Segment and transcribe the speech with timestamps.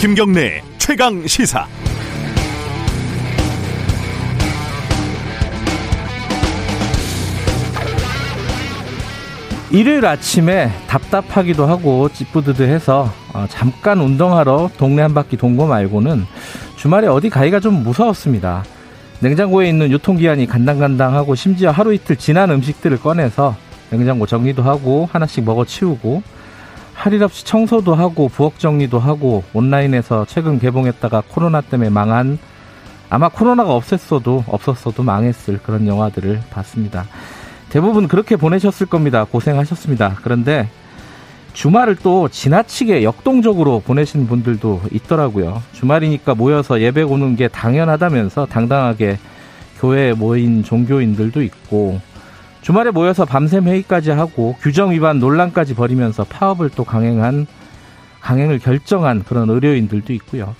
[0.00, 1.66] 김경래 최강 시사.
[9.70, 16.24] 일요일 아침에 답답하기도 하고 찌뿌드드해서 어, 잠깐 운동하러 동네 한 바퀴 돈거 말고는
[16.76, 18.64] 주말에 어디 가기가 좀 무서웠습니다.
[19.20, 23.54] 냉장고에 있는 유통기한이 간당간당하고 심지어 하루 이틀 지난 음식들을 꺼내서
[23.90, 26.22] 냉장고 정리도 하고 하나씩 먹어 치우고
[27.00, 32.38] 할 일 없이 청소도 하고 부엌 정리도 하고 온라인에서 최근 개봉했다가 코로나 때문에 망한
[33.08, 37.06] 아마 코로나가 없었어도 없었어도 망했을 그런 영화들을 봤습니다.
[37.70, 39.24] 대부분 그렇게 보내셨을 겁니다.
[39.24, 40.16] 고생하셨습니다.
[40.22, 40.68] 그런데
[41.54, 45.62] 주말을 또 지나치게 역동적으로 보내신 분들도 있더라고요.
[45.72, 49.16] 주말이니까 모여서 예배 오는 게 당연하다면서 당당하게
[49.80, 51.98] 교회에 모인 종교인들도 있고
[52.60, 57.46] 주말에 모여서 밤샘 회의까지 하고 규정 위반 논란까지 벌이면서 파업을 또 강행한
[58.20, 60.54] 강행을 결정한 그런 의료인들도 있고요.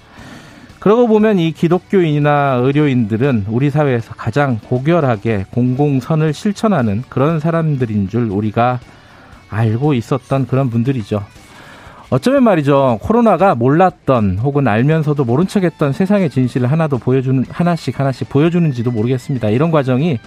[0.78, 8.80] 그러고 보면 이 기독교인이나 의료인들은 우리 사회에서 가장 고결하게 공공선을 실천하는 그런 사람들인 줄 우리가
[9.50, 11.22] 알고 있었던 그런 분들이죠.
[12.08, 12.98] 어쩌면 말이죠.
[13.02, 19.50] 코로나가 몰랐던 혹은 알면서도 모른 척 했던 세상의 진실을 하나도 보여주는, 하나씩 하나씩 보여주는지도 모르겠습니다.
[19.50, 20.18] 이런 과정이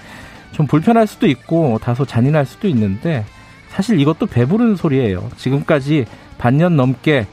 [0.53, 3.25] 좀 불편할 수도 있고 다소 잔인할 수도 있는데
[3.69, 5.29] 사실 이것도 배부른 소리예요.
[5.35, 6.05] 지금까지
[6.37, 7.27] 반년 넘게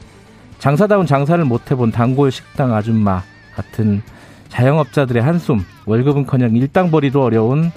[0.59, 3.23] 장사다운 장사를 못 해본 단골 식당 아줌마
[3.55, 4.01] 같은
[4.49, 7.71] 자영업자들의 한숨, 월급은커녕 일당 벌이도 어려운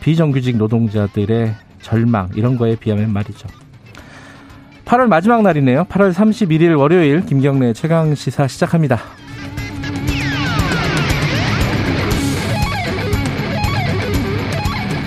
[0.00, 3.48] 비정규직 노동자들의 절망 이런 거에 비하면 말이죠.
[4.84, 5.84] 8월 마지막 날이네요.
[5.84, 9.00] 8월 31일 월요일 김경래 최강 시사 시작합니다.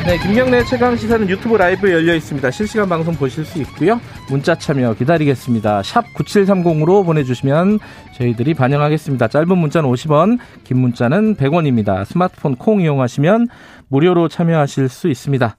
[0.06, 2.52] 네, 김경래 최강 시사는 유튜브 라이브 열려 있습니다.
[2.52, 4.02] 실시간 방송 보실 수 있고요.
[4.30, 5.82] 문자 참여 기다리겠습니다.
[5.82, 7.80] 샵 9730으로 보내주시면
[8.18, 9.30] 저희들이 반영하겠습니다.
[9.30, 12.04] 짧은 문자는 50원, 긴 문자는 100원입니다.
[12.04, 13.48] 스마트폰 콩 이용하시면
[13.88, 15.56] 무료로 참여하실 수 있습니다.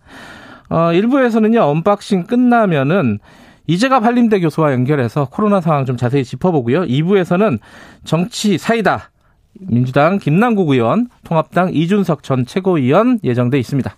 [0.69, 3.21] 어, 1부에서는요, 언박싱 끝나면은
[3.66, 6.83] 이재갑 한림대 교수와 연결해서 코로나 상황 좀 자세히 짚어보고요.
[6.83, 7.60] 2부에서는
[8.04, 9.10] 정치 사이다.
[9.59, 13.97] 민주당 김남국 의원, 통합당 이준석 전 최고위원 예정돼 있습니다.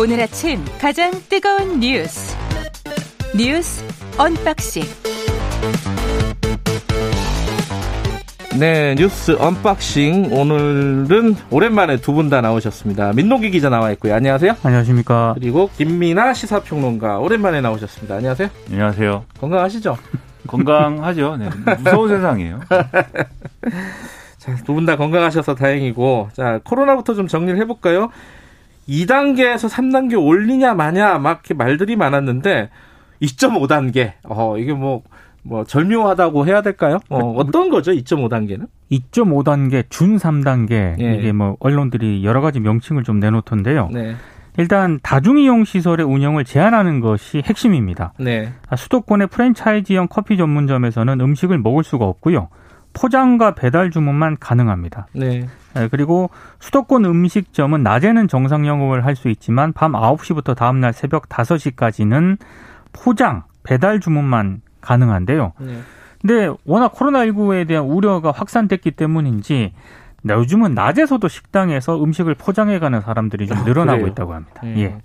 [0.00, 2.34] 오늘 아침 가장 뜨거운 뉴스.
[3.36, 3.84] 뉴스
[4.18, 4.82] 언박싱.
[8.58, 10.32] 네 뉴스 언박싱.
[10.32, 13.12] 오늘은 오랜만에 두 분 다 나오셨습니다.
[13.12, 14.14] 민동기 기자 나와 있고요.
[14.14, 14.56] 안녕하세요.
[14.62, 15.34] 안녕하십니까.
[15.34, 18.16] 그리고 김민하 시사평론가 오랜만에 나오셨습니다.
[18.16, 18.48] 안녕하세요.
[18.70, 19.24] 안녕하세요.
[19.40, 19.96] 건강하시죠?
[20.46, 21.36] 건강하죠.
[21.36, 21.48] 네
[21.84, 22.60] 무서운 세상이에요.
[24.38, 26.30] 자두 분 다 건강하셔서 다행이고.
[26.32, 28.10] 자 코로나부터 좀 정리를 해볼까요
[28.90, 32.70] 2단계에서 3단계 올리냐 마냐 막 이렇게 말들이 많았는데
[33.22, 34.12] 2.5단계.
[34.24, 35.02] 어, 이게 뭐,
[35.42, 36.98] 뭐, 절묘하다고 해야 될까요?
[37.08, 38.66] 어, 어떤 거죠, 2.5단계는?
[38.90, 41.00] 2.5단계, 준 3단계.
[41.00, 41.14] 예.
[41.16, 43.90] 이게 뭐, 언론들이 여러 가지 명칭을 좀 내놓던데요.
[43.92, 44.16] 네.
[44.58, 48.14] 일단 다중이용 시설의 운영을 제한하는 것이 핵심입니다.
[48.18, 48.52] 네.
[48.68, 52.48] 아, 수도권의 프랜차이즈형 커피 전문점에서는 음식을 먹을 수가 없고요.
[52.92, 55.06] 포장과 배달 주문만 가능합니다.
[55.12, 55.46] 네.
[55.74, 55.88] 네.
[55.90, 62.38] 그리고 수도권 음식점은 낮에는 정상 영업을 할 수 있지만 밤 9시부터 다음날 새벽 5시까지는
[62.92, 65.52] 포장, 배달 주문만 가능한데요.
[65.60, 65.80] 네.
[66.20, 69.72] 근데 워낙 코로나19에 대한 우려가 확산됐기 때문인지
[70.28, 74.60] 요즘은 낮에서도 식당에서 음식을 포장해 가는 사람들이 좀 아, 늘어나고 아, 있다고 합니다.
[74.62, 74.74] 네.
[74.78, 74.96] 예.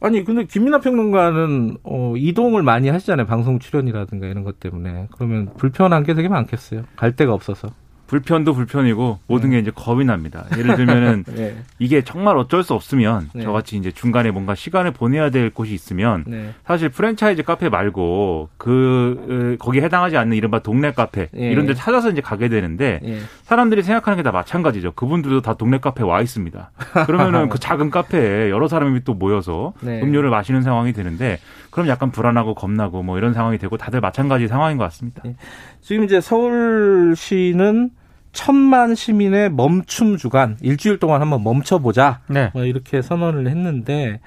[0.00, 3.26] 아니 근데 김민아 평론가는 어, 이동을 많이 하시잖아요.
[3.26, 5.08] 방송 출연이라든가 이런 것 때문에.
[5.12, 6.84] 그러면 불편한 게 되게 많겠어요.
[6.96, 7.68] 갈 데가 없어서
[8.06, 9.62] 불편도 불편이고 모든 게 네.
[9.62, 10.44] 이제 겁이 납니다.
[10.56, 11.56] 예를 들면은 네.
[11.78, 13.42] 이게 정말 어쩔 수 없으면 네.
[13.42, 16.50] 저같이 이제 중간에 뭔가 시간을 보내야 될 곳이 있으면 네.
[16.66, 21.50] 사실 프랜차이즈 카페 말고 그 거기에 해당하지 않는 이른바 동네 카페 예.
[21.50, 23.18] 이런 데 찾아서 이제 가게 되는데 예.
[23.44, 24.90] 사람들이 생각하는 게 다 마찬가지죠.
[24.92, 26.70] 그분들도 다 동네 카페 와 있습니다.
[27.06, 30.02] 그러면은 그 작은 카페에 여러 사람이 또 모여서 네.
[30.02, 31.38] 음료를 마시는 상황이 되는데
[31.76, 35.22] 그럼 약간 불안하고 겁나고 뭐 이런 상황이 되고 다들 마찬가지 상황인 것 같습니다.
[35.26, 35.36] 예.
[35.82, 37.90] 지금 이제 서울시는
[38.32, 42.50] 천만 시민의 멈춤 주간 일주일 동안 한번 멈춰보자 네.
[42.54, 44.20] 뭐 이렇게 선언을 했는데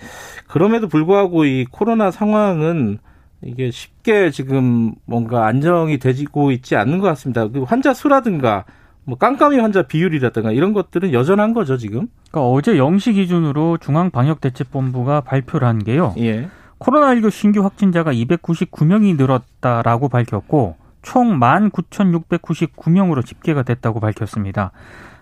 [0.47, 2.99] 그럼에도 불구하고 이 코로나 상황은
[3.41, 7.47] 이게 쉽게 지금 뭔가 안정이 되고 있지 않는 것 같습니다.
[7.47, 8.65] 그 환자 수라든가
[9.05, 12.09] 뭐 깜깜이 환자 비율이라든가 이런 것들은 여전한 거죠 지금.
[12.29, 16.13] 그러니까 어제 0시 기준으로 중앙방역대책본부가 발표를 한 게요.
[16.19, 16.47] 예.
[16.79, 24.71] 코로나19 신규 확진자가 299명이 늘었다라고 밝혔고 총 19,699명으로 집계가 됐다고 밝혔습니다.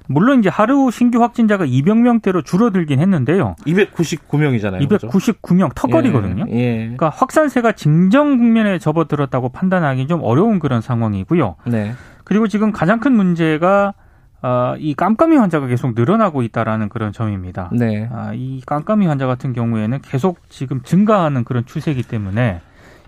[0.10, 3.56] 물론 이제 하루 신규 확진자가 200명대로 줄어들긴 했는데요.
[3.66, 4.88] 299명이잖아요.
[4.88, 6.46] 299명 턱걸이거든요.
[6.50, 6.78] 예, 예.
[6.78, 11.56] 그러니까 확산세가 진정 국면에 접어들었다고 판단하기 좀 어려운 그런 상황이고요.
[11.66, 11.94] 네.
[12.24, 13.94] 그리고 지금 가장 큰 문제가
[14.42, 17.70] 어, 이 깜깜이 환자가 계속 늘어나고 있다라는 그런 점입니다.
[17.74, 18.08] 네.
[18.12, 22.62] 아, 이 깜깜이 환자 같은 경우에는 계속 지금 증가하는 그런 추세이기 때문에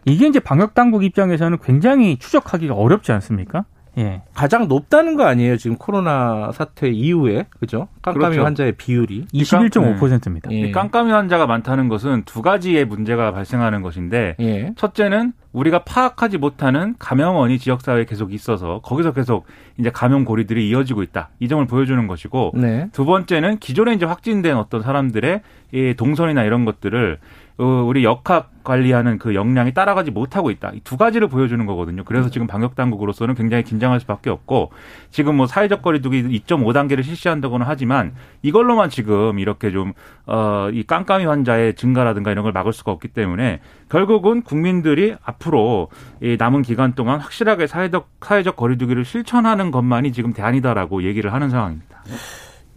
[0.05, 3.65] 이게 이제 방역 당국 입장에서는 굉장히 추적하기가 어렵지 않습니까?
[3.97, 4.21] 예.
[4.33, 5.57] 가장 높다는 거 아니에요?
[5.57, 7.87] 지금 코로나 사태 이후에 그죠?
[8.01, 8.45] 깜깜이 그렇죠.
[8.45, 10.49] 환자의 비율이 21.5%입니다.
[10.51, 10.71] 예.
[10.71, 14.73] 깜깜이 환자가 많다는 것은 두 가지의 문제가 발생하는 것인데 예.
[14.77, 19.46] 첫째는 우리가 파악하지 못하는 감염원이 지역사회에 계속 있어서 거기서 계속
[19.78, 21.30] 이제 감염 고리들이 이어지고 있다.
[21.40, 22.90] 이 점을 보여주는 것이고 네.
[22.92, 25.42] 두 번째는 기존에 이제 확진된 어떤 사람들의
[25.74, 27.18] 이 동선이나 이런 것들을 어,
[27.65, 30.71] 우리 역학 관리하는 그 역량이 따라가지 못하고 있다.
[30.75, 32.03] 이 두 가지를 보여주는 거거든요.
[32.03, 34.71] 그래서 지금 방역 당국으로서는 굉장히 긴장할 수밖에 없고
[35.11, 39.94] 지금 뭐 사회적 거리두기 2.5단계를 실시한다고는 하지만 이걸로만 지금 이렇게 좀
[40.25, 43.59] 어, 이 깜깜이 환자의 증가라든가 이런 걸 막을 수가 없기 때문에
[43.89, 45.89] 결국은 국민들이 앞으로
[46.21, 52.03] 이 남은 기간 동안 확실하게 사회적 사회적 거리두기를 실천하는 것만이 지금 대안이다라고 얘기를 하는 상황입니다.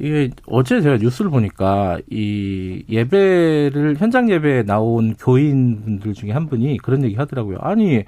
[0.02, 7.04] 이게 어제 제가 뉴스를 보니까 이 예배를 현장 예배에 나온 교인분들 중에 한 분이 그런
[7.04, 7.58] 얘기 하더라고요.
[7.60, 8.02] 아니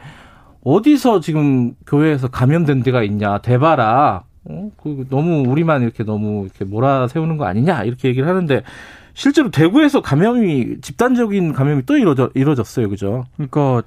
[0.64, 4.24] 어디서 지금 교회에서 감염된 데가 있냐 대봐라.
[4.46, 4.70] 어?
[4.82, 8.64] 그 너무 우리만 이렇게 너무 이렇게 몰아세우는 거 아니냐 이렇게 얘기를 하는데
[9.12, 13.24] 실제로 대구에서 감염이 집단적인 감염이 또 이루어져 이루어졌어요, 그죠?
[13.36, 13.84] 그러니까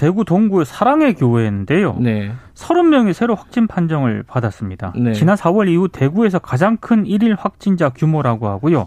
[0.00, 1.94] 대구 동구의 사랑의 교회인데요.
[2.00, 2.32] 네.
[2.54, 4.94] 30명이 새로 확진 판정을 받았습니다.
[4.96, 5.12] 네.
[5.12, 8.86] 지난 4월 이후 대구에서 가장 큰 1일 확진자 규모라고 하고요.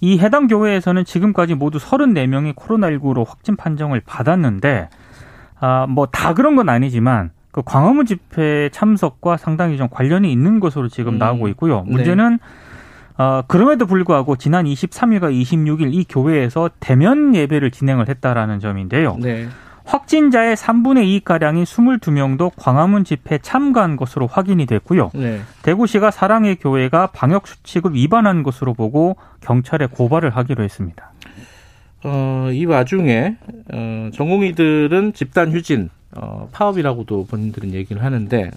[0.00, 4.88] 이 해당 교회에서는 지금까지 모두 34명이 코로나19로 확진 판정을 받았는데
[5.60, 10.88] 아, 뭐 다 그런 건 아니지만 그 광화문 집회 참석과 상당히 좀 관련이 있는 것으로
[10.88, 11.18] 지금 음.
[11.18, 11.84] 나오고 있고요.
[11.86, 11.92] 네.
[11.92, 12.38] 문제는
[13.16, 13.22] 네.
[13.22, 19.18] 어, 그럼에도 불구하고 지난 23일과 26일 이 교회에서 대면 예배를 진행을 했다라는 점인데요.
[19.20, 19.46] 네.
[19.92, 25.10] 확진자의 3분의 2가량인 22명도 광화문 집회 참가한 것으로 확인이 됐고요.
[25.12, 25.40] 네.
[25.62, 31.12] 대구시가 사랑의 교회가 방역 수칙을 위반한 것으로 보고 경찰에 고발을 하기로 했습니다.
[32.04, 33.36] 어, 이 와중에
[33.70, 38.50] 어, 전공의들은 집단 휴진 어, 파업이라고도 본인들은 얘기를 하는데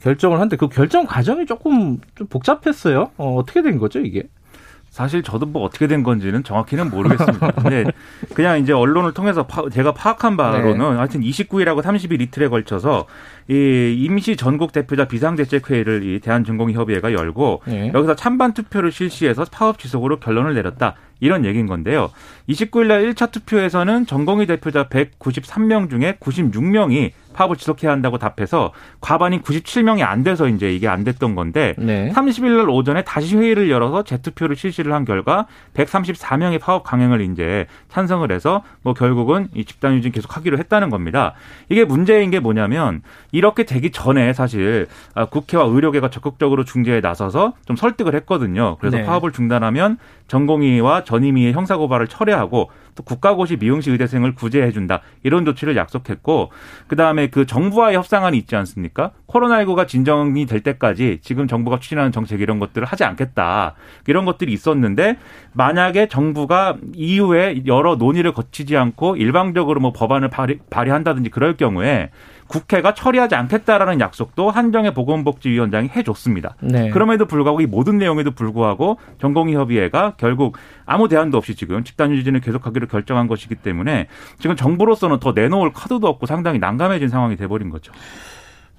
[0.00, 3.10] 결정을 한데 그 결정 과정이 조금 좀 복잡했어요.
[3.16, 4.24] 어, 어떻게 된 거죠 이게?
[5.00, 7.52] 사실 저도 뭐 어떻게 된 건지는 정확히는 모르겠습니다.
[7.56, 7.84] 근데
[8.34, 10.96] 그냥 이제 언론을 통해서 파, 제가 파악한 바로는 네.
[10.98, 13.06] 하여튼 29일하고 30일 이틀에 걸쳐서
[13.48, 17.90] 이 임시 전국 대표자 비상대책회의를 이 대한중공협의회가 열고 네.
[17.94, 20.96] 여기서 찬반 투표를 실시해서 파업 지속으로 결론을 내렸다.
[21.20, 22.10] 이런 얘기인 건데요.
[22.48, 30.02] 29일 날 1차 투표에서는 전공의 대표자 193명 중에 96명이 파업을 지속해야 한다고 답해서 과반이 97명이
[30.02, 32.12] 안 돼서 이제 이게 안 됐던 건데 네.
[32.14, 38.30] 30일 날 오전에 다시 회의를 열어서 재투표를 실시를 한 결과 134명의 파업 강행을 이제 찬성을
[38.30, 41.32] 해서 뭐 결국은 이 집단 유진 계속 하기로 했다는 겁니다.
[41.70, 43.02] 이게 문제인 게 뭐냐면
[43.32, 48.76] 이렇게 되기 전에 사실 아, 국회와 의료계가 적극적으로 중재에 나서서 좀 설득을 했거든요.
[48.80, 49.04] 그래서 네.
[49.04, 49.98] 파업을 중단하면
[50.28, 56.52] 전공의와 전임의의 형사고발을 철회하고 또 국가고시 미용시 의대생을 구제해준다 이런 조치를 약속했고
[56.86, 59.12] 그 다음에 그 정부와의 협상안이 있지 않습니까?
[59.26, 63.74] 코로나19가 진정이 될 때까지 지금 정부가 추진하는 정책 이런 것들을 하지 않겠다
[64.06, 65.16] 이런 것들이 있었는데
[65.52, 72.10] 만약에 정부가 이후에 여러 논의를 거치지 않고 일방적으로 뭐 법안을 발의, 발의한다든지 그럴 경우에
[72.50, 76.56] 국회가 처리하지 않겠다라는 약속도 한정의 보건복지위원장이 해줬습니다.
[76.60, 76.90] 네.
[76.90, 82.88] 그럼에도 불구하고 이 모든 내용에도 불구하고 전공의협의회가 결국 아무 대안도 없이 지금 집단 유진을 계속하기로
[82.88, 84.08] 결정한 것이기 때문에
[84.40, 87.92] 지금 정부로서는 더 내놓을 카드도 없고 상당히 난감해진 상황이 돼버린 거죠.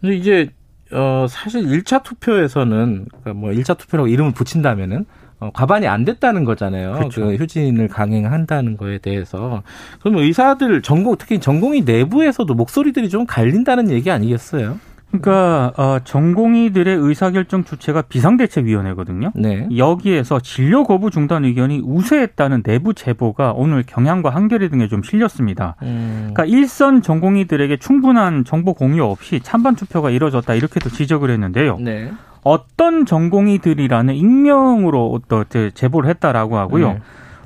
[0.02, 0.50] 근데 이제
[0.92, 5.06] 어 사실 1차 투표에서는 그러니까 뭐 1차 투표라고 이름을 붙인다면은
[5.42, 6.94] 어, 과반이 안 됐다는 거잖아요.
[6.94, 7.26] 그렇죠.
[7.26, 9.64] 그 휴진을 강행한다는 거에 대해서.
[10.00, 14.78] 그러면 의사들 전공 특히 전공의 내부에서도 목소리들이 좀 갈린다는 얘기 아니겠어요?
[15.10, 19.32] 그러니까 어, 전공의들의 의사결정 주체가 비상대책위원회거든요.
[19.36, 19.68] 네.
[19.76, 25.76] 여기에서 진료 거부 중단 의견이 우세했다는 내부 제보가 오늘 경향과 한겨레 등에 좀 실렸습니다.
[25.82, 26.30] 음.
[26.34, 31.78] 그러니까 일선 전공의들에게 충분한 정보 공유 없이 찬반 투표가 이뤄졌다 이렇게도 지적을 했는데요.
[31.80, 32.12] 네.
[32.44, 36.94] 어떤 전공의들이라는 익명으로 또 제보를 했다라고 하고요.
[36.94, 37.00] 네.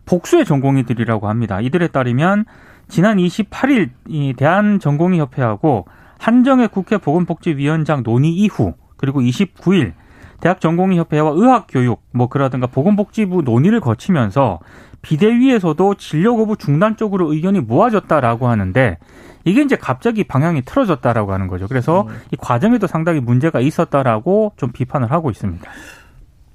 [0.06, 1.60] 복수의 전공의들이라고 합니다.
[1.62, 2.46] 이들에 따르면
[2.88, 5.86] 지난 28일 이 대한전공의협회하고
[6.20, 9.94] 한정의 국회 보건복지위원장 논의 이후 그리고 29일
[10.40, 14.60] 대학 전공의 협회와 의학교육 뭐 그러든가 보건복지부 논의를 거치면서
[15.02, 18.98] 비대위에서도 진료 거부 중단 쪽으로 의견이 모아졌다라고 하는데
[19.44, 21.68] 이게 이제 갑자기 방향이 틀어졌다라고 하는 거죠.
[21.68, 22.16] 그래서 음.
[22.32, 25.70] 이 과정에도 상당히 문제가 있었다라고 좀 비판을 하고 있습니다.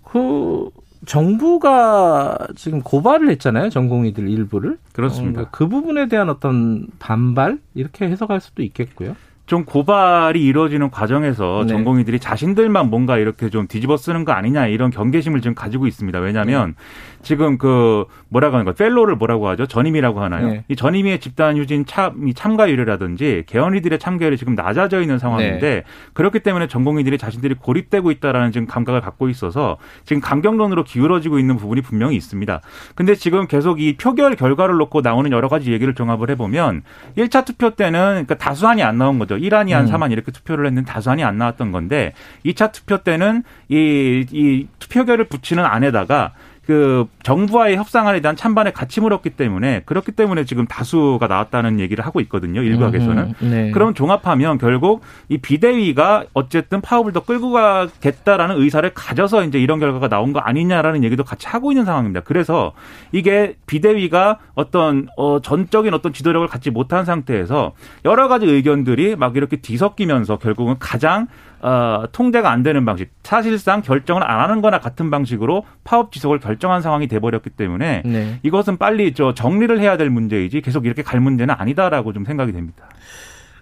[0.05, 0.71] 그
[1.07, 3.71] 정부가 지금 고발을 했잖아요.
[3.71, 4.79] 전공의들 일부를.
[4.93, 5.43] 그렇습니다.
[5.43, 9.15] 어, 그 부분에 대한 어떤 반발 이렇게 해석할 수도 있겠고요.
[9.51, 11.73] 좀 고발이 이루어지는 과정에서 네.
[11.73, 16.21] 전공의들이 자신들만 뭔가 이렇게 좀 뒤집어 쓰는 거 아니냐 이런 경계심을 지금 가지고 있습니다.
[16.21, 17.21] 왜냐하면 네.
[17.23, 19.67] 지금 그 뭐라고 하는 거 펠로를 뭐라고 하죠?
[19.67, 20.47] 전임이라고 하나요?
[20.51, 20.65] 네.
[20.69, 25.83] 이 전임의 집단 휴진 참 참가율이라든지 개헌이들의 참가율이 지금 낮아져 있는 상황인데 네.
[26.13, 31.81] 그렇기 때문에 전공의들이 자신들이 고립되고 있다라는 지금 감각을 갖고 있어서 지금 강경론으로 기울어지고 있는 부분이
[31.81, 32.61] 분명히 있습니다.
[32.95, 36.83] 근데 지금 계속 이 표결 결과를 놓고 나오는 여러 가지 얘기를 종합을 해보면
[37.19, 39.40] 1차 투표 때는 그러니까 다수안이 안 나온 거죠.
[39.41, 39.93] 이란이 한 음.
[39.93, 42.13] 3안 이렇게 투표를 했는데 다수안이 안 나왔던 건데
[42.45, 46.33] 2차 투표 때는 이, 이 투표결을 붙이는 안에다가
[46.71, 52.21] 그 정부와의 협상안에 대한 찬반에 같이 물었기 때문에 그렇기 때문에 지금 다수가 나왔다는 얘기를 하고
[52.21, 52.63] 있거든요.
[52.63, 53.35] 일각에서는.
[53.41, 53.73] 네.
[53.73, 60.07] 그럼 종합하면 결국 이 비대위가 어쨌든 파업을 더 끌고 가겠다라는 의사를 가져서 이제 이런 결과가
[60.07, 62.21] 나온 거 아니냐라는 얘기도 같이 하고 있는 상황입니다.
[62.21, 62.73] 그래서
[63.11, 67.73] 이게 비대위가 어떤 어 전적인 어떤 지도력을 갖지 못한 상태에서
[68.05, 71.27] 여러 가지 의견들이 막 이렇게 뒤섞이면서 결국은 가장
[71.63, 76.81] 어, 통제가 안 되는 방식, 사실상 결정을 안 하는 거나 같은 방식으로 파업 지속을 결정한
[76.81, 78.41] 상황이 돼버렸기 때문에 네.
[78.43, 82.87] 이것은 빨리 저 정리를 해야 될 문제이지 계속 이렇게 갈 문제는 아니다라고 좀 생각이 됩니다.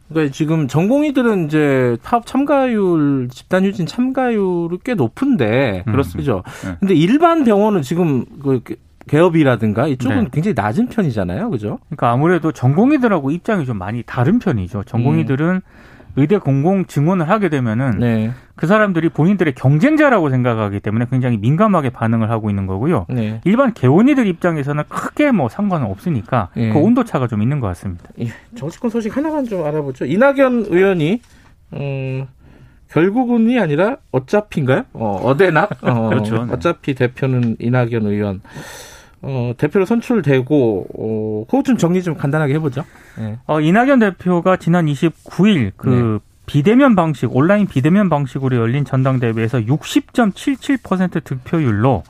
[0.08, 5.92] 그러니까 지금 전공의들은 이제 파업 참가율, 집단 휴진 참가율이 꽤 높은데 음.
[5.92, 6.18] 그렇습니다.
[6.18, 6.42] 그죠?
[6.66, 6.76] 네.
[6.80, 8.62] 근데 일반 병원은 지금 그
[9.08, 10.28] 개업이라든가 이쪽은 네.
[10.32, 11.50] 굉장히 낮은 편이잖아요.
[11.50, 11.78] 그죠?
[11.88, 14.84] 그러니까 아무래도 전공의들하고 입장이 좀 많이 다른 편이죠.
[14.84, 15.60] 전공의들은 음.
[16.18, 18.32] 의대 공공 증원을 하게 되면은 네.
[18.56, 23.06] 그 사람들이 본인들의 경쟁자라고 생각하기 때문에 굉장히 민감하게 반응을 하고 있는 거고요.
[23.08, 23.40] 네.
[23.44, 26.72] 일반 개원이들 입장에서는 크게 뭐 상관은 없으니까 네.
[26.72, 28.04] 그 온도 차가 좀 있는 것 같습니다.
[28.20, 28.26] 예.
[28.56, 30.06] 정치권 소식 하나만 좀 알아보죠.
[30.06, 31.20] 이낙연 의원이
[31.74, 32.26] 음,
[32.90, 34.86] 결국은이 아니라 어차피인가요?
[34.94, 35.68] 어, 어대나?
[35.82, 36.44] 어, 그렇죠.
[36.44, 36.52] 네.
[36.52, 38.40] 어차피 대표는 이낙연 의원.
[39.22, 42.84] 어, 대표로 선출되고 어, 그것 좀 정리 좀 간단하게 해보죠.
[43.18, 43.38] 네.
[43.46, 46.28] 어, 이낙연 대표가 지난 29일 그 네.
[46.46, 52.02] 비대면 방식 온라인 비대면 방식으로 열린 전당대회에서 60.77% 득표율로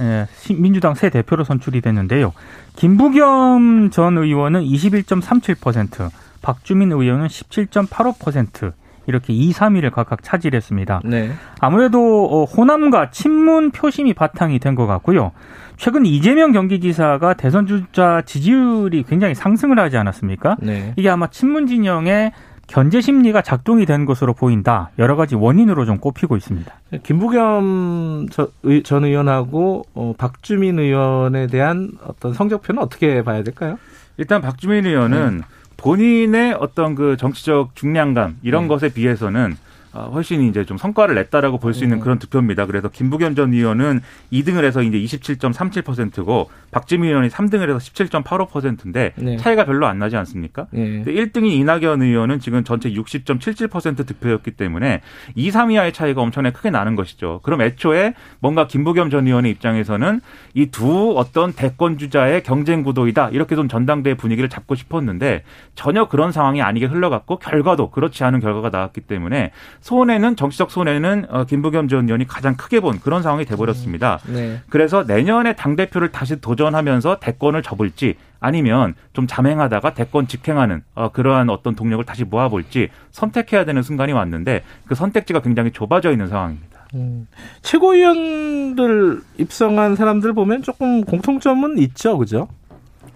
[0.00, 0.26] 예,
[0.58, 2.32] 민주당 새 대표로 선출이 됐는데요.
[2.76, 6.10] 김부겸 전 의원은 21.37%,
[6.42, 8.72] 박주민 의원은 17.85%
[9.06, 11.02] 이렇게 2, 3위를 각각 차지했습니다.
[11.04, 11.32] 네.
[11.60, 15.32] 아무래도 어, 호남과 친문 표심이 바탕이 된 것 같고요.
[15.84, 20.56] 최근 이재명 경기지사가 대선 주자 지지율이 굉장히 상승을 하지 않았습니까?
[20.62, 20.94] 네.
[20.96, 22.32] 이게 아마 친문 진영의
[22.66, 24.92] 견제 심리가 작동이 된 것으로 보인다.
[24.98, 26.72] 여러 가지 원인으로 좀 꼽히고 있습니다.
[27.02, 28.28] 김부겸
[28.82, 33.78] 전 의원하고 어, 박주민 의원에 대한 어떤 성적표는 어떻게 봐야 될까요?
[34.16, 35.44] 일단 박주민 의원은 네.
[35.76, 38.68] 본인의 어떤 그 정치적 중량감 이런 네.
[38.68, 39.56] 것에 비해서는 어,
[40.02, 42.00] 훨씬 이제 좀 성과를 냈다라고 볼 수 있는 음.
[42.00, 42.66] 그런 득표입니다.
[42.66, 44.00] 그래서 김부겸 전 의원은
[44.32, 49.36] 2등을 해서 이제 27.37%고 박지민 의원이 3등을 해서 17.85%인데 네.
[49.36, 50.66] 차이가 별로 안 나지 않습니까?
[50.70, 51.02] 네.
[51.04, 55.00] 1등인 이낙연 의원은 지금 전체 60.77% 득표였기 때문에
[55.34, 57.40] 2, 3위와의 차이가 엄청나게 크게 나는 것이죠.
[57.42, 60.20] 그럼 애초에 뭔가 김부겸 전 의원의 입장에서는
[60.54, 65.44] 이 두 어떤 대권 주자의 경쟁 구도이다 이렇게 좀 전당대회 분위기를 잡고 싶었는데
[65.76, 69.52] 전혀 그런 상황이 아니게 흘러갔고 결과도 그렇지 않은 결과가 나왔기 때문에
[69.84, 74.18] 손해는 정치적 손해는 어, 김부겸 전 의원이 가장 크게 본 그런 상황이 돼버렸습니다.
[74.28, 74.60] 음, 네.
[74.70, 81.50] 그래서 내년에 당 대표를 다시 도전하면서 대권을 접을지 아니면 좀 잠행하다가 대권 직행하는 어, 그러한
[81.50, 86.86] 어떤 동력을 다시 모아볼지 선택해야 되는 순간이 왔는데 그 선택지가 굉장히 좁아져 있는 상황입니다.
[86.94, 87.26] 음,
[87.60, 92.48] 최고위원들 입성한 사람들 보면 조금 공통점은 있죠, 그죠?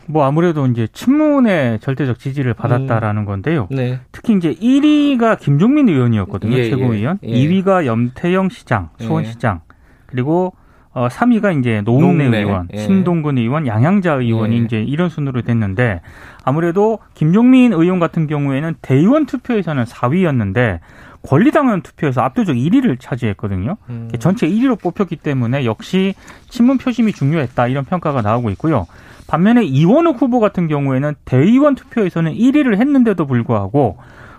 [0.08, 3.26] 뭐 아무래도 이제 친문의 절대적 지지를 받았다라는 음.
[3.26, 3.68] 건데요.
[3.70, 4.00] 네.
[4.10, 6.56] 특히 이제 1위가 김종민 의원이었거든요.
[6.56, 7.18] 예, 최고위원.
[7.24, 7.34] 예, 예.
[7.34, 9.04] 2위가 염태영 시장, 예.
[9.04, 9.60] 수원시장.
[10.06, 10.54] 그리고
[10.92, 12.38] 어 3위가 이제 노웅래, 노웅래.
[12.38, 12.78] 의원, 예.
[12.78, 14.64] 신동근 의원, 양양자 의원이 예.
[14.64, 16.00] 이제 이런 순으로 됐는데
[16.42, 20.80] 아무래도 김종민 의원 같은 경우에는 대의원 투표에서는 4위였는데
[21.22, 23.76] 권리당원 투표에서 압도적 1위를 차지했거든요.
[23.90, 24.08] 음.
[24.18, 26.14] 전체 1위로 뽑혔기 때문에 역시
[26.48, 28.86] 친문 표심이 중요했다 이런 평가가 나오고 있고요.
[29.28, 33.98] 반면에 이원욱 후보 같은 경우에는 대의원 투표에서는 1위를 했는데도 불구하고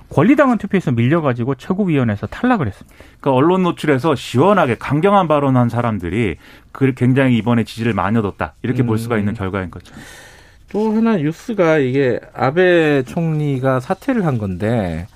[0.10, 2.96] 권리당원 투표에서 밀려가지고 최고위원회에서 탈락을 했습니다.
[3.22, 6.38] 그러니까 언론 노출에서 시원하게 강경한 발언한 사람들이
[6.72, 8.88] 그 굉장히 이번에 지지를 많이 얻었다 이렇게 음.
[8.88, 9.94] 볼 수가 있는 결과인 거죠.
[10.72, 15.08] 또 하나 뉴스가 이게 아베 총리가 사퇴를 한 건데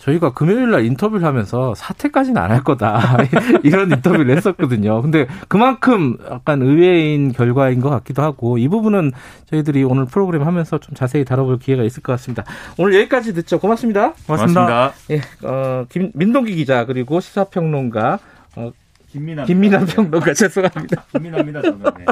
[0.00, 3.18] 저희가 금요일 날 인터뷰를 하면서 사퇴까지는 안 할 거다.
[3.62, 5.02] 이런 인터뷰를 했었거든요.
[5.02, 9.12] 근데 그만큼 약간 의외인 결과인 것 같기도 하고 이 부분은
[9.50, 12.44] 저희들이 오늘 프로그램 하면서 좀 자세히 다뤄볼 기회가 있을 것 같습니다.
[12.78, 13.60] 오늘 여기까지 듣죠.
[13.60, 14.14] 고맙습니다.
[14.26, 14.66] 고맙습니다.
[14.66, 14.92] 고맙습니다.
[15.10, 18.18] 예, 어, 김, 민동기 기자 그리고 시사평론가
[18.56, 18.72] 어,
[19.12, 21.04] 김민아, 김민아 평론가 죄송합니다.
[21.12, 21.78] 김민아입니다 저는.
[21.98, 22.04] 네.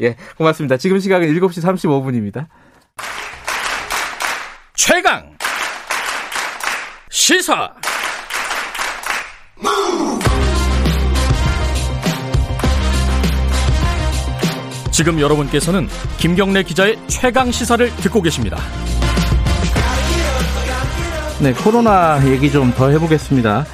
[0.02, 0.76] 예, 고맙습니다.
[0.76, 2.46] 지금 시각은 7시 35분입니다.
[4.74, 5.39] 최강
[7.10, 7.74] 시사
[14.90, 15.88] 지금 여러분께서는
[16.18, 18.58] 김경래 기자의 최강 시사를 듣고 계십니다.
[21.42, 23.64] 네, 코로나 얘기 좀 더 해보겠습니다.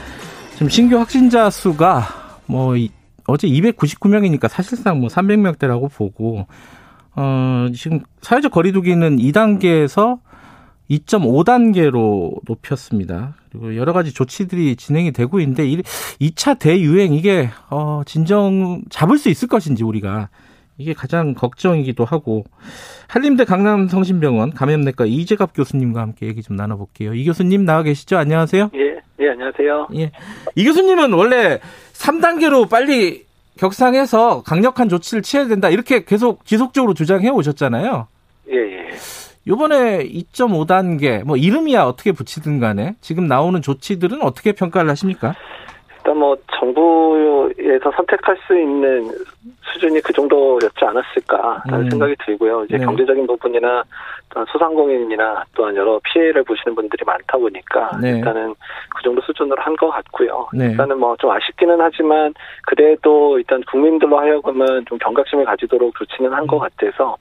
[0.54, 2.74] 지금 신규 확진자 수가 뭐
[3.26, 6.46] 어제 299명이니까 사실상 뭐 300명대라고 보고
[7.16, 10.20] 어 지금 사회적 거리두기는 2단계에서
[10.90, 13.34] 2.5단계로 높였습니다.
[13.50, 19.48] 그리고 여러 가지 조치들이 진행이 되고 있는데 2차 대유행 이게 어 진정 잡을 수 있을
[19.48, 20.28] 것인지 우리가
[20.78, 22.44] 이게 가장 걱정이기도 하고
[23.08, 27.14] 한림대 강남성심병원 감염내과 이재갑 교수님과 함께 얘기 좀 나눠볼게요.
[27.14, 28.18] 이 교수님 나와 계시죠?
[28.18, 28.70] 안녕하세요.
[28.74, 29.88] 예, 예 안녕하세요.
[29.96, 30.12] 예,
[30.54, 31.60] 이 교수님은 원래
[31.94, 33.24] 3단계로 빨리
[33.58, 38.06] 격상해서 강력한 조치를 취해야 된다 이렇게 계속 지속적으로 주장해 오셨잖아요.
[38.50, 38.90] 예, 예.
[39.46, 45.34] 요번에 2.5단계 뭐 이름이야 어떻게 붙이든 간에 지금 나오는 조치들은 어떻게 평가를 하십니까?
[45.98, 49.10] 일단 뭐 정부에서 선택할 수 있는
[49.72, 51.90] 수준이 그 정도였지 않았을까라는 음.
[51.90, 52.64] 생각이 들고요.
[52.64, 52.84] 이제 네.
[52.84, 53.82] 경제적인 부분이나
[54.30, 58.18] 또한 소상공인이나 또한 여러 피해를 보시는 분들이 많다 보니까 네.
[58.18, 58.54] 일단은
[58.96, 60.48] 그 정도 수준으로 한 것 같고요.
[60.54, 60.66] 네.
[60.70, 62.32] 일단은 뭐 좀 아쉽기는 하지만
[62.66, 66.68] 그래도 일단 국민들로 하여금은 좀 경각심을 가지도록 조치는 한것 음.
[66.68, 67.16] 같아서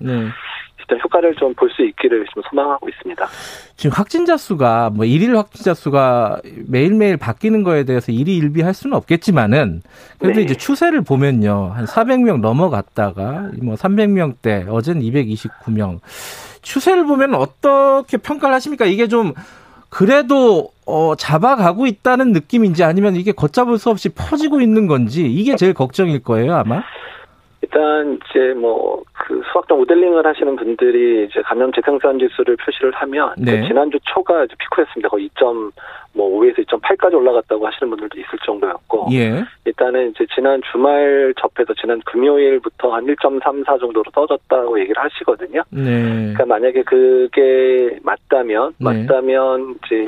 [0.88, 0.96] 네.
[0.96, 3.28] 일단 효과를 좀 볼 수 있기를 좀 소망하고 있습니다.
[3.76, 9.82] 지금 확진자 수가 뭐 일일 확진자 수가 매일매일 바뀌는 거에 대해서 일이 일비할 수는 없겠지만은
[10.20, 10.44] 그래도 네.
[10.46, 11.72] 이제 추세를 보면요.
[11.76, 16.00] 한 400명 넘어갔다가 뭐 300명대 어제는 229명.
[16.62, 18.86] 추세를 보면 어떻게 평가를 하십니까?
[18.86, 19.34] 이게 좀
[19.90, 25.74] 그래도 어 잡아가고 있다는 느낌인지 아니면 이게 걷잡을 수 없이 퍼지고 있는 건지 이게 제일
[25.74, 26.82] 걱정일 거예요, 아마.
[27.76, 33.62] 일단 이제 뭐 그 수학적 모델링을 하시는 분들이 이제 감염 재생산 지수를 표시를 하면 네.
[33.62, 35.10] 그 지난주 초가 이제 피크였습니다.
[35.10, 39.44] 거의 2.5에서 2.8까지 올라갔다고 하시는 분들도 있을 정도였고 예.
[39.66, 45.64] 일단은 이제 지난 주말 접해서 지난 금요일부터 한 1.34 정도로 떨어졌다고 얘기를 하시거든요.
[45.72, 45.84] 네.
[45.84, 48.86] 그러니까 만약에 그게 맞다면 네.
[48.86, 50.06] 맞다면 이제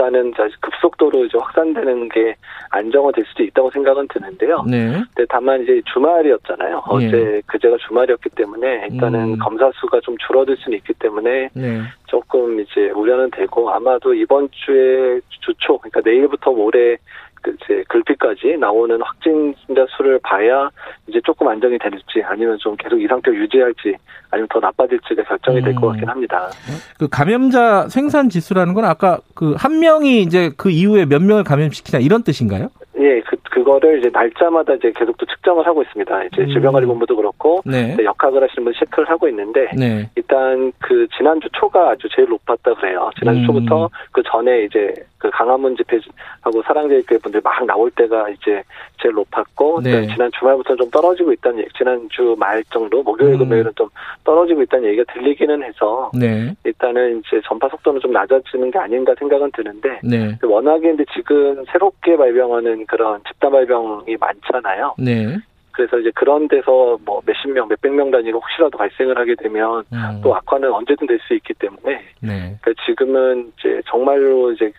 [0.00, 2.34] 일단은 급속도로 이제 확산되는 게
[2.70, 4.64] 안정화될 수도 있다고 생각은 드는데요.
[4.66, 4.92] 네.
[4.92, 6.76] 근데 다만 이제 주말이었잖아요.
[6.76, 7.06] 예.
[7.06, 9.38] 어제 그제가 주말이었기 때문에 일단은 음.
[9.38, 11.80] 검사 수가 좀 줄어들 수는 있기 때문에 네.
[12.06, 19.00] 조금 이제 우려는 되고 아마도 이번 주에 주초 그러니까 내일부터 모레 그 이제 글피까지 나오는
[19.00, 20.68] 확진자 수를 봐야
[21.06, 23.94] 이제 조금 안정이 될지 아니면 좀 계속 이 상태를 유지할지
[24.30, 25.88] 아니면 더 나빠질지가 결정이 될것 음.
[25.90, 26.50] 같긴 합니다.
[26.98, 32.00] 그 감염자 생산 지수라는 건 아까 그 한 명이 이제 그 이후에 몇 명을 감염시키냐
[32.00, 32.70] 이런 뜻인가요?
[32.98, 36.24] 예, 그, 그거를 이제 날짜마다 이제 계속 또 측정을 하고 있습니다.
[36.24, 36.46] 이제 음.
[36.48, 37.96] 질병관리본부도 그렇고, 네.
[38.02, 40.08] 역학을 하시는 분 체크를 하고 있는데, 네.
[40.14, 43.10] 일단 그 지난주 초가 아주 제일 높았다 그래요.
[43.18, 43.46] 지난주 음.
[43.46, 48.62] 초부터 그 전에 이제 그 강화문 집회하고 사랑제일교회 분들 막 나올 때가 이제
[49.02, 50.06] 제일 높았고, 네.
[50.06, 53.38] 지난 주말부터 좀 떨어지고 있다는 얘기, 지난주 말 정도, 목요일, 음.
[53.38, 53.88] 금요일은 좀
[54.24, 56.54] 떨어지고 있다는 얘기가 들리기는 해서, 네.
[56.64, 60.38] 일단은 이제 전파 속도는 좀 낮아지는 게 아닌가 생각은 드는데, 네.
[60.42, 64.94] 워낙에 근데 지금 새롭게 발병하는 그런 집단 발병이 많잖아요.
[64.98, 65.36] 네.
[65.72, 70.20] 그래서 이제 그런 데서 뭐 몇십 명, 몇백 명 단위로 혹시라도 발생을 하게 되면 음.
[70.22, 72.56] 또 악화는 언제든 될 수 있기 때문에 네.
[72.60, 74.70] 그러니까 지금은 이제 정말로 이제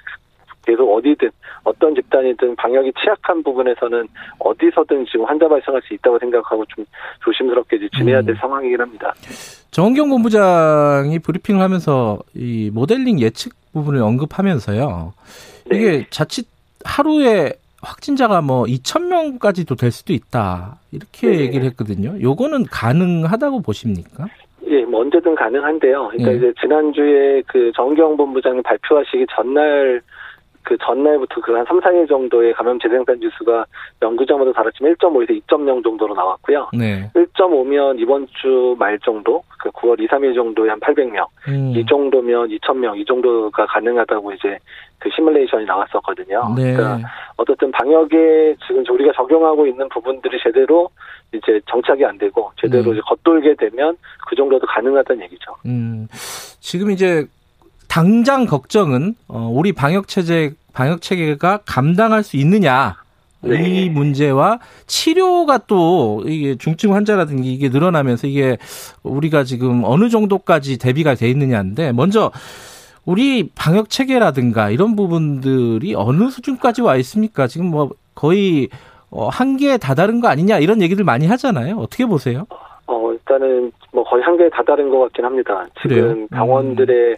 [0.66, 1.30] 계속 어디든
[1.64, 4.08] 어떤 집단이든 방역이 취약한 부분에서는
[4.40, 6.86] 어디서든 지금 환자 발생할 수 있다고 생각하고 좀
[7.24, 8.38] 조심스럽게 이제 지내야 될 음.
[8.40, 9.14] 상황이긴 합니다.
[9.72, 15.14] 정은경 본부장이 브리핑을 하면서 이 모델링 예측 부분을 언급하면서요.
[15.72, 15.78] 네.
[15.78, 16.48] 이게 자칫
[16.84, 21.40] 하루에 확진자가 뭐 2천 명까지도 될 수도 있다 이렇게 네.
[21.40, 22.20] 얘기를 했거든요.
[22.22, 24.28] 요거는 가능하다고 보십니까?
[24.68, 26.10] 예, 뭐 언제든 가능한데요.
[26.10, 26.38] 그러니까 예.
[26.38, 30.02] 이제 지난주에 그 정경 본부장이 발표하시기 전날
[30.64, 33.66] 그 전날부터 그 한 3, 4일 정도의 감염 재생산 지수가
[34.02, 36.70] 연구자마다 다르지만 1.5에서 2.0 정도로 나왔고요.
[36.74, 37.10] 네.
[37.16, 41.74] 1.5면 이번 주 말 정도, 그 9월 2, 3일 정도에 한 800명, 음.
[41.76, 44.58] 이 정도면 2,000명, 이 정도가 가능하다고 이제
[45.00, 46.54] 그 시뮬레이션이 나왔었거든요.
[46.56, 46.74] 네.
[46.74, 50.90] 그러니까 어떻든 방역에 지금 우리가 적용하고 있는 부분들이 제대로
[51.34, 52.94] 이제 정착이 안 되고 제대로 음.
[52.94, 53.98] 이제 겉돌게 되면
[54.28, 55.56] 그 정도도 가능하다는 얘기죠.
[55.66, 56.08] 음.
[56.60, 57.26] 지금 이제
[57.92, 62.96] 당장 걱정은 어, 우리 방역 체제 방역 체계가 감당할 수 있느냐
[63.42, 63.62] 네.
[63.62, 68.58] 이 문제와 치료가 또 이게 중증 환자라든지 이게 늘어나면서 이게
[69.04, 72.32] 우리가 지금 어느 정도까지 대비가 돼 있느냐인데 먼저
[73.06, 77.48] 우리 방역 체계라든가 이런 부분들이 어느 수준까지 와 있습니까?
[77.48, 78.70] 지금 뭐 거의
[79.10, 81.76] 어, 한계에 다다른 거 아니냐 이런 얘기들 많이 하잖아요.
[81.76, 82.46] 어떻게 보세요?
[82.88, 85.66] 어, 일단은 뭐 거의 한계에 다다른 것 같긴 합니다.
[85.82, 86.28] 지금 음.
[86.30, 87.18] 병원들의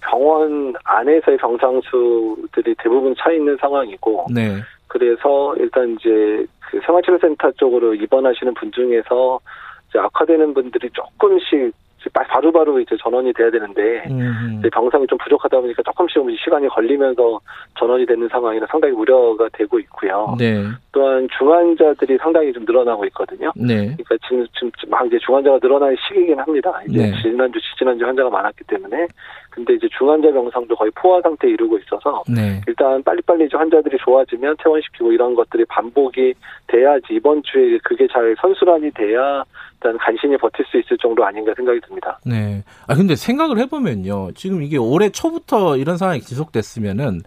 [0.00, 4.56] 병원 안에서의 병상수들이 대부분 차 있는 상황이고, 네.
[4.86, 9.40] 그래서 일단 이제 그 생활치료센터 쪽으로 입원하시는 분 중에서
[9.88, 11.72] 이제 악화되는 분들이 조금씩
[12.10, 14.60] 바로바로 바로 이제 전원이 돼야 되는데 음.
[14.72, 17.40] 병상이 좀 부족하다 보니까 조금씩 시간이 걸리면서
[17.78, 20.34] 전원이 되는 상황이라 상당히 우려가 되고 있고요.
[20.38, 20.64] 네.
[20.90, 23.52] 또한 중환자들이 상당히 좀 늘어나고 있거든요.
[23.54, 23.94] 네.
[23.94, 26.80] 그러니까 지금 지금 막 이제 중환자가 늘어나는 시기이긴 합니다.
[26.88, 27.22] 이제 네.
[27.22, 29.06] 지난주 지난주 환자가 많았기 때문에
[29.52, 32.60] 근데 이제 중환자 병상도 거의 포화 상태에 이르고 있어서 네.
[32.66, 36.34] 일단 빨리빨리 이제 환자들이 좋아지면 퇴원시키고 이런 것들이 반복이
[36.66, 41.80] 돼야지 이번 주에 그게 잘 선순환이 돼야 일단 간신히 버틸 수 있을 정도 아닌가 생각이
[41.86, 42.18] 듭니다.
[42.24, 42.64] 네.
[42.86, 47.20] 아 근데 생각을 해보면요, 지금 이게 올해 초부터 이런 상황이 지속됐으면은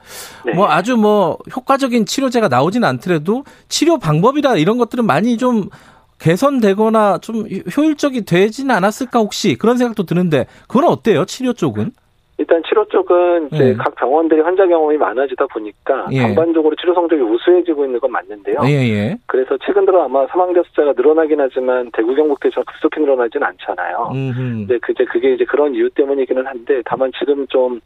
[0.46, 0.54] 네.
[0.54, 5.70] 뭐 아주 뭐 효과적인 치료제가 나오진 않더라도 치료 방법이나 이런 것들은 많이 좀
[6.18, 7.46] 개선되거나 좀
[7.78, 11.26] 효율적이 되진 않았을까 혹시 그런 생각도 드는데 그건 어때요?
[11.26, 11.92] 치료 쪽은?
[12.38, 13.74] 일단 치료 쪽은 이제 예.
[13.76, 16.20] 각 병원들이 환자 경험이 많아지다 보니까 예.
[16.22, 18.58] 전반적으로 치료 성적이 우수해지고 있는 건 맞는데요.
[18.66, 18.90] 예예.
[18.90, 19.18] 예.
[19.26, 24.12] 그래서 최근 들어 아마 사망자 숫자가 늘어나긴 하지만 대구 경북 대처럼 급속히 늘어나지는 않잖아요.
[24.14, 24.40] 음흠.
[24.40, 27.80] 근데 그제 그게 이제 그런 이유 때문이기는 한데 다만 지금 좀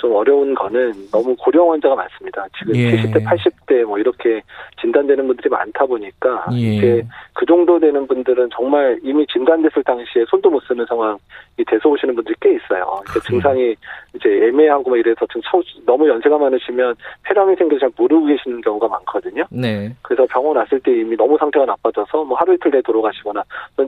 [0.00, 2.46] 좀 어려운 거는 너무 고령 환자가 많습니다.
[2.58, 2.92] 지금 예.
[2.92, 4.40] 70대, 80대 뭐 이렇게
[4.80, 6.56] 진단되는 분들이 많다 보니까 예.
[6.56, 7.02] 이게
[7.34, 11.18] 그 정도 되는 분들은 정말 이미 진단됐을 당시에 손도 못 쓰는 상황이
[11.66, 12.86] 돼서 오시는 분들이 꽤 있어요.
[13.04, 13.74] 그러니까 증상이
[14.14, 15.42] 이제 애매하고 뭐 이래서 좀
[15.84, 19.44] 너무 연세가 많으시면 폐렴이 생겨서 잘 모르고 계시는 경우가 많거든요.
[19.50, 19.94] 네.
[20.00, 23.42] 그래서 병원 왔을 때 이미 너무 상태가 나빠져서 뭐 하루 이틀 내에 돌아가시거나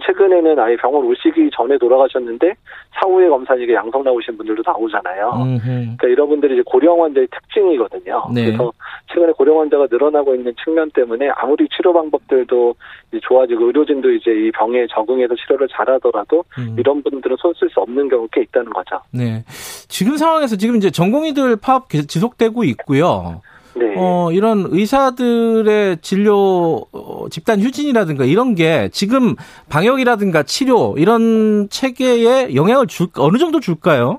[0.04, 2.54] 최근에는 아예 병원 오시기 전에 돌아가셨는데
[3.00, 5.30] 사후에 검사 이게 양성 나오신 분들도 나오잖아요.
[5.36, 5.96] 음흠.
[6.02, 8.26] 그러니까 이런 분들이 이제 고령 환자의 특징이거든요.
[8.34, 8.46] 네.
[8.46, 8.72] 그래서
[9.12, 12.74] 최근에 고령 환자가 늘어나고 있는 측면 때문에 아무리 치료 방법들도
[13.22, 16.76] 좋아지고 의료진도 이제 이 병에 적응해서 치료를 잘하더라도 음.
[16.78, 18.98] 이런 분들은 손 쓸 수 없는 경우가 꽤 있다는 거죠.
[19.12, 19.44] 네.
[19.88, 23.40] 지금 상황에서 지금 이제 전공의들 파업 계속 지속되고 있고요.
[23.74, 23.94] 네.
[23.96, 29.34] 어, 이런 의사들의 진료 어, 집단 휴진이라든가 이런 게 지금
[29.68, 34.18] 방역이라든가 치료 이런 체계에 영향을 줄 어느 정도 줄까요?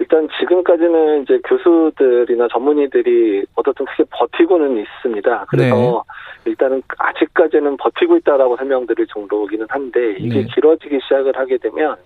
[0.00, 5.46] 일단 지금까지는 이제 교수들이나 전문의들이 어떻든 크게 버티고는 있습니다.
[5.48, 6.04] 그래서
[6.44, 6.50] 네.
[6.50, 10.46] 일단은 아직까지는 버티고 있다라고 설명드릴 정도이기는 한데 이게 네.
[10.54, 11.96] 길어지기 시작을 하게 되면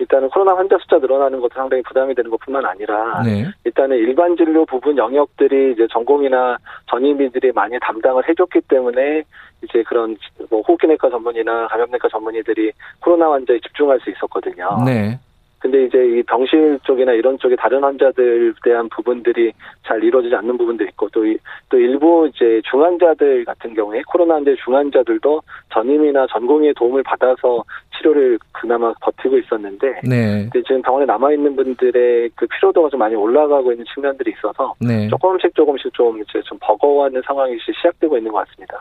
[0.00, 3.46] 일단은 코로나 환자 숫자 늘어나는 것도 상당히 부담이 되는 것뿐만 아니라 네.
[3.64, 9.22] 일단은 일반 진료 부분 영역들이 이제 전공이나 전임의들이 많이 담당을 해줬기 때문에
[9.62, 10.16] 이제 그런
[10.50, 14.82] 뭐 호흡기내과 전문의나 감염내과 전문의들이 코로나 환자에 집중할 수 있었거든요.
[14.84, 15.18] 네.
[15.58, 19.52] 근데 이제 이 병실 쪽이나 이런 쪽에 다른 환자들 대한 부분들이
[19.84, 21.24] 잘 이루어지지 않는 부분도 있고 또,
[21.68, 25.42] 또 일부 이제 중환자들 같은 경우에 코로나 환자 중환자들도
[25.72, 27.64] 전임이나 전공의의 도움을 받아서
[27.96, 30.48] 치료를 그나마 버티고 있었는데 네.
[30.52, 35.08] 지금 병원에 남아 있는 분들의 그 피로도가 좀 많이 올라가고 있는 측면들이 있어서 네.
[35.08, 38.80] 조금씩 조금씩 좀 이제 좀 버거워하는 상황이 시작되고 있는 것 같습니다.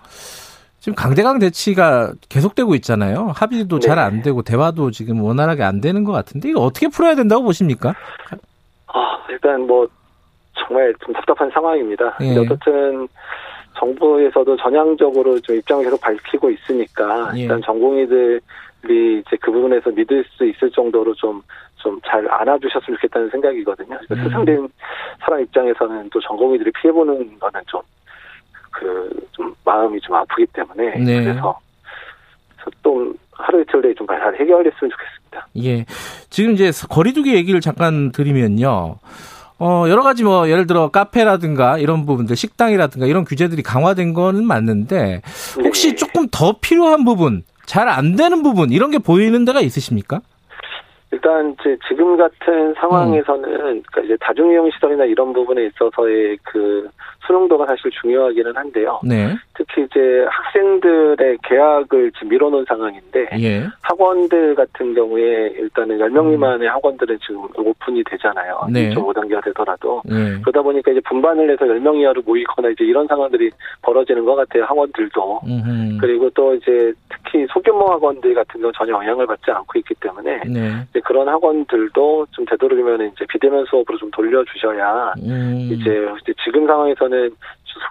[0.80, 3.32] 지금 강대강 대치가 계속되고 있잖아요.
[3.36, 3.88] 합의도 네.
[3.88, 7.94] 잘안 되고 대화도 지금 원활하게 안 되는 것 같은데 이거 어떻게 풀어야 된다고 보십니까?
[8.88, 9.88] 아 일단 뭐
[10.54, 12.18] 정말 좀 답답한 상황입니다.
[12.22, 12.38] 예.
[12.38, 13.08] 어쨌든
[13.78, 17.42] 정부에서도 전향적으로 좀 입장을 계속 밝히고 있으니까 예.
[17.42, 18.40] 일단 전공의들이
[18.88, 21.42] 이제 그 부분에서 믿을 수 있을 정도로 좀
[21.78, 23.98] 좀 잘 안아주셨으면 좋겠다는 생각이거든요.
[24.12, 24.16] 음.
[24.16, 24.68] 스승된
[25.20, 27.82] 사람 입장에서는 또 전공의들이 피해보는 거는 좀
[28.78, 31.24] 그 좀 마음이 좀 아프기 때문에 네.
[31.24, 31.60] 그래서
[32.84, 35.48] 좀 하루 이틀 내에 좀 잘 해결됐으면 좋겠습니다.
[35.64, 35.86] 예.
[36.30, 38.96] 지금 이제 거리두기 얘기를 잠깐 드리면요.
[39.60, 45.22] 어, 여러 가지 뭐, 예를 들어 카페라든가 이런 부분들, 식당이라든가 이런 규제들이 강화된 거는 맞는데,
[45.64, 45.96] 혹시 네.
[45.96, 50.22] 조금 더 필요한 부분, 잘 안 되는 부분, 이런 게 보이는 데가 있으십니까?
[51.12, 53.54] 일단 이제 지금 같은 상황에서는 음.
[53.56, 56.88] 그러니까 이제 다중이용 시설이나 이런 부분에 있어서의 그
[57.28, 59.00] 수능도가 사실 중요하기는 한데요.
[59.04, 59.36] 네.
[59.56, 63.68] 특히 이제 학생들의 계약을 지금 밀어놓은 상황인데 예.
[63.82, 66.30] 학원들 같은 경우에 일단은 10명 음.
[66.32, 66.74] 미만의 음.
[66.74, 68.68] 학원들은 지금 오픈이 되잖아요.
[68.72, 68.90] 네.
[68.90, 70.40] 2.5단계가 되더라도 네.
[70.42, 74.64] 그러다 보니까 이제 분반을 해서 10명 이하로 모이거나 이제 이런 상황들이 벌어지는 것 같아요.
[74.66, 75.98] 학원들도 음흠.
[76.00, 81.02] 그리고 또 이제 특히 소규모 학원들 같은 경우 전혀 영향을 받지 않고 있기 때문에 네.
[81.04, 85.70] 그런 학원들도 좀 되도록이면 이제 비대면 수업으로 좀 돌려주셔야 음.
[85.72, 86.08] 이제
[86.44, 87.17] 지금 상황에서는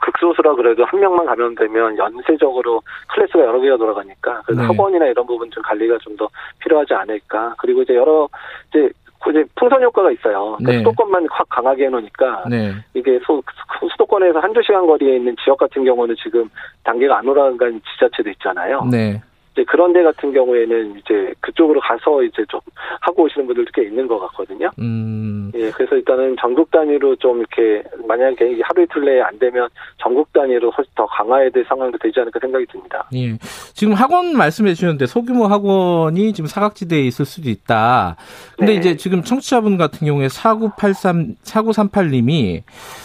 [0.03, 4.67] 극소수라 그래도 한 명만 감염되면 연쇄적으로 클래스가 여러 개가 돌아가니까 그래서 네.
[4.67, 6.29] 학원이나 이런 부분 좀 관리가 좀 더
[6.61, 7.55] 필요하지 않을까.
[7.59, 8.29] 그리고 이제 여러
[8.71, 8.89] 이제
[9.31, 10.57] 이제 풍선 효과가 있어요.
[10.59, 10.79] 그러니까 네.
[10.79, 12.73] 수도권만 확 강하게 해놓으니까 네.
[12.95, 13.43] 이게 수,
[13.91, 16.49] 수도권에서 한두 시간 거리에 있는 지역 같은 경우는 지금
[16.85, 18.85] 단계가 안 올라간 지자체도 있잖아요.
[18.91, 19.21] 네.
[19.57, 22.61] 이제 그런 데 같은 경우에는 이제 그쪽으로 가서 이제 좀
[23.01, 24.71] 하고 오시는 분들도 꽤 있는 것 같거든요.
[24.79, 25.51] 음.
[25.55, 29.67] 예, 그래서 일단은 전국 단위로 좀 이렇게 만약에 하루 이틀 내에 안 되면
[29.97, 33.09] 전국 단위로 훨씬 더 강화해야 될 상황도 되지 않을까 생각이 듭니다.
[33.15, 33.39] 예.
[33.73, 38.17] 지금 학원 말씀해 주셨는데 소규모 학원이 지금 사각지대에 있을 수도 있다.
[38.59, 38.79] 근데 네.
[38.79, 42.63] 이제 지금 청취자분 같은 경우에 4983, 4938님이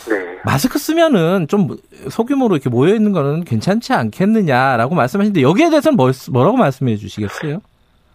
[0.09, 0.30] 네.
[0.43, 1.77] 마스크 쓰면은 좀
[2.09, 7.61] 소규모로 이렇게 모여 있는 거는 괜찮지 않겠느냐라고 말씀하시는데 여기에 대해서는 뭐, 뭐라고 말씀해 주시겠어요?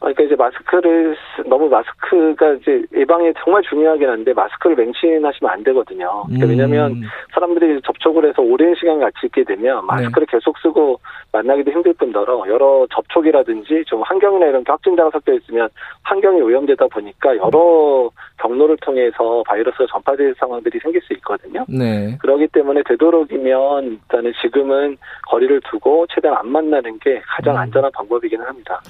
[0.06, 1.16] 그러니까 이제 마스크를
[1.46, 6.24] 너무 마스크가 이제 예방에 정말 중요하긴 한데 마스크를 맹신하시면 안 되거든요.
[6.26, 6.50] 그러니까 음.
[6.50, 7.02] 왜냐하면
[7.34, 9.86] 사람들이 접촉을 해서 오랜 시간 같이 있게 되면 네.
[9.86, 10.36] 마스크를 네.
[10.36, 11.00] 계속 쓰고
[11.32, 15.68] 만나기도 힘들 뿐더러 여러 접촉이라든지 좀 환경이나 이런 게 확진자가 섞여 있으면
[16.04, 21.64] 환경이 오염되다 보니까 여러 경로를 통해서 바이러스가 전파될 상황들이 생길 수 있거든요.
[21.68, 22.16] 네.
[22.20, 24.96] 그렇기 때문에 되도록이면 일단은 지금은
[25.28, 27.60] 거리를 두고 최대한 안 만나는 게 가장 음.
[27.60, 28.80] 안전한 방법이기는 합니다.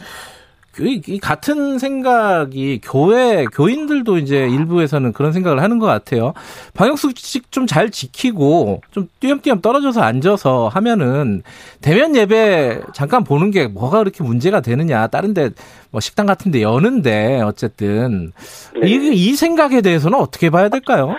[0.80, 6.32] 이 같은 생각이 교회 교인들도 이제 일부에서는 그런 생각을 하는 것 같아요.
[6.74, 11.42] 방역 수칙 좀 잘 지키고 좀 띄엄띄엄 떨어져서 앉아서 하면은
[11.80, 15.06] 대면 예배 잠깐 보는 게 뭐가 그렇게 문제가 되느냐.
[15.08, 15.50] 다른데
[15.90, 18.32] 뭐 식당 같은데 여는데 어쨌든
[18.80, 18.88] 네.
[18.88, 21.14] 이, 이 생각에 대해서는 어떻게 봐야 될까요?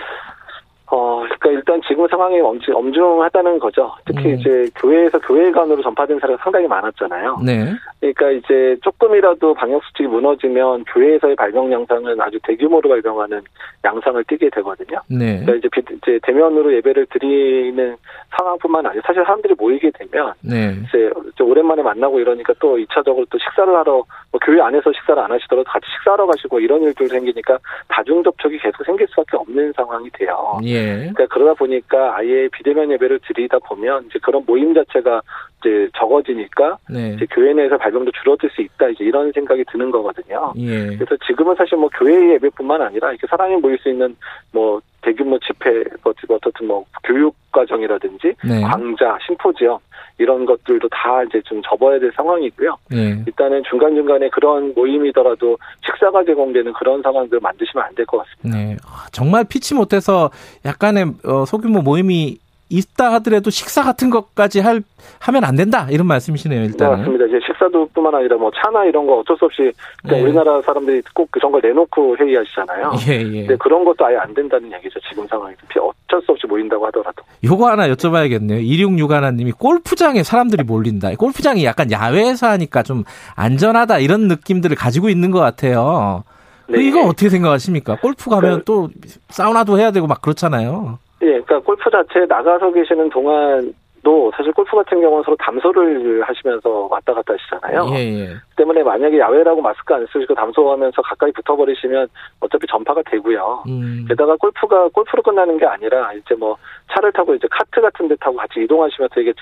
[1.38, 3.92] 어, 그러니까 일단 지금 상황이 엄중, 엄중하다는 거죠.
[4.04, 4.34] 특히 음.
[4.34, 7.38] 이제 교회에서 교회 간으로 전파된 사례가 상당히 많았잖아요.
[7.44, 7.72] 네.
[8.00, 13.40] 그러니까 이제 조금이라도 방역 수칙이 무너지면 교회에서의 발병 양상은 아주 대규모로 발병하는
[13.84, 15.00] 양상을 띠게 되거든요.
[15.08, 15.40] 네.
[15.44, 17.96] 그러니까 이제, 이제 대면으로 예배를 드리는
[18.36, 20.74] 상황뿐만 아니라 사실 사람들이 모이게 되면 네.
[20.88, 21.10] 이제
[21.42, 25.86] 오랜만에 만나고 이러니까 또 2차적으로 또 식사를 하러 뭐 교회 안에서 식사를 안 하시더라도 같이
[25.96, 30.58] 식사하러 가시고 이런 일들 생기니까 다중 접촉이 계속 생길 수밖에 없는 상황이 돼요.
[30.64, 31.10] 예.
[31.14, 35.22] 그러니까 그러다 보니까 아예 비대면 예배를 드리다 보면 이제 그런 모임 자체가
[35.60, 37.14] 이제 적어지니까 네.
[37.14, 40.52] 이제 교회 내에서 발병도 줄어들 수 있다 이제 이런 생각이 드는 거거든요.
[40.56, 40.96] 예.
[40.96, 44.16] 그래서 지금은 사실 뭐 교회 예배뿐만 아니라 이렇게 사람이 모일 수 있는
[44.52, 48.60] 뭐 대규모 집회 뭐 어떻든 뭐 교육 과정이라든지 네.
[48.62, 49.78] 광자 심포지엄
[50.18, 52.76] 이런 것들도 다 이제 좀 접어야 될 상황이고요.
[52.90, 53.22] 네.
[53.26, 58.58] 일단은 중간 중간에 그런 모임이더라도 식사가 제공되는 그런 상황들 만드시면 안 될 것 같습니다.
[58.58, 58.76] 네.
[58.84, 60.30] 아, 정말 피치 못해서
[60.66, 62.38] 약간의 어, 소규모 모임이
[62.70, 64.82] 있다 하더라도 식사 같은 것까지 할
[65.20, 66.90] 하면 안 된다 이런 말씀이시네요 일단.
[66.90, 67.24] 네, 맞습니다.
[67.26, 69.72] 이제 식사도뿐만 아니라 뭐 차나 이런 거 어쩔 수 없이
[70.04, 70.20] 네.
[70.20, 72.92] 우리나라 사람들이 꼭 그런 걸 내놓고 회의하시잖아요.
[73.08, 73.40] 예, 예.
[73.46, 77.22] 근데 그런 것도 아예 안 된다는 얘기죠 지금 상황에서 어쩔 수 없이 모인다고 하더라도.
[77.44, 78.66] 요거 하나 여쭤봐야겠네요.
[78.66, 81.14] 1661 하나님이 골프장에 사람들이 몰린다.
[81.16, 83.04] 골프장이 약간 야외에서 하니까 좀
[83.34, 86.24] 안전하다 이런 느낌들을 가지고 있는 것 같아요.
[86.68, 86.82] 네.
[86.84, 87.96] 이거 어떻게 생각하십니까?
[87.96, 88.88] 골프 가면 그, 또
[89.30, 90.98] 사우나도 해야 되고 막 그렇잖아요.
[91.22, 96.88] 예, 그러니까 골프 자체에 나가서 계시는 동안 도 사실 골프 같은 경우는 서로 담소를 하시면서
[96.90, 97.86] 왔다 갔다 하시잖아요.
[97.94, 98.28] 예, 예.
[98.56, 102.06] 때문에 만약에 야외라고 마스크 안 쓰시고 담소하면서 가까이 붙어버리시면
[102.40, 103.64] 어차피 전파가 되고요.
[103.66, 104.04] 음.
[104.08, 106.56] 게다가 골프가 골프로 끝나는 게 아니라 이제 뭐
[106.92, 109.40] 차를 타고 이제 카트 같은 데 타고 같이 이동하시면서 이게 이제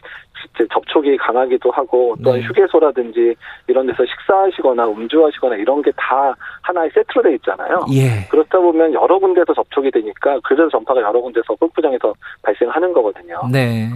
[0.73, 2.43] 접촉이 강하기도 하고 또 네.
[2.43, 3.35] 휴게소라든지
[3.67, 7.87] 이런 데서 식사하시거나 음주하시거나 이런 게 다 하나의 세트로 돼 있잖아요.
[7.93, 8.27] 예.
[8.31, 13.41] 그렇다 보면 여러 군데서 접촉이 되니까 그래서 전파가 여러 군데서 골프장에서 발생하는 거거든요.
[13.51, 13.91] 네.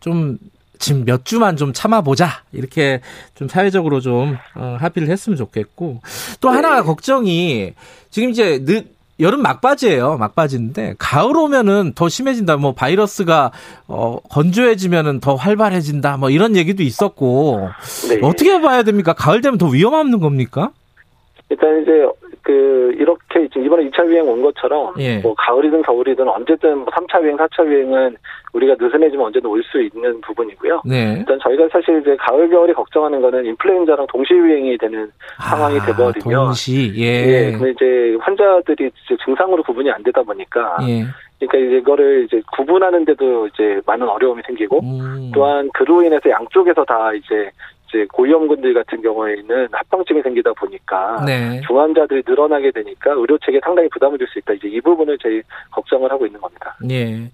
[0.00, 0.38] 좀
[0.78, 3.00] 지금 몇 주만 좀 참아보자 이렇게
[3.34, 6.00] 좀 사회적으로 좀 어, 합의를 했으면 좋겠고
[6.40, 6.56] 또 네.
[6.56, 7.74] 하나 걱정이
[8.10, 8.86] 지금 이제 늦
[9.22, 10.18] 여름 막바지예요.
[10.18, 12.56] 막바지인데 가을 오면은 더 심해진다.
[12.56, 13.52] 뭐 바이러스가
[13.88, 16.16] 어 건조해지면은 더 활발해진다.
[16.16, 17.68] 뭐 이런 얘기도 있었고
[18.08, 18.20] 네.
[18.22, 19.12] 어떻게 봐야 됩니까?
[19.12, 20.72] 가을 되면 더 위험한 겁니까?
[21.48, 21.90] 일단 이제
[22.42, 25.18] 그 이렇게 이번에 2차 유행 온 것처럼 예.
[25.18, 28.16] 뭐 가을이든 겨울이든 언제든 뭐 3차 유행, 4차 유행은
[28.52, 30.82] 우리가 느슨해지면 언제든 올 수 있는 부분이고요.
[30.84, 31.14] 네.
[31.18, 36.22] 일단 저희가 사실 이제 가을 겨울이 걱정하는 거는 인플루엔자랑 동시 유행이 되는 아, 상황이 돼버리면
[36.22, 37.04] 동시 예.
[37.06, 37.52] 예.
[37.52, 41.04] 근데 이제 환자들이 이제 증상으로 구분이 안 되다 보니까 예.
[41.38, 45.30] 그러니까 이제 이거를 이제 구분하는데도 이제 많은 어려움이 생기고 음.
[45.32, 47.50] 또한 그로 인해서 양쪽에서 다 이제
[47.92, 51.60] 이제 고위험군들 같은 경우에는 합병증이 생기다 보니까 네.
[51.66, 54.54] 중환자들이 늘어나게 되니까 의료 체계에 상당히 부담을 줄 수 있다.
[54.54, 56.74] 이제 이 부분을 저희 걱정을 하고 있는 겁니다.
[56.90, 57.30] 예.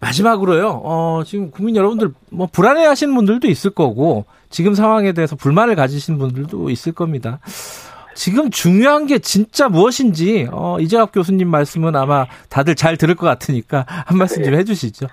[0.00, 0.82] 마지막으로요.
[0.84, 6.18] 어, 지금 국민 여러분들 뭐 불안해 하시는 분들도 있을 거고 지금 상황에 대해서 불만을 가지신
[6.18, 7.40] 분들도 있을 겁니다.
[8.14, 13.84] 지금 중요한 게 진짜 무엇인지 어, 이재학 교수님 말씀은 아마 다들 잘 들을 것 같으니까
[13.88, 14.60] 한 말씀 좀 네.
[14.60, 15.06] 해주시죠.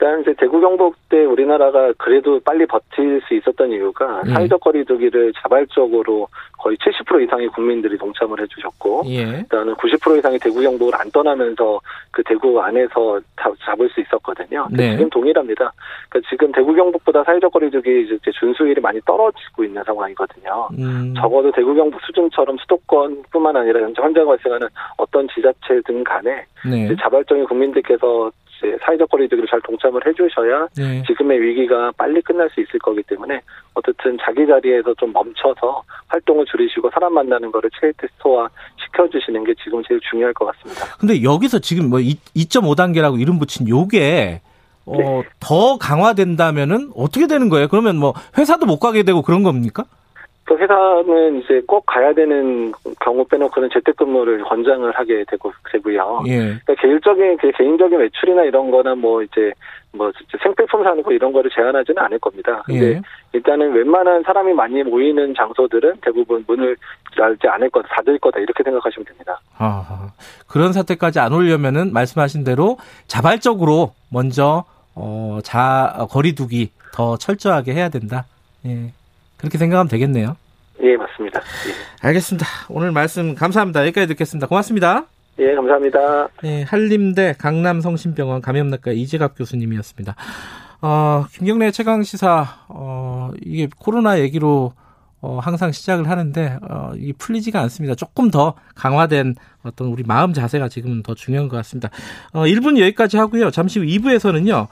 [0.00, 4.30] 일단 이제 대구 경북 때 우리나라가 그래도 빨리 버틸 수 있었던 이유가 예.
[4.32, 6.26] 사회적 거리두기를 자발적으로
[6.58, 9.20] 거의 70% 이상의 국민들이 동참을 해주셨고, 예.
[9.20, 13.20] 일단은 90% 이상이 대구 경북을 안 떠나면서 그 대구 안에서
[13.64, 14.66] 잡을 수 있었거든요.
[14.70, 14.92] 네.
[14.92, 15.72] 지금 동일합니다.
[16.08, 20.68] 그러니까 지금 대구 경북보다 사회적 거리두기 이제 준수율이 많이 떨어지고 있는 상황이거든요.
[20.78, 21.14] 음.
[21.14, 26.94] 적어도 대구 경북 수준처럼 수도권뿐만 아니라 현재 환자가 발생하는 어떤 지자체든 간에 네.
[27.00, 28.30] 자발적인 국민들께서
[28.60, 31.02] 이제 사회적 거리두기를 잘 동참을 해주셔야 네.
[31.06, 33.40] 지금의 위기가 빨리 끝날 수 있을 거기 때문에
[33.74, 38.48] 어쨌든 자기 자리에서 좀 멈춰서 활동을 줄이시고 사람 만나는 거를 최대스토화
[38.84, 40.96] 시켜주시는 게 지금 제일 중요할 것 같습니다.
[40.98, 44.42] 근데 여기서 지금 뭐 2.5단계라고 이름 붙인 요게
[44.86, 45.22] 어, 네.
[45.40, 47.68] 더 강화된다면은 어떻게 되는 거예요?
[47.68, 49.84] 그러면 뭐 회사도 못 가게 되고 그런 겁니까?
[50.50, 56.24] 또 회사는 이제 꼭 가야 되는 경우 빼놓고는 재택근무를 권장을 하게 되고 되고요.
[56.26, 56.38] 예.
[56.38, 59.52] 그러니까 개인적인 개인적인 외출이나 이런 거나 뭐 이제
[59.92, 60.10] 뭐
[60.42, 62.64] 생필품 사는 거 이런 거를 제한하지는 않을 겁니다.
[62.66, 63.00] 근데 예.
[63.32, 66.76] 일단은 웬만한 사람이 많이 모이는 장소들은 대부분 문을
[67.16, 69.40] 열지 않을 거다, 닫을 거다 이렇게 생각하시면 됩니다.
[69.56, 70.10] 아,
[70.48, 74.64] 그런 사태까지 안 오려면은 말씀하신 대로 자발적으로 먼저
[74.96, 78.24] 어, 자 거리두기 더 철저하게 해야 된다.
[78.66, 78.90] 예.
[79.40, 80.36] 그렇게 생각하면 되겠네요.
[80.82, 81.40] 예, 맞습니다.
[81.40, 82.08] 예.
[82.08, 82.46] 알겠습니다.
[82.68, 83.82] 오늘 말씀 감사합니다.
[83.82, 84.46] 여기까지 듣겠습니다.
[84.46, 85.06] 고맙습니다.
[85.38, 86.28] 예, 감사합니다.
[86.42, 90.14] 네, 한림대 강남성심병원 감염내과 이재갑 교수님이었습니다.
[90.82, 94.72] 어, 김경래 최강 시사, 어, 이게 코로나 얘기로
[95.22, 97.94] 어, 항상 시작을 하는데, 어, 이게 풀리지가 않습니다.
[97.94, 101.90] 조금 더 강화된 어떤 우리 마음 자세가 지금은 더 중요한 것 같습니다.
[102.32, 103.50] 어, 1분 여기까지 하고요.
[103.50, 104.66] 잠시 후 2부에서는요,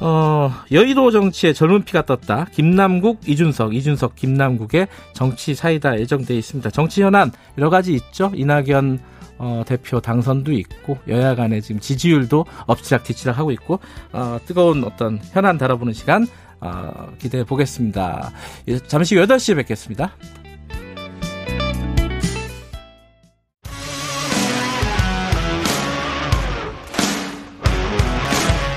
[0.00, 2.46] 어, 여의도 정치에 젊은 피가 떴다.
[2.52, 6.70] 김남국, 이준석, 이준석, 김남국의 정치 사이다 예정돼 있습니다.
[6.70, 8.32] 정치 현안 여러 가지 있죠.
[8.34, 8.98] 이낙연
[9.38, 13.80] 어, 대표 당선도 있고 여야 간에 지금 지지율도 엎치락 뒤치락 하고 있고
[14.12, 16.26] 어, 뜨거운 어떤 현안 다뤄보는 시간
[16.60, 18.32] 어, 기대해 보겠습니다.
[18.68, 20.14] 예, 잠시 후 8시에 뵙겠습니다.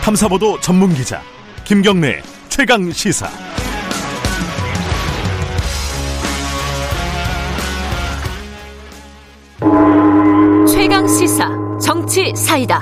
[0.03, 1.21] 탐사보도 전문 기자
[1.63, 3.29] 김경래 최강 시사.
[10.67, 11.49] 최강 시사
[11.81, 12.81] 정치 사이다.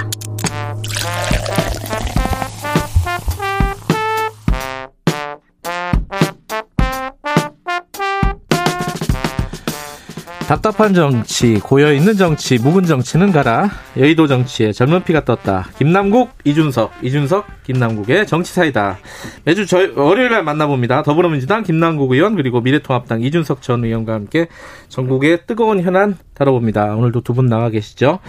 [10.51, 13.69] 답답한 정치, 고여있는 정치, 묵은 정치는 가라.
[13.95, 15.69] 여의도 정치에 젊은 피가 떴다.
[15.77, 18.97] 김남국, 이준석, 이준석, 김남국의 정치사이다.
[19.45, 21.03] 매주 저희 월요일날 만나봅니다.
[21.03, 24.47] 더불어민주당 김남국 의원 그리고 미래통합당 이준석 전 의원과 함께
[24.89, 26.95] 전국의 뜨거운 현안 다뤄봅니다.
[26.95, 28.19] 오늘도 두 분 나와 계시죠.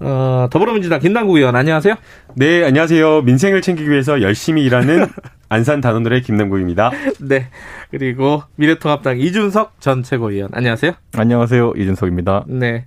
[0.00, 1.94] 어, 더불어민주당 김남국 의원 안녕하세요.
[2.34, 3.22] 네, 안녕하세요.
[3.22, 5.06] 민생을 챙기기 위해서 열심히 일하는
[5.52, 6.90] 안산 단원들의 김남국입니다.
[7.20, 7.48] 네.
[7.90, 10.92] 그리고 미래통합당 이준석 전 최고위원 안녕하세요.
[11.14, 11.74] 안녕하세요.
[11.76, 12.44] 이준석입니다.
[12.48, 12.86] 네.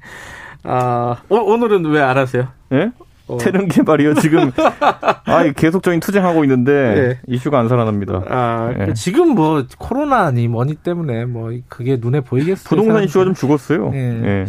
[0.64, 2.48] 아, 어, 오늘은 왜 안 하세요?
[2.74, 2.90] 예?
[3.28, 3.38] 어.
[3.38, 4.16] 태릉 개발이요.
[4.16, 7.20] 지금 아 계속적인 투쟁하고 있는데 네.
[7.36, 8.24] 이슈가 안 살아납니다.
[8.30, 8.94] 아 네.
[8.96, 12.64] 지금 뭐 코로나니 뭐니 때문에 뭐 그게 눈에 보이겠어요.
[12.68, 13.06] 부동산 사람들.
[13.08, 13.90] 이슈가 좀 죽었어요.
[13.92, 14.12] 네.
[14.14, 14.46] 네.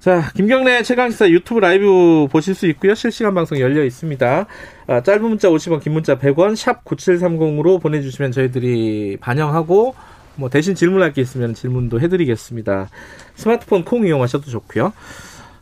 [0.00, 2.94] 자, 김경래 최강시사 유튜브 라이브 보실 수 있고요.
[2.94, 4.46] 실시간 방송 열려 있습니다.
[4.86, 9.94] 아, 짧은 문자 50원, 긴 문자 100원, 샵 9730으로 보내주시면 저희들이 반영하고
[10.36, 12.88] 뭐 대신 질문할 게 있으면 질문도 해드리겠습니다.
[13.34, 14.94] 스마트폰 콩 이용하셔도 좋고요.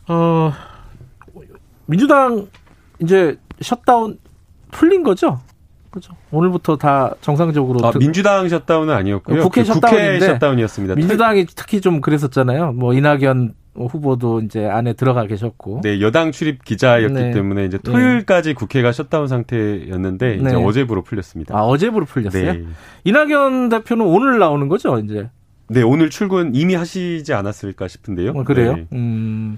[0.07, 0.53] 어,
[1.85, 2.47] 민주당
[2.99, 4.19] 이제 셧다운
[4.71, 5.41] 풀린 거죠?
[5.89, 6.13] 그죠.
[6.31, 7.85] 오늘부터 다 정상적으로.
[7.85, 9.43] 아, 민주당 셧다운은 아니었고요.
[9.43, 10.19] 국회 그 셧다운인데.
[10.19, 10.95] 국회 셧다운이었습니다.
[10.95, 12.71] 민주당이 특히 좀 그랬었잖아요.
[12.71, 15.81] 뭐 이낙연 후보도 이제 안에 들어가 계셨고.
[15.83, 17.31] 네, 여당 출입 기자였기 네.
[17.31, 17.91] 때문에 이제 네.
[17.91, 18.53] 토요일까지 네.
[18.53, 20.55] 국회가 셧다운 상태였는데 이제 네.
[20.55, 21.57] 어제부로 풀렸습니다.
[21.57, 22.53] 아, 어제부로 풀렸어요?
[22.53, 22.65] 네.
[23.03, 25.29] 이낙연 대표는 오늘 나오는 거죠, 이제?
[25.71, 28.31] 네, 오늘 출근 이미 하시지 않았을까 싶은데요.
[28.31, 28.75] 어, 그래요?
[28.75, 28.87] 네.
[28.93, 29.57] 음.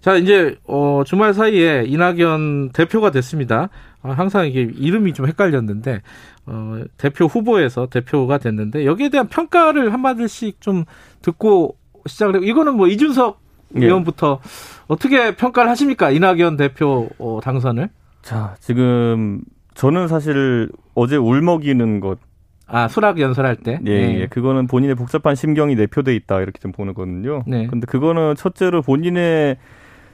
[0.00, 3.68] 자, 이제 어 주말 사이에 이낙연 대표가 됐습니다.
[4.02, 6.02] 아, 항상 이게 이름이 좀 헷갈렸는데
[6.46, 10.84] 어 대표 후보에서 대표가 됐는데 여기에 대한 평가를 한 마디씩 좀
[11.22, 12.46] 듣고 시작을 해.
[12.46, 13.41] 이거는 뭐 이준석 예.
[13.74, 14.40] 의원부터
[14.88, 16.10] 어떻게 평가를 하십니까?
[16.10, 17.88] 이낙연 대표 어, 당선을?
[18.22, 19.40] 자, 지금
[19.74, 22.18] 저는 사실 어제 울먹이는 것
[22.66, 23.80] 아, 수락 연설할 때?
[23.84, 24.20] 예, 네.
[24.20, 27.42] 예, 그거는 본인의 복잡한 심경이 내표돼 있다, 이렇게 좀 보는 거든요.
[27.46, 27.66] 네.
[27.66, 29.58] 근데 그거는 첫째로 본인의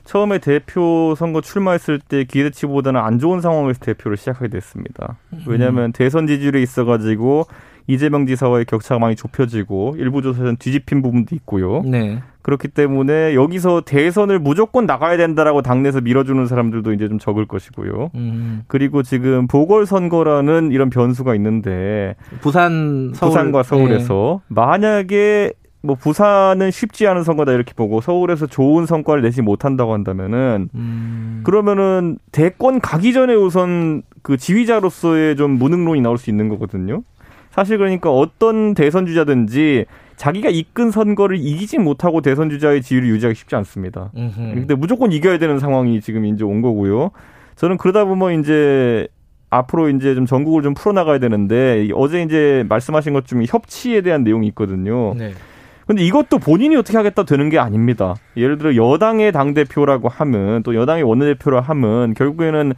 [0.04, 5.18] 처음에 대표 선거 출마했을 때 기대치보다는 안 좋은 상황에서 대표를 시작하게 됐습니다.
[5.46, 5.92] 왜냐하면 음.
[5.92, 7.46] 대선 지지율에 있어가지고
[7.88, 11.82] 이재명 지사와의 격차가 많이 좁혀지고 일부 조사에서는 뒤집힌 부분도 있고요.
[11.82, 12.22] 네.
[12.42, 18.10] 그렇기 때문에 여기서 대선을 무조건 나가야 된다라고 당내에서 밀어주는 사람들도 이제 좀 적을 것이고요.
[18.14, 18.62] 음.
[18.68, 23.30] 그리고 지금 보궐선거라는 이런 변수가 있는데 부산 서울.
[23.30, 24.54] 부산과 서울에서 네.
[24.54, 31.40] 만약에 뭐 부산은 쉽지 않은 선거다 이렇게 보고 서울에서 좋은 성과를 내지 못한다고 한다면은 음.
[31.44, 37.02] 그러면은 대권 가기 전에 우선 그 지휘자로서의 좀 무능론이 나올 수 있는 거거든요.
[37.58, 43.56] 사실 그러니까 어떤 대선 주자든지 자기가 이끈 선거를 이기지 못하고 대선 주자의 지위를 유지하기 쉽지
[43.56, 44.12] 않습니다.
[44.16, 44.36] 음흠.
[44.54, 47.10] 근데 무조건 이겨야 되는 상황이 지금 이제 온 거고요.
[47.56, 49.08] 저는 그러다 보면 이제
[49.50, 54.46] 앞으로 이제 좀 전국을 좀 풀어나가야 되는데 어제 이제 말씀하신 것 중에 협치에 대한 내용이
[54.48, 55.14] 있거든요.
[55.16, 55.32] 네.
[55.88, 58.14] 근데 이것도 본인이 어떻게 하겠다 되는 게 아닙니다.
[58.36, 62.74] 예를 들어 여당의 당 대표라고 하면 또 여당의 원내 대표라 하면 결국에는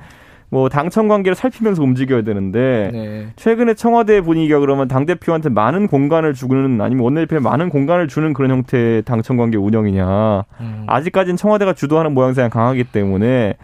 [0.51, 3.27] 뭐 당청 관계를 살피면서 움직여야 되는데 네.
[3.37, 8.51] 최근에 청와대 분위기가 그러면 당 대표한테 많은 공간을 주는 아니면 원내대표에 많은 공간을 주는 그런
[8.51, 10.85] 형태의 당청 관계 운영이냐 음.
[10.89, 13.55] 아직까지는 청와대가 주도하는 모양새가 강하기 때문에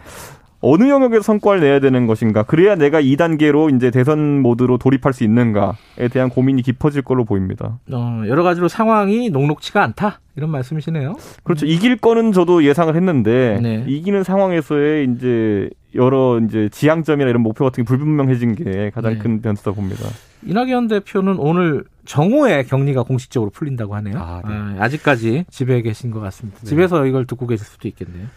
[0.59, 6.07] 어느 영역에서 성과를 내야 되는 것인가 그래야 내가 2단계로 이제 대선 모드로 돌입할 수 있는가에
[6.11, 7.79] 대한 고민이 깊어질 걸로 보입니다.
[7.91, 11.15] 어, 여러 가지로 상황이 녹록치가 않다 이런 말씀이시네요.
[11.43, 11.65] 그렇죠.
[11.65, 11.69] 음.
[11.69, 13.83] 이길 거는 저도 예상을 했는데 네.
[13.87, 19.19] 이기는 상황에서의 이제 여러 이제 지향점이나 이런 목표 같은 게 불분명해진 게 가장 네.
[19.19, 20.07] 큰 변수다 봅니다.
[20.45, 24.15] 이낙연 대표는 오늘 정오에 격리가 공식적으로 풀린다고 하네요.
[24.17, 24.79] 아, 네.
[24.79, 26.59] 아 직까지 집에 계신 것 같습니다.
[26.61, 26.67] 네.
[26.67, 28.27] 집에서 이걸 듣고 계실 수도 있겠네요.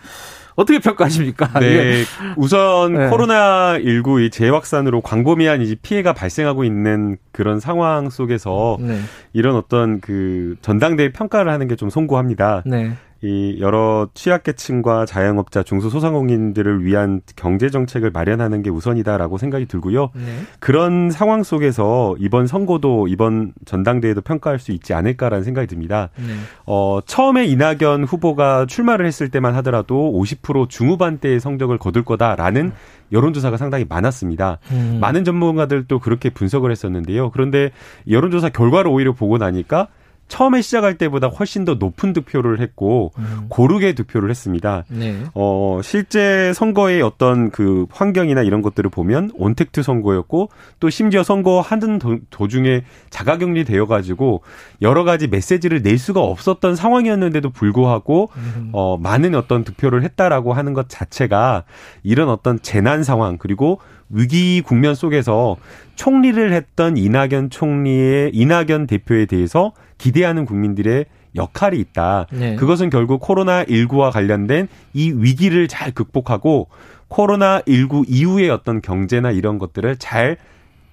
[0.57, 1.61] 어떻게 평가하십니까?
[1.61, 2.03] 네.
[2.37, 3.09] 우선 네.
[3.11, 8.99] 코로나19 이 재확산으로 광범위한 이제 피해가 발생하고 있는 그런 상황 속에서 네.
[9.33, 12.65] 이런 어떤 그 전당대회 평가를 하는 게 좀 송구합니다.
[12.67, 12.93] 네.
[13.23, 20.11] 이 여러 취약계층과 자영업자, 중소소상공인들을 위한 경제 정책을 마련하는 게 우선이다라고 생각이 들고요.
[20.15, 20.23] 네.
[20.59, 26.09] 그런 상황 속에서 이번 선거도 이번 전당대회도 평가할 수 있지 않을까라는 생각이 듭니다.
[26.17, 26.33] 네.
[26.65, 32.73] 어, 처음에 이낙연 후보가 출마를 했을 때만 하더라도 50% 중후반대의 성적을 거둘 거다라는
[33.13, 34.59] 여론조사가 상당히 많았습니다.
[34.71, 34.99] 음.
[35.01, 37.31] 많은 전문가들도 그렇게 분석을 했었는데요.
[37.33, 37.71] 그런데
[38.09, 39.89] 여론조사 결과를 오히려 보고 나니까
[40.31, 43.47] 처음에 시작할 때보다 훨씬 더 높은 득표를 했고 음.
[43.51, 44.85] 고르게 득표를 했습니다.
[44.89, 45.25] 네.
[45.35, 51.99] 어, 실제 선거의 어떤 그 환경이나 이런 것들을 보면 온택트 선거였고 또 심지어 선거 하는
[52.31, 54.43] 도중에 자가격리 되어 가지고
[54.81, 58.71] 여러 가지 메시지를 낼 수가 없었던 상황이었는데도 불구하고 음.
[58.73, 61.65] 어, 많은 어떤 득표를 했다라고 하는 것 자체가
[62.05, 65.57] 이런 어떤 재난 상황 그리고 위기 국면 속에서
[65.97, 71.05] 총리를 했던 이낙연 총리의 이낙연 대표에 대해서 기대하는 국민들의
[71.37, 72.27] 역할이 있다.
[72.33, 72.57] 네.
[72.57, 76.69] 그것은 결국 코로나19와 관련된 이 위기를 잘 극복하고
[77.11, 80.39] 코로나19 이후의 어떤 경제나 이런 것들을 잘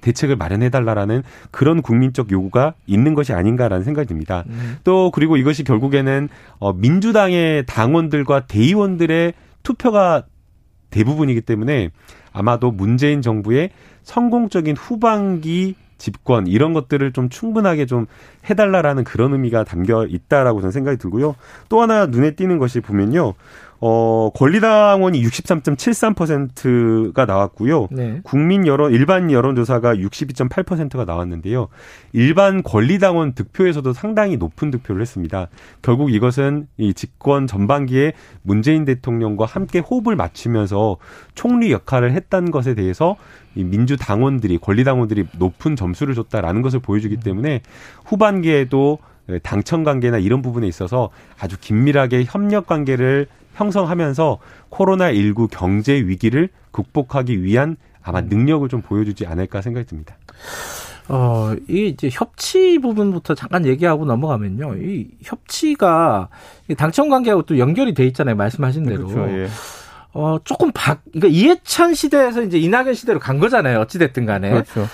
[0.01, 4.43] 대책을 마련해 달라라는 그런 국민적 요구가 있는 것이 아닌가라는 생각이 듭니다.
[4.47, 4.77] 음.
[4.83, 6.29] 또 그리고 이것이 결국에는
[6.59, 9.33] 어 민주당의 당원들과 대의원들의
[9.63, 10.23] 투표가
[10.91, 11.89] 대부분이기 때문에
[12.31, 13.71] 아마도 문재인 정부의
[14.03, 18.05] 성공적인 후반기 집권 이런 것들을 좀 충분하게 좀
[18.49, 21.35] 해달라라는 그런 의미가 담겨 있다라고 저는 생각이 들고요.
[21.69, 23.33] 또 하나 눈에 띄는 것이 보면요.
[23.79, 27.87] 어, 권리당원이 63.73%가 나왔고요.
[27.91, 28.21] 네.
[28.23, 31.67] 국민 여론, 일반 여론조사가 62.8%가 나왔는데요.
[32.11, 35.47] 일반 권리당원 득표에서도 상당히 높은 득표를 했습니다.
[35.83, 40.97] 결국 이것은 이 집권 전반기에 문재인 대통령과 함께 호흡을 맞추면서
[41.35, 43.15] 총리 역할을 했다는 것에 대해서
[43.53, 47.61] 이 민주당원들이, 권리당원들이 높은 점수를 줬다라는 것을 보여주기 때문에
[48.05, 48.97] 후반기에도
[49.43, 54.37] 당청 관계나 이런 부분에 있어서 아주 긴밀하게 협력 관계를 형성하면서
[54.69, 58.27] 코로나19 경제 위기를 극복하기 위한 아마 음.
[58.29, 60.15] 능력을 좀 보여주지 않을까 생각이 듭니다.
[61.09, 64.75] 어, 이 이제 협치 부분부터 잠깐 얘기하고 넘어가면요.
[64.77, 66.29] 이 협치가
[66.77, 68.35] 당청 관계하고 또 연결이 돼 있잖아요.
[68.35, 69.07] 말씀하신 대로.
[69.07, 69.47] 그렇죠, 예.
[70.13, 73.79] 어, 조금 바, 그러니까 이해찬 시대에서 이제 이낙연 시대로 간 거잖아요.
[73.81, 74.49] 어찌됐든 간에.
[74.51, 74.87] 그렇죠.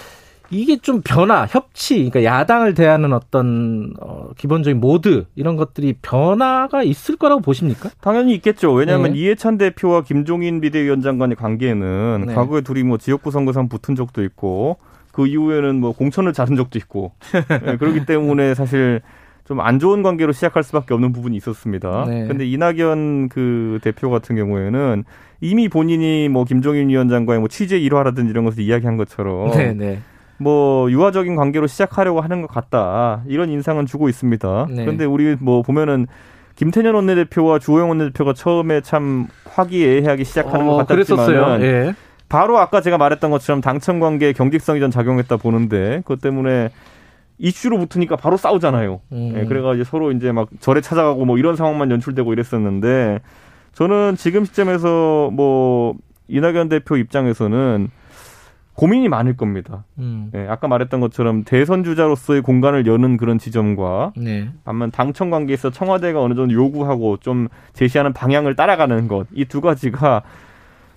[0.54, 7.18] 이게 좀 변화, 협치, 그러니까 야당을 대하는 어떤 어, 기본적인 모드 이런 것들이 변화가 있을
[7.18, 7.90] 거라고 보십니까?
[8.02, 8.72] 당연히 있겠죠.
[8.74, 9.20] 왜냐하면 네.
[9.20, 12.34] 이해찬 대표와 김종인 비대위원장 간의 관계는 네.
[12.34, 14.78] 과거에 둘이 뭐 지역구 선거상 붙은 적도 있고
[15.12, 17.14] 그 이후에는 뭐 공천을 자른 적도 있고
[17.66, 19.02] 네, 그렇기 때문에 사실
[19.46, 22.06] 좀 안 좋은 관계로 시작할 수밖에 없는 부분이 있었습니다.
[22.08, 22.28] 네.
[22.28, 25.04] 근데 이낙연 그 대표 같은 경우에는
[25.42, 30.00] 이미 본인이 뭐 김종인 위원장과의 뭐 취재 일화라든지 이런 것을 이야기한 것처럼 네, 네.
[30.38, 34.68] 뭐 유화적인 관계로 시작하려고 하는 것 같다 이런 인상은 주고 있습니다.
[34.70, 34.76] 네.
[34.84, 36.08] 그런데 우리 뭐 보면은
[36.56, 41.94] 김태년 원내대표와 주호영 원내대표가 처음에 참 화기애애하게 시작하는 어, 것 같았지만 예.
[42.30, 46.70] 바로 아까 제가 말했던 것처럼 당청 관계에 경직성이 좀 작용했다 보는데 그것 때문에
[47.40, 49.02] 이슈로 붙으니까 바로 싸우잖아요.
[49.12, 49.32] 음.
[49.34, 53.20] 네, 그래가지고 서로 이제 막 절에 찾아가고 뭐 이런 상황만 연출되고 이랬었는데
[53.74, 55.96] 저는 지금 시점에서 뭐
[56.28, 57.90] 이낙연 대표 입장에서는
[58.76, 59.84] 고민이 많을 겁니다.
[60.00, 60.30] 음.
[60.34, 64.50] 네, 아까 말했던 것처럼 대선 주자로서의 공간을 여는 그런 지점과 네.
[64.64, 70.24] 반면 당청 관계에서 청와대가 어느 정도 요구하고 좀 제시하는 방향을 따라가는 것 이 두 가지가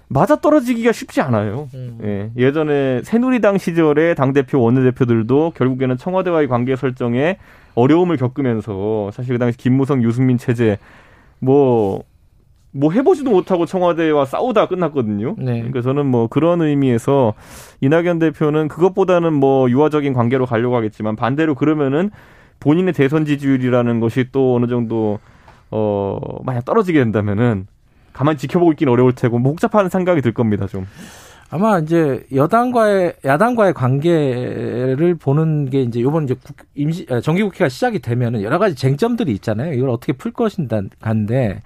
[0.08, 1.68] 맞아 떨어지기가 쉽지 않아요.
[1.74, 1.98] 음.
[2.02, 7.38] 예, 예전에 새누리당 시절에 당 대표 원내대표들도 결국에는 청와대와의 관계 설정에
[7.74, 10.78] 어려움을 겪으면서 사실 그 당시 김무성 유승민 체제
[11.40, 12.04] 뭐
[12.76, 15.34] 뭐 해보지도 못하고 청와대와 싸우다 끝났거든요.
[15.38, 15.54] 네.
[15.58, 17.34] 그러니까 저는 뭐 그런 의미에서
[17.80, 22.10] 이낙연 대표는 그것보다는 뭐 유화적인 관계로 가려고 하겠지만 반대로 그러면은
[22.60, 25.18] 본인의 대선 지지율이라는 것이 또 어느 정도
[25.70, 27.66] 어 만약 떨어지게 된다면은
[28.12, 30.86] 가만히 지켜보고 있긴 어려울 테고 뭐 복잡한 생각이 들 겁니다 좀.
[31.48, 38.00] 아마 이제 여당과의 야당과의 관계를 보는 게 이제 요번 이제 국, 임시 아, 정기국회가 시작이
[38.00, 39.72] 되면은 여러 가지 쟁점들이 있잖아요.
[39.72, 41.62] 이걸 어떻게 풀 것인가인데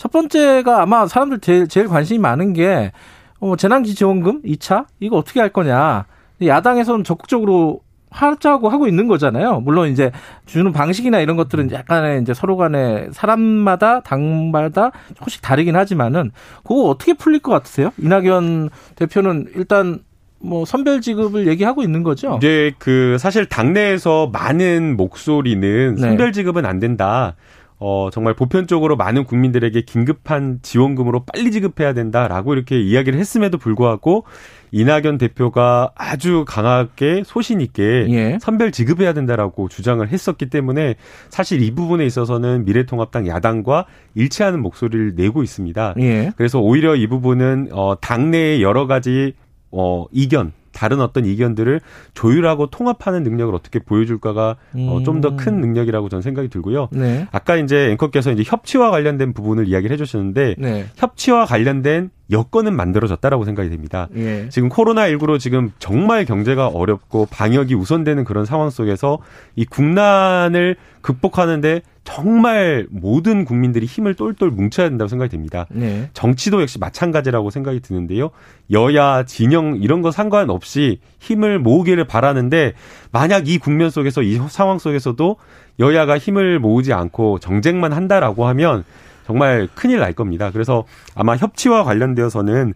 [0.00, 2.90] 첫 번째가 아마 사람들 제일, 제일 관심이 많은 게
[3.38, 6.06] 어, 재난지원금 2차 이거 어떻게 할 거냐.
[6.42, 9.60] 야당에서는 적극적으로 하자고 하고 있는 거잖아요.
[9.60, 10.10] 물론 이제
[10.46, 16.30] 주는 방식이나 이런 것들은 약간의 이제 서로 간에 사람마다 당마다 조금씩 다르긴 하지만은
[16.62, 17.92] 그거 어떻게 풀릴 것 같으세요?
[17.98, 19.98] 이낙연 대표는 일단
[20.38, 22.36] 뭐 선별 지급을 얘기하고 있는 거죠.
[22.38, 26.00] 이제 그 사실 당내에서 많은 목소리는 네.
[26.00, 27.34] 선별 지급은 안 된다.
[27.82, 34.24] 어, 정말 보편적으로 많은 국민들에게 긴급한 지원금으로 빨리 지급해야 된다라고 이렇게 이야기를 했음에도 불구하고
[34.70, 38.38] 이낙연 대표가 아주 강하게 소신 있게 예.
[38.40, 40.96] 선별 지급해야 된다라고 주장을 했었기 때문에
[41.30, 45.94] 사실 이 부분에 있어서는 미래통합당 야당과 일치하는 목소리를 내고 있습니다.
[46.00, 46.32] 예.
[46.36, 49.32] 그래서 오히려 이 부분은 어 당내의 여러 가지
[49.72, 51.80] 어 이견 다른 어떤 이견들을
[52.14, 54.88] 조율하고 통합하는 능력을 어떻게 보여줄까가 어, 음.
[54.88, 56.88] 어, 좀더 큰 능력이라고 저는 생각이 들고요.
[56.92, 57.26] 네.
[57.32, 60.86] 아까 이제 앵커께서 이제 협치와 관련된 부분을 이야기를 해주셨는데 네.
[60.96, 64.08] 협치와 관련된 여건은 만들어졌다라고 생각이 됩니다.
[64.16, 64.48] 예.
[64.50, 69.18] 지금 코로나19로 지금 정말 경제가 어렵고 방역이 우선되는 그런 상황 속에서
[69.56, 75.66] 이 국난을 극복하는데 정말 모든 국민들이 힘을 똘똘 뭉쳐야 된다고 생각이 됩니다.
[75.70, 76.08] 네.
[76.12, 78.30] 정치도 역시 마찬가지라고 생각이 드는데요.
[78.72, 82.72] 여야, 진영 이런 거 상관없이 힘을 모으기를 바라는데
[83.12, 85.36] 만약 이 국면 속에서 이 상황 속에서도
[85.78, 88.84] 여야가 힘을 모으지 않고 정쟁만 한다라고 하면
[89.26, 90.50] 정말 큰일 날 겁니다.
[90.52, 92.74] 그래서 아마 협치와 관련되어서는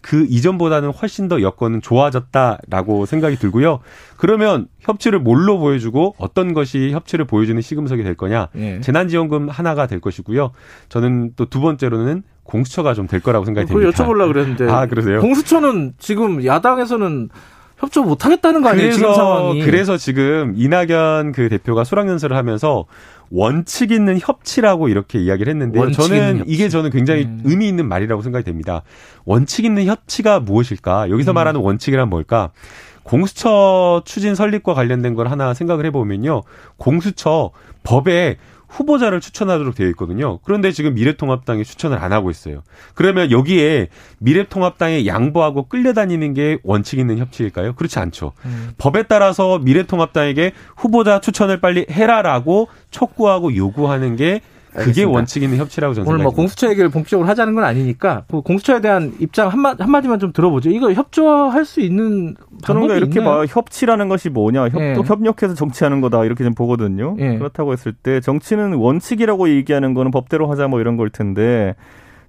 [0.00, 3.80] 그 이전보다는 훨씬 더 여건은 좋아졌다라고 생각이 들고요.
[4.16, 8.48] 그러면 협치를 뭘로 보여주고 어떤 것이 협치를 보여주는 시금석이 될 거냐?
[8.56, 8.80] 예.
[8.80, 10.52] 재난지원금 하나가 될 것이고요.
[10.88, 13.90] 저는 또 두 번째로는 공수처가 좀 될 거라고 생각이 됩니다.
[13.90, 14.70] 그걸 여쭤보려고 그랬는데.
[14.70, 15.20] 아, 그러세요?
[15.20, 17.28] 공수처는 지금 야당에서는
[17.78, 19.62] 협조 못 하겠다는 거 아니에요, 그래서, 지금 상황이.
[19.62, 22.86] 그래서 지금 이낙연 그 대표가 수락연설을 하면서
[23.30, 26.44] 원칙 있는 협치라고 이렇게 이야기를 했는데 저는.
[26.46, 27.42] 이게 저는 굉장히 음.
[27.44, 28.82] 의미 있는 말이라고 생각이 됩니다.
[29.24, 31.10] 원칙 있는 협치가 무엇일까?
[31.10, 31.34] 여기서 음.
[31.34, 32.50] 말하는 원칙이란 뭘까?
[33.02, 36.42] 공수처 추진 설립과 관련된 걸 하나 생각을 해보면요.
[36.76, 37.50] 공수처
[37.82, 38.36] 법에
[38.68, 40.38] 후보자를 추천하도록 되어 있거든요.
[40.44, 42.62] 그런데 지금 미래통합당이 추천을 안 하고 있어요.
[42.94, 43.88] 그러면 여기에
[44.18, 47.74] 미래통합당에 양보하고 끌려다니는 게 원칙 있는 협치일까요?
[47.74, 48.32] 그렇지 않죠.
[48.44, 48.70] 음.
[48.78, 54.40] 법에 따라서 미래통합당에게 후보자 추천을 빨리 해라라고 촉구하고 요구하는 게
[54.78, 58.80] 그게 원칙 있는 협치라고 저는 오늘 뭐 공수처 얘기를 본격적으로 하자는 건 아니니까 그 공수처에
[58.80, 60.70] 대한 입장 한마, 한마디만 좀 들어보죠.
[60.70, 64.94] 이거 협조할 수 있는 저는 이렇게 봐 협치라는 것이 뭐냐 협, 예.
[64.94, 67.16] 협력해서 정치하는 거다 이렇게 좀 보거든요.
[67.18, 67.38] 예.
[67.38, 71.74] 그렇다고 했을 때 정치는 원칙이라고 얘기하는 거는 법대로 하자 뭐 이런 걸 텐데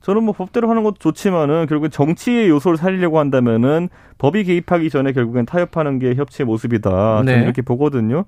[0.02, 5.46] 저는 뭐 법대로 하는 것도 좋지만은 결국 저정치의 요소를 살리려고 한다면은 법이 개입하기 전에 결국엔
[5.46, 7.24] 타협하는 게 협치의 모습이다.
[7.26, 7.32] 네.
[7.34, 8.26] 저는 이렇게 보거든요.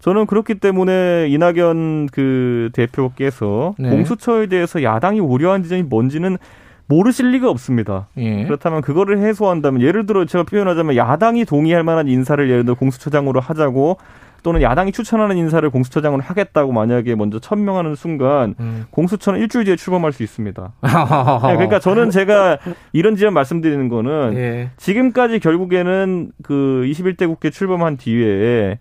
[0.00, 3.90] 저는 그렇기 때문에 이낙연 그 대표께서 네.
[3.90, 6.38] 공수처에 대해서 야당이 우려한 지점이 뭔지는
[6.86, 8.08] 모르실 리가 없습니다.
[8.16, 8.44] 예.
[8.44, 13.98] 그렇다면 그거를 해소한다면 예를 들어 제가 표현하자면 야당이 동의할 만한 인사를 예를 들어 공수처장으로 하자고
[14.42, 18.86] 또는 야당이 추천하는 인사를 공수처장으로 하겠다고 만약에 먼저 천명하는 순간 음.
[18.90, 20.72] 공수처는 일주일 뒤에 출범할 수 있습니다.
[20.80, 22.58] 네, 그러니까 저는 제가
[22.92, 24.70] 이런 지점 말씀드리는 거는 예.
[24.76, 28.78] 지금까지 결국에는 그 21대 국회 출범한 뒤에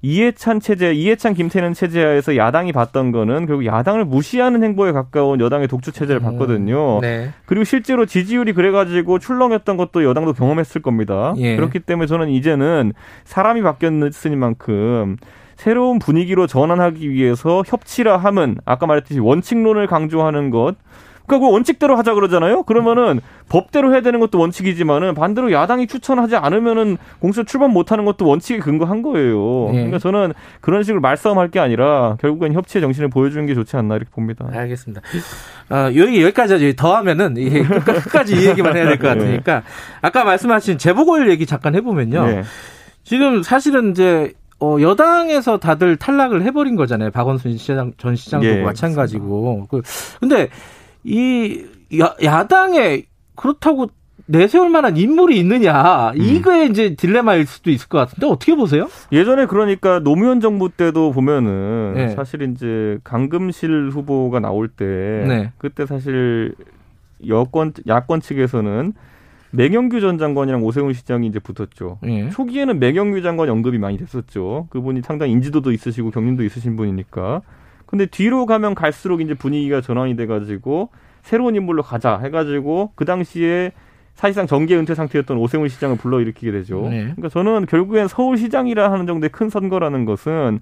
[0.00, 5.90] 이해찬 체제, 이해찬 김태년 체제하에서 야당이 봤던 거는 결국 야당을 무시하는 행보에 가까운 여당의 독주
[5.92, 6.98] 체제를 음, 봤거든요.
[6.98, 7.30] 음, 네.
[7.46, 11.34] 그리고 실제로 지지율이 그래가지고 출렁였던 것도 여당도 경험했을 겁니다.
[11.38, 11.56] 예.
[11.56, 12.92] 그렇기 때문에 저는 이제는
[13.24, 15.16] 사람이 바뀌었으니만큼
[15.56, 20.76] 새로운 분위기로 전환하기 위해서 협치라 함은 아까 말했듯이 원칙론을 강조하는 것
[21.28, 22.64] 그러니까 그 원칙대로 하자 그러잖아요.
[22.64, 28.26] 그러면은 법대로 해야 되는 것도 원칙이지만은 반대로 야당이 추천하지 않으면은 공수처 출범 못 하는 것도
[28.26, 29.66] 원칙에 근거한 거예요.
[29.68, 29.72] 네.
[29.74, 34.10] 그러니까 저는 그런 식으로 말싸움할 게 아니라 결국엔 협치의 정신을 보여주는 게 좋지 않나 이렇게
[34.10, 34.46] 봅니다.
[34.52, 35.00] 알겠습니다.
[35.70, 37.34] 어, 여기 여기까지 더 하면은
[37.84, 39.62] 끝까지 이 얘기만 해야 될 것 같으니까 네.
[40.02, 42.26] 아까 말씀하신 재보궐 얘기 잠깐 해보면요.
[42.26, 42.42] 네.
[43.04, 47.10] 지금 사실은 이제 어, 여당에서 다들 탈락을 해버린 거잖아요.
[47.12, 49.68] 박원순 시장, 전 시장도 예, 마찬가지고.
[49.70, 49.82] 그,
[50.18, 50.48] 근데
[51.04, 51.64] 이
[52.00, 53.88] 야, 야당에 그렇다고
[54.26, 56.20] 내세울 만한 인물이 있느냐 음.
[56.20, 58.88] 이거에 이제 딜레마일 수도 있을 것 같은데 어떻게 보세요?
[59.10, 62.08] 예전에 그러니까 노무현 정부 때도 보면은 네.
[62.10, 64.84] 사실 이제 강금실 후보가 나올 때
[65.26, 65.52] 네.
[65.56, 66.54] 그때 사실
[67.26, 68.92] 여권 야권 측에서는
[69.50, 71.98] 맹영규 전 장관이랑 오세훈 시장이 이제 붙었죠.
[72.04, 72.28] 예.
[72.28, 74.66] 초기에는 맹영규 장관 언급이 많이 됐었죠.
[74.68, 77.40] 그분이 상당히 인지도도 있으시고 경륜도 있으신 분이니까.
[77.88, 80.90] 근데 뒤로 가면 갈수록 이제 분위기가 전환이 돼가지고
[81.22, 83.72] 새로운 인물로 가자 해가지고 그 당시에
[84.14, 86.82] 사실상 정계 은퇴 상태였던 오세훈 시장을 불러일으키게 되죠.
[86.90, 87.02] 네.
[87.04, 90.60] 그러니까 저는 결국엔 서울시장이라 하는 정도의 큰 선거라는 것은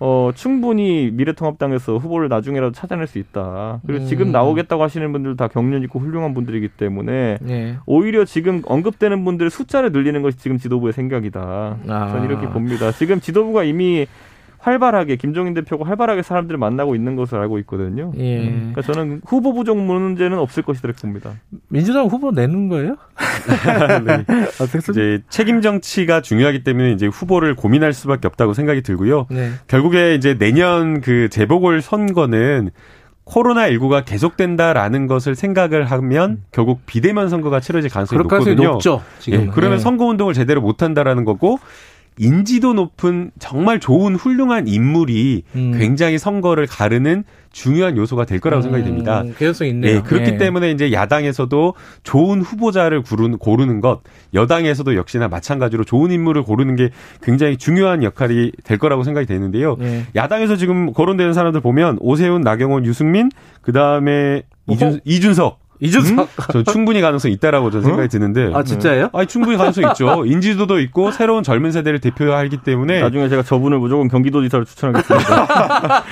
[0.00, 3.80] 어, 충분히 미래통합당에서 후보를 나중에라도 찾아낼 수 있다.
[3.86, 4.06] 그리고 음.
[4.06, 7.76] 지금 나오겠다고 하시는 분들 다 경륜 있고 훌륭한 분들이기 때문에 네.
[7.86, 11.78] 오히려 지금 언급되는 분들의 숫자를 늘리는 것이 지금 지도부의 생각이다.
[11.88, 12.08] 아.
[12.12, 12.90] 저는 이렇게 봅니다.
[12.92, 14.06] 지금 지도부가 이미
[14.68, 18.12] 활발하게 김종인 대표가 활발하게 사람들을 만나고 있는 것을 알고 있거든요.
[18.18, 18.38] 예.
[18.40, 18.72] 음.
[18.72, 21.32] 그러니까 저는 후보 부족 문제는 없을 이렇게 봅니다.
[21.68, 22.96] 민주당 후보 내는 거예요?
[24.04, 24.24] 네.
[24.28, 29.26] 아, 이제 책임 정치가 중요하기 때문에 이제 후보를 고민할 수밖에 없다고 생각이 들고요.
[29.30, 29.50] 네.
[29.66, 32.70] 결국에 이제 내년 그 재보궐 선거는
[33.24, 38.72] 코로나19가 계속된다라는 것을 생각을 하면 결국 비대면 선거가 치러질 가능성이 높거든요.
[38.72, 39.02] 높죠.
[39.18, 39.40] 지금.
[39.40, 39.82] 예, 그러면 네.
[39.82, 41.58] 선거 운동을 제대로 못 한다라는 거고
[42.18, 45.76] 인지도 높은 정말 좋은 훌륭한 인물이 음.
[45.78, 49.24] 굉장히 선거를 가르는 중요한 요소가 될 거라고 음, 생각이 됩니다.
[49.38, 49.94] 개연성 있네요.
[49.94, 50.36] 네, 그렇기 네.
[50.36, 54.02] 때문에 이제 야당에서도 좋은 후보자를 고르는, 고르는 것,
[54.34, 56.90] 여당에서도 역시나 마찬가지로 좋은 인물을 고르는 게
[57.22, 59.76] 굉장히 중요한 역할이 될 거라고 생각이 되는데요.
[59.78, 60.04] 네.
[60.14, 63.30] 야당에서 지금 거론되는 사람들 보면 오세훈, 나경원, 유승민,
[63.62, 66.18] 그 다음에 이준, 이준석 이준석.
[66.18, 66.44] 음?
[66.52, 68.08] 저 충분히 가능성 있다라고 저는 생각이 어?
[68.08, 68.50] 드는데.
[68.54, 69.10] 아 진짜예요?
[69.12, 70.24] 아니 충분히 가능성 있죠.
[70.26, 73.00] 인지도도 있고 새로운 젊은 세대를 대표하기 때문에.
[73.00, 76.04] 나중에 제가 저분을 무조건 경기도지사로 추천하겠습니다.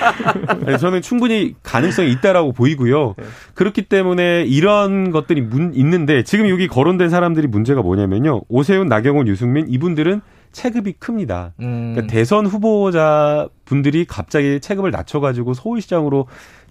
[0.65, 3.15] 네, 저는 충분히 가능성이 있다라고 보이고요.
[3.17, 3.23] 네.
[3.53, 8.41] 그렇기 때문에 이런 것들이 문, 있는데 지금 여기 거론된 사람들이 문제가 뭐냐면요.
[8.47, 11.53] 오세훈, 나경원, 유승민 이분들은 체급이 큽니다.
[11.59, 11.93] 음.
[11.93, 16.27] 그러니까 대선 후보자 분들이 갑자기 체급을 낮춰가지고 서울시장으로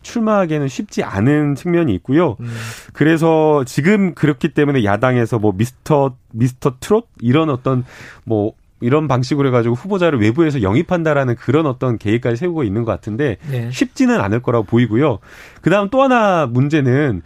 [0.07, 2.37] 출마하기에는 쉽지 않은 측면이 있고요.
[2.41, 2.49] 음.
[2.93, 7.85] 그래서 지금 그렇기 때문에 야당에서 뭐 미스터 미스터 트롯 이런 어떤
[8.25, 13.71] 뭐 이런 방식으로 해가지고 후보자를 외부에서 영입한다라는 그런 어떤 계획까지 세우고 있는 것 같은데 네.
[13.71, 15.19] 쉽지는 않을 거라고 보이고요.
[15.63, 17.23] 그 다음 또 하나 문제는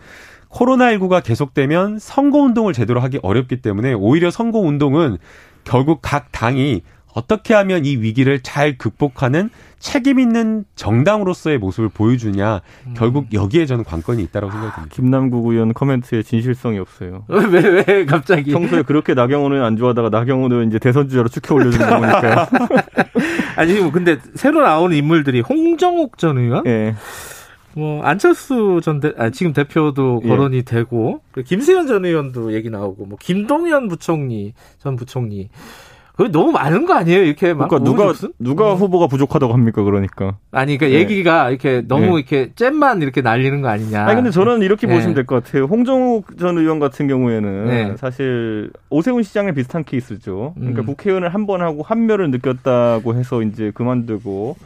[0.48, 5.18] 코로나19가 계속되면 선거운동을 제대로 하기 어렵기 때문에 오히려 선거운동은
[5.64, 6.82] 결국 각 당이
[7.14, 12.94] 어떻게 하면 이 위기를 잘 극복하는 책임 있는 정당으로서의 모습을 보여주냐 음.
[12.96, 14.94] 결국 여기에 저는 관건이 있다고 생각합니다.
[14.94, 17.24] 김남국 의원 코멘트에 진실성이 없어요.
[17.28, 18.52] 왜왜 갑자기?
[18.52, 22.46] 평소에 그렇게 나경원을 안 좋아하다가 나경원을 이제 대선 주자로 축해 올려주는 거니까요.
[23.56, 26.94] 아니 뭐 근데 새로 나오는 인물들이 홍정욱 전 의원, 예.
[27.74, 30.28] 뭐 안철수 전 대, 아, 지금 대표도 예.
[30.28, 30.62] 거론이 예.
[30.62, 35.89] 되고 김세현 전 의원도 얘기 나오고 뭐 김동연 부총리 전 부총리 그
[36.28, 37.22] 너무 많은 거 아니에요?
[37.22, 38.32] 이렇게 막 그러니까 누가 무슨?
[38.38, 38.74] 누가 어.
[38.74, 39.82] 후보가 부족하다고 합니까?
[39.82, 41.02] 그러니까 아니 그러니까 네.
[41.02, 42.12] 얘기가 이렇게 너무 네.
[42.16, 44.04] 이렇게 잼만 이렇게 날리는 거 아니냐?
[44.04, 44.94] 아니 근데 저는 이렇게 네.
[44.94, 45.64] 보시면 될 것 같아요.
[45.64, 47.94] 홍정욱 전 의원 같은 경우에는 네.
[47.96, 50.54] 사실 오세훈 시장에 비슷한 케이스죠.
[50.56, 50.86] 그러니까 음.
[50.86, 54.56] 국회의원을 한 번 하고 한멸을 느꼈다고 해서 이제 그만두고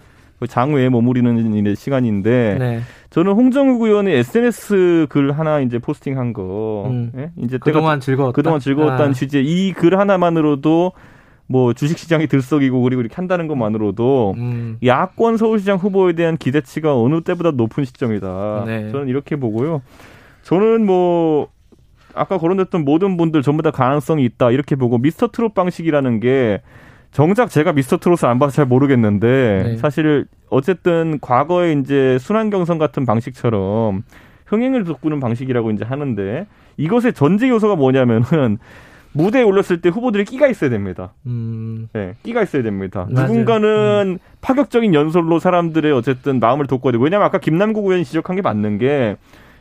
[0.40, 2.80] 그 장외에 머무리는 일의 시간인데 네.
[3.10, 7.12] 저는 홍정욱 의원이 SNS 글 하나 이제 포스팅한 거 음.
[7.16, 7.30] 예?
[7.36, 8.34] 이제 그동안 즐거웠다.
[8.34, 9.12] 그동안 즐거웠다는 아.
[9.12, 10.92] 취지의 이 글 하나만으로도
[11.46, 14.78] 뭐 주식시장이 들썩이고 그리고 이렇게 한다는 것만으로도 음.
[14.84, 18.64] 야권 서울시장 후보에 대한 기대치가 어느 때보다 높은 시점이다.
[18.66, 18.90] 네.
[18.90, 19.82] 저는 이렇게 보고요.
[20.42, 21.48] 저는 뭐
[22.14, 26.62] 아까 거론됐던 모든 분들 전부 다 가능성이 있다 이렇게 보고 미스터 트롯 방식이라는 게
[27.10, 29.76] 정작 제가 미스터 트롯을 안 봐서 잘 모르겠는데 네.
[29.76, 34.02] 사실 어쨌든 과거에 이제 순환 경선 같은 방식처럼
[34.46, 38.58] 흥행을 돋구는 방식이라고 이제 하는데 이것의 전제 요소가 뭐냐면은
[39.14, 41.12] 무대에 올랐을 때 후보들이 끼가 있어야 됩니다.
[41.26, 41.88] 음.
[41.92, 43.06] 네, 끼가 있어야 됩니다.
[43.10, 43.28] 맞아요.
[43.28, 43.68] 누군가는
[44.14, 44.18] 음.
[44.40, 49.16] 파격적인 연설로 사람들의 어쨌든 마음을 돋궈야 되고 왜냐하면 아까 김남국 의원이 지적한 게 맞는 게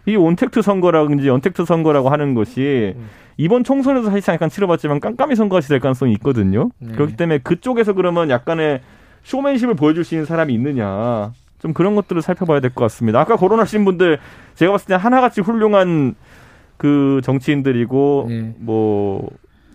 [0.05, 3.09] 이 온택트 선거라든지 언택트 선거라고 하는 것이 음.
[3.37, 6.69] 이번 총선에서 사실상 약간 치러봤지만 깜깜이 선거가 될 가능성이 있거든요.
[6.79, 6.91] 네.
[6.93, 8.81] 그렇기 때문에 그쪽에서 그러면 약간의
[9.23, 11.31] 쇼맨십을 보여줄 수 있는 사람이 있느냐.
[11.59, 13.21] 좀 그런 것들을 살펴봐야 될 것 같습니다.
[13.21, 14.19] 아까 거론하신 분들
[14.55, 16.15] 제가 봤을 때 하나같이 훌륭한
[16.77, 18.53] 그 정치인들이고 예.
[18.57, 19.29] 뭐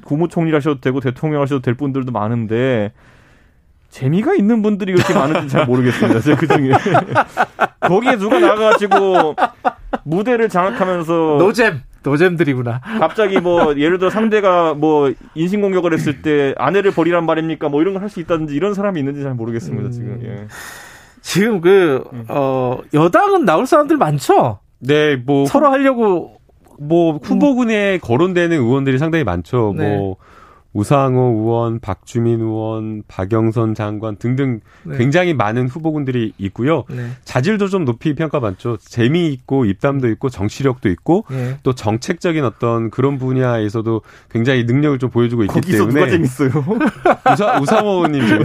[0.04, 2.92] 국무총리 하셔도 되고 대통령 하셔도 될 분들도 많은데
[3.90, 6.20] 재미가 있는 분들이 그렇게 많은지 잘 모르겠습니다.
[6.20, 6.72] 제가 그 중에.
[7.80, 9.34] 거기에 누가 나가가지고
[10.04, 11.12] 무대를 장악하면서.
[11.38, 11.80] 노잼!
[12.02, 12.80] 노잼들이구나.
[12.80, 17.68] 갑자기 뭐, 예를 들어 상대가 뭐, 인신 공격을 했을 때 아내를 버리란 말입니까?
[17.70, 20.08] 뭐 이런 걸 할 수 있다든지 이런 사람이 있는지 잘 모르겠습니다, 지금.
[20.08, 20.20] 음.
[20.24, 20.46] 예.
[21.22, 24.60] 지금 그, 어, 여당은 나올 사람들 많죠?
[24.80, 25.46] 네, 뭐.
[25.46, 26.37] 서로 하려고
[26.78, 29.74] 뭐 후보군에 거론되는 의원들이 상당히 많죠.
[29.76, 29.96] 네.
[29.96, 30.16] 뭐
[30.74, 34.98] 우상호 의원, 박주민 의원, 박영선 장관 등등 네.
[34.98, 36.84] 굉장히 많은 후보군들이 있고요.
[36.90, 37.06] 네.
[37.24, 38.76] 자질도 좀 높이 평가받죠.
[38.78, 41.56] 재미있고 입담도 있고 정치력도 있고 네.
[41.62, 46.50] 또 정책적인 어떤 그런 분야에서도 굉장히 능력을 좀 보여주고 있기 거기서 때문에 누가 재밌어요?
[47.32, 48.44] 우사, 우상호 의원님?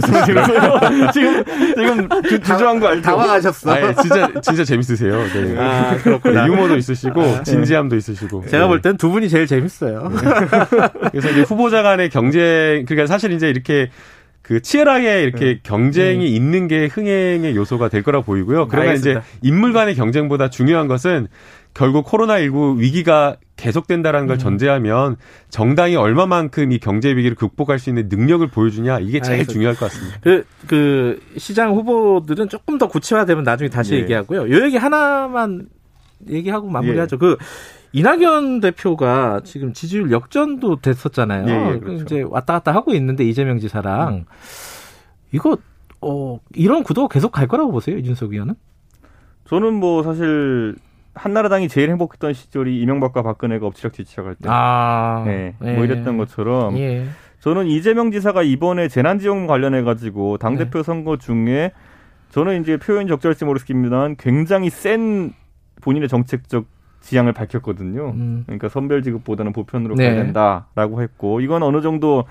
[1.12, 1.44] 지금
[1.74, 3.02] 지금 주, 주저한 거 알죠?
[3.02, 3.70] 당황하셨어.
[3.74, 5.18] 아, 진짜 진짜 재밌으세요.
[5.34, 5.58] 네.
[5.58, 6.46] 아, 그렇구나.
[6.46, 8.46] 네, 유머도 있으시고 아, 진지함도 있으시고.
[8.48, 10.10] 제가 볼 땐 두 분이 제일 재밌어요.
[11.10, 13.90] 그래서 이제 후보자 간의 경쟁 그러니까 사실 이제 이렇게
[14.40, 15.60] 그 치열하게 이렇게 네.
[15.62, 16.34] 경쟁이 음.
[16.36, 18.68] 있는 게 흥행의 요소가 될 거라 보이고요.
[18.68, 21.26] 그러나 이제 인물 간의 경쟁보다 중요한 것은
[21.72, 24.38] 결국 코로나19 위기가 계속된다라는 걸 음.
[24.38, 25.16] 전제하면
[25.50, 29.52] 정당이 얼마만큼 이 경제 위기를 극복할 수 있는 능력을 보여주냐 이게 제일 알겠습니다.
[29.52, 30.18] 중요할 것 같습니다.
[30.22, 34.00] 그, 그 시장 후보들은 조금 더 구체화되면 나중에 다시 예.
[34.00, 34.48] 얘기하고요.
[34.50, 35.66] 요 얘기 하나만
[36.28, 37.16] 얘기하고 마무리하죠.
[37.16, 37.18] 예.
[37.18, 37.36] 그
[37.94, 41.46] 이낙연 대표가 지금 지지율 역전도 됐었잖아요.
[41.48, 42.02] 예, 예, 그렇죠.
[42.02, 44.24] 이제 왔다 갔다 하고 있는데 이재명 지사랑 음.
[45.30, 45.56] 이거
[46.00, 48.56] 어 이런 구도가 계속 갈 거라고 보세요, 이준석 의원은?
[49.44, 50.74] 저는 뭐 사실
[51.14, 55.84] 한나라당이 제일 행복했던 시절이 이명박과 박근혜가 엎치락 뒤치락 할 때, 아, 네, 뭐 예.
[55.84, 57.06] 이랬던 것처럼 예.
[57.38, 60.82] 저는 이재명 지사가 이번에 재난지원금 관련해 가지고 당 대표 네.
[60.82, 61.70] 선거 중에
[62.30, 65.32] 저는 이제 표현 적절할지 모르겠습니다만 굉장히 센
[65.80, 66.73] 본인의 정책적
[67.04, 68.12] 지향을 밝혔거든요.
[68.16, 68.42] 음.
[68.46, 70.08] 그러니까 선별 지급보다는 보편으로 네.
[70.10, 72.24] 가야 된다라고 했고 이건 어느 정도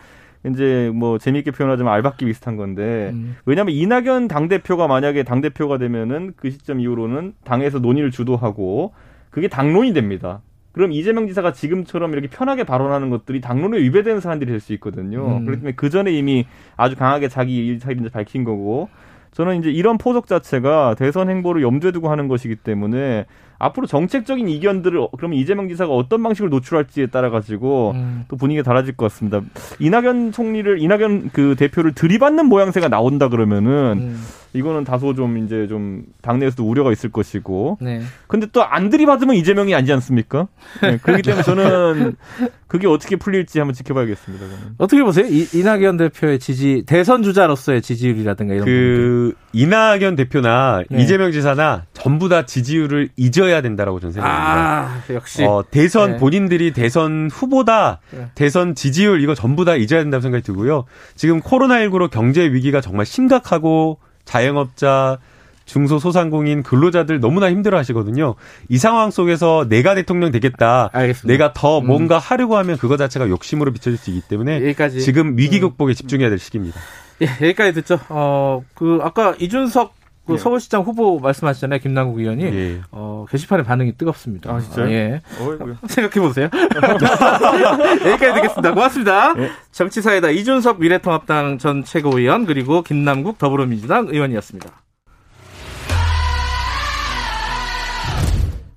[0.45, 3.37] 이제 뭐 재미있게 표현하자면 알박기 비슷한 건데 음.
[3.45, 8.93] 왜냐하면 이낙연 당 대표가 만약에 당 대표가 되면은 그 시점 이후로는 당에서 논의를 주도하고
[9.29, 10.41] 그게 당론이 됩니다.
[10.73, 15.37] 그럼 이재명 지사가 지금처럼 이렇게 편하게 발언하는 것들이 당론에 위배되는 사람들이 될 수 있거든요.
[15.37, 15.45] 음.
[15.45, 16.45] 그렇기 때문에 그 전에 이미
[16.75, 18.89] 아주 강하게 자기 일차를 밝힌 거고
[19.31, 23.25] 저는 이제 이런 포석 자체가 대선 행보를 염두에 두고 하는 것이기 때문에
[23.65, 28.25] 앞으로 정책적인 이견들을 그러면 이재명 지사가 어떤 방식으로 노출할지에 따라 가지고 음.
[28.27, 29.41] 또 분위기가 달라질 것 같습니다.
[29.79, 34.23] 이낙연 총리를 이낙연 그 대표를 들이받는 모양새가 나온다 그러면은 음.
[34.55, 37.77] 이거는 다소 좀 이제 좀 당내에서도 우려가 있을 것이고.
[37.81, 38.01] 네.
[38.27, 40.47] 근데 또 안 들이받으면 이재명이 아니지 않습니까?
[40.81, 42.15] 네, 그렇기 때문에 저는
[42.67, 44.45] 그게 어떻게 풀릴지 한번 지켜봐야겠습니다.
[44.45, 44.57] 저는.
[44.79, 45.27] 어떻게 보세요?
[45.27, 49.35] 이, 이낙연 대표의 지지 대선 주자로서의 지지율이라든가 이런 그 부분들.
[49.53, 51.03] 이낙연 대표나 네.
[51.03, 54.53] 이재명 지사나 전부 다 지지율을 잊어야 된다라고 저는 생각합니다.
[54.53, 56.17] 아, 역시 어, 대선 네.
[56.17, 58.29] 본인들이 대선 후보다 네.
[58.35, 60.85] 대선 지지율 이거 전부 다 잊어야 된다고 생각이 들고요.
[61.15, 65.19] 지금 코로나19로 경제 위기가 정말 심각하고 자영업자,
[65.65, 68.35] 중소소상공인 근로자들 너무나 힘들어 하시거든요.
[68.69, 70.89] 이 상황 속에서 내가 대통령 되겠다.
[70.91, 71.31] 알겠습니다.
[71.31, 71.87] 내가 더 음.
[71.87, 74.99] 뭔가 하려고 하면 그거 자체가 욕심으로 비춰질 수 있기 때문에 여기까지.
[74.99, 75.69] 지금 위기 음.
[75.69, 76.79] 극복에 집중해야 될 시기입니다.
[77.21, 77.99] 예, 여기까지 듣죠.
[78.09, 79.93] 어, 그 아까 이준석
[80.25, 80.37] 그 예.
[80.37, 82.43] 서울시장 후보 말씀하셨잖아요, 김남국 의원이.
[82.45, 82.81] 예.
[82.91, 84.53] 어, 게시판의 반응이 뜨겁습니다.
[84.53, 84.89] 아, 진짜요?
[84.89, 85.21] 예.
[85.87, 86.49] 생각해보세요.
[88.05, 88.73] 여기까지 듣겠습니다.
[88.73, 89.33] 고맙습니다.
[89.37, 89.51] 예.
[89.71, 94.69] 정치사이다 이준석 미래통합당 전 최고위원, 그리고 김남국 더불어민주당 의원이었습니다.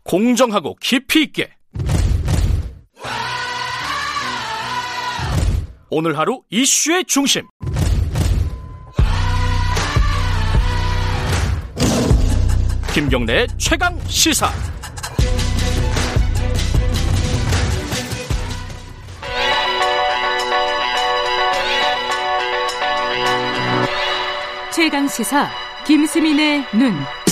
[0.02, 1.50] 공정하고 깊이 있게.
[5.90, 7.46] 오늘 하루 이슈의 중심.
[12.96, 14.50] 김경래 최강 시사.
[24.72, 25.50] 최강 시사
[25.86, 27.25] 김수민의 눈.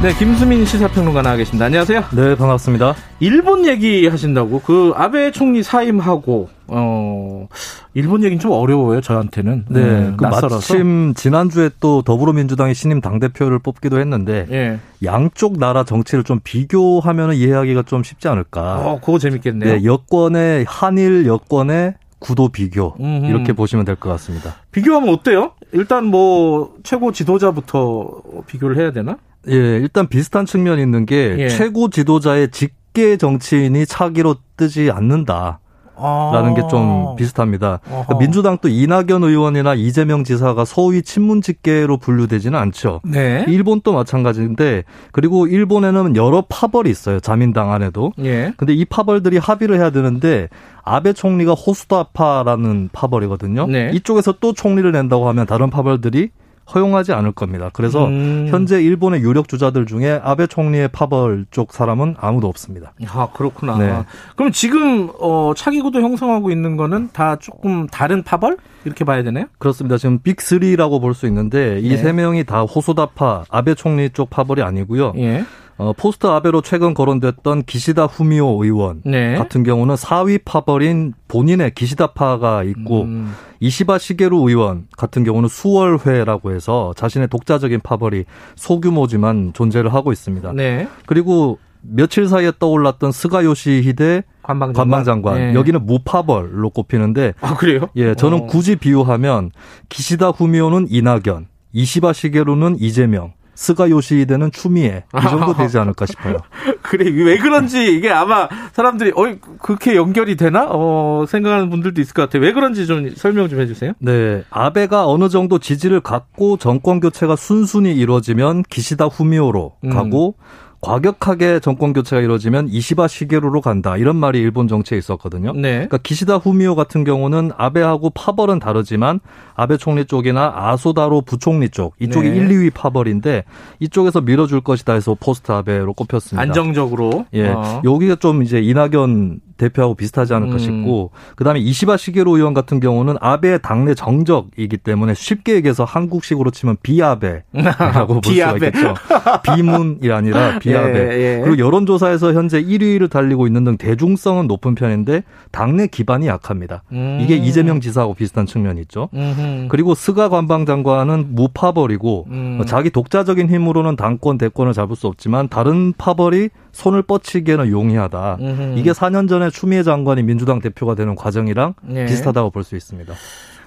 [0.00, 1.64] 네, 김수민 시사평론가 나와 계십니다.
[1.66, 2.04] 안녕하세요.
[2.14, 2.94] 네, 반갑습니다.
[3.18, 7.48] 일본 얘기 하신다고 그 아베 총리 사임하고 어
[7.94, 9.64] 일본 얘기는 좀 어려워요 저한테는.
[9.68, 14.78] 네, 네그 마침 지난주에 또 더불어민주당의 신임 당 대표를 뽑기도 했는데 예.
[15.04, 18.76] 양쪽 나라 정치를 좀 비교하면 이해하기가 좀 쉽지 않을까.
[18.78, 19.78] 어, 그거 재밌겠네요.
[19.78, 23.26] 네, 여권의 한일 여권의 구도 비교 음흠.
[23.26, 24.54] 이렇게 보시면 될 것 같습니다.
[24.70, 25.52] 비교하면 어때요?
[25.72, 28.10] 일단 뭐 최고 지도자부터
[28.46, 29.18] 비교를 해야 되나?
[29.48, 31.48] 예, 일단 비슷한 측면이 있는 게 예.
[31.48, 35.60] 최고 지도자의 직계 정치인이 차기로 뜨지 않는다.
[36.00, 37.80] 라는 게좀 비슷합니다.
[37.84, 43.00] 그러니까 민주당 또 이낙연 의원이나 이재명 지사가 소위 친문 직계로 분류되지는 않죠.
[43.04, 43.44] 네.
[43.48, 47.18] 일본도 마찬가지인데 그리고 일본에는 여러 파벌이 있어요.
[47.18, 48.12] 자민당 안에도.
[48.20, 48.52] 예.
[48.56, 50.48] 근데 이 파벌들이 합의를 해야 되는데
[50.84, 53.66] 아베 총리가 호소다파라는 파벌이거든요.
[53.66, 53.90] 네.
[53.92, 56.30] 이쪽에서 또 총리를 낸다고 하면 다른 파벌들이
[56.74, 57.70] 허용하지 않을 겁니다.
[57.72, 58.46] 그래서 음.
[58.50, 62.92] 현재 일본의 유력 주자들 중에 아베 총리의 파벌 쪽 사람은 아무도 없습니다.
[63.08, 63.78] 아 그렇구나.
[63.78, 64.04] 네.
[64.36, 69.46] 그럼 지금 어, 차기 구도 형성하고 있는 거는 다 조금 다른 파벌 이렇게 봐야 되나요?
[69.58, 69.96] 그렇습니다.
[69.98, 72.12] 지금 빅 3라고 볼 수 있는데 이세 네.
[72.12, 75.14] 명이 다 호소다파 아베 총리 쪽 파벌이 아니고요.
[75.16, 75.44] 예.
[75.78, 79.36] 어, 포스트 아베로 최근 거론됐던 기시다 후미오 의원 네.
[79.36, 83.32] 같은 경우는 4위 파벌인 본인의 기시다파가 있고 음.
[83.60, 88.24] 이시바 시게루 의원 같은 경우는 수월회라고 해서 자신의 독자적인 파벌이
[88.56, 90.52] 소규모지만 존재를 하고 있습니다.
[90.52, 90.88] 네.
[91.06, 95.34] 그리고 며칠 사이에 떠올랐던 스가 요시히데 관방장관, 관방장관.
[95.38, 95.54] 네.
[95.54, 97.88] 여기는 무파벌로 꼽히는데 아 그래요?
[97.96, 98.46] 예, 저는 어.
[98.46, 99.50] 굳이 비유하면
[99.88, 106.36] 기시다 후미오는 이낙연, 이시바 시게루는 이재명, 스가 요시히데는 추미애 이 정도 되지 않을까 싶어요.
[106.80, 112.22] 그래 왜 그런지 이게 아마 사람들이 어 그렇게 연결이 되나 어 생각하는 분들도 있을 것
[112.22, 112.40] 같아요.
[112.44, 113.94] 왜 그런지 좀 설명 좀 해주세요.
[113.98, 119.90] 네, 아베가 어느 정도 지지를 갖고 정권 교체가 순순히 이루어지면 기시다 후미오로 음.
[119.90, 120.36] 가고
[120.80, 125.52] 과격하게 정권 교체가 이루어지면 이시바 시게루로 간다 이런 말이 일본 정치에 있었거든요.
[125.52, 125.72] 네.
[125.72, 129.20] 그러니까 기시다 후미오 같은 경우는 아베하고 파벌은 다르지만
[129.54, 132.36] 아베 총리 쪽이나 아소다로 부총리 쪽 이쪽이 네.
[132.36, 133.44] 1, 2위 파벌인데
[133.80, 136.40] 이쪽에서 밀어줄 것이다 해서 포스트 아베로 꼽혔습니다.
[136.42, 137.26] 안정적으로.
[137.32, 137.82] 예, 어.
[137.84, 140.58] 여기가 좀 이제 이낙연 대표하고 비슷하지 않을까 음.
[140.58, 146.78] 싶고 그다음에 이시바 시게로 의원 같은 경우는 아베 당내 정적이기 때문에 쉽게 얘기해서 한국식으로 치면
[146.82, 148.94] 비아베라고 볼 수가 있겠죠.
[149.42, 150.98] 비문이 아니라 비아베.
[150.98, 151.40] 예, 예.
[151.44, 156.82] 그리고 여론조사에서 현재 1위를 달리고 있는 등 대중성은 높은 편인데 당내 기반이 약합니다.
[156.92, 157.18] 음.
[157.20, 159.08] 이게 이재명 지사하고 비슷한 측면이 있죠.
[159.14, 159.68] 음흠.
[159.68, 162.62] 그리고 스가 관방장관은 무파벌이고 음.
[162.66, 168.38] 자기 독자적인 힘으로는 당권 대권을 잡을 수 없지만 다른 파벌이 손을 뻗치기에는 용이하다.
[168.40, 168.78] 음흠.
[168.78, 172.06] 이게 4년 전에 추미애 장관이 민주당 대표가 되는 과정이랑 네.
[172.06, 173.12] 비슷하다고 볼 수 있습니다.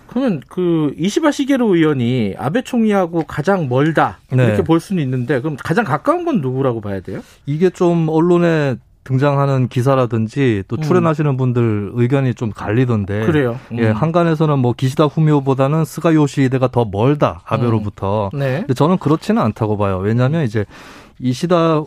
[0.08, 4.46] 그러면 그 이시바 시게로 의원이 아베 총리하고 가장 멀다 네.
[4.46, 7.20] 이렇게 볼 수는 있는데 그럼 가장 가까운 건 누구라고 봐야 돼요?
[7.46, 10.82] 이게 좀 언론에 등장하는 기사라든지 또 음.
[10.82, 11.38] 출연하시는 음.
[11.38, 13.26] 분들 의견이 좀 갈리던데.
[13.26, 13.58] 그래요.
[13.72, 13.80] 음.
[13.80, 18.30] 예, 한간에서는 뭐 기시다 후미오보다는 스가 요시히데가 더 멀다 아베로부터.
[18.34, 18.40] 음.
[18.40, 18.60] 네.
[18.60, 19.98] 근데 저는 그렇지는 않다고 봐요.
[19.98, 20.66] 왜냐하면 이제
[21.20, 21.84] 이시다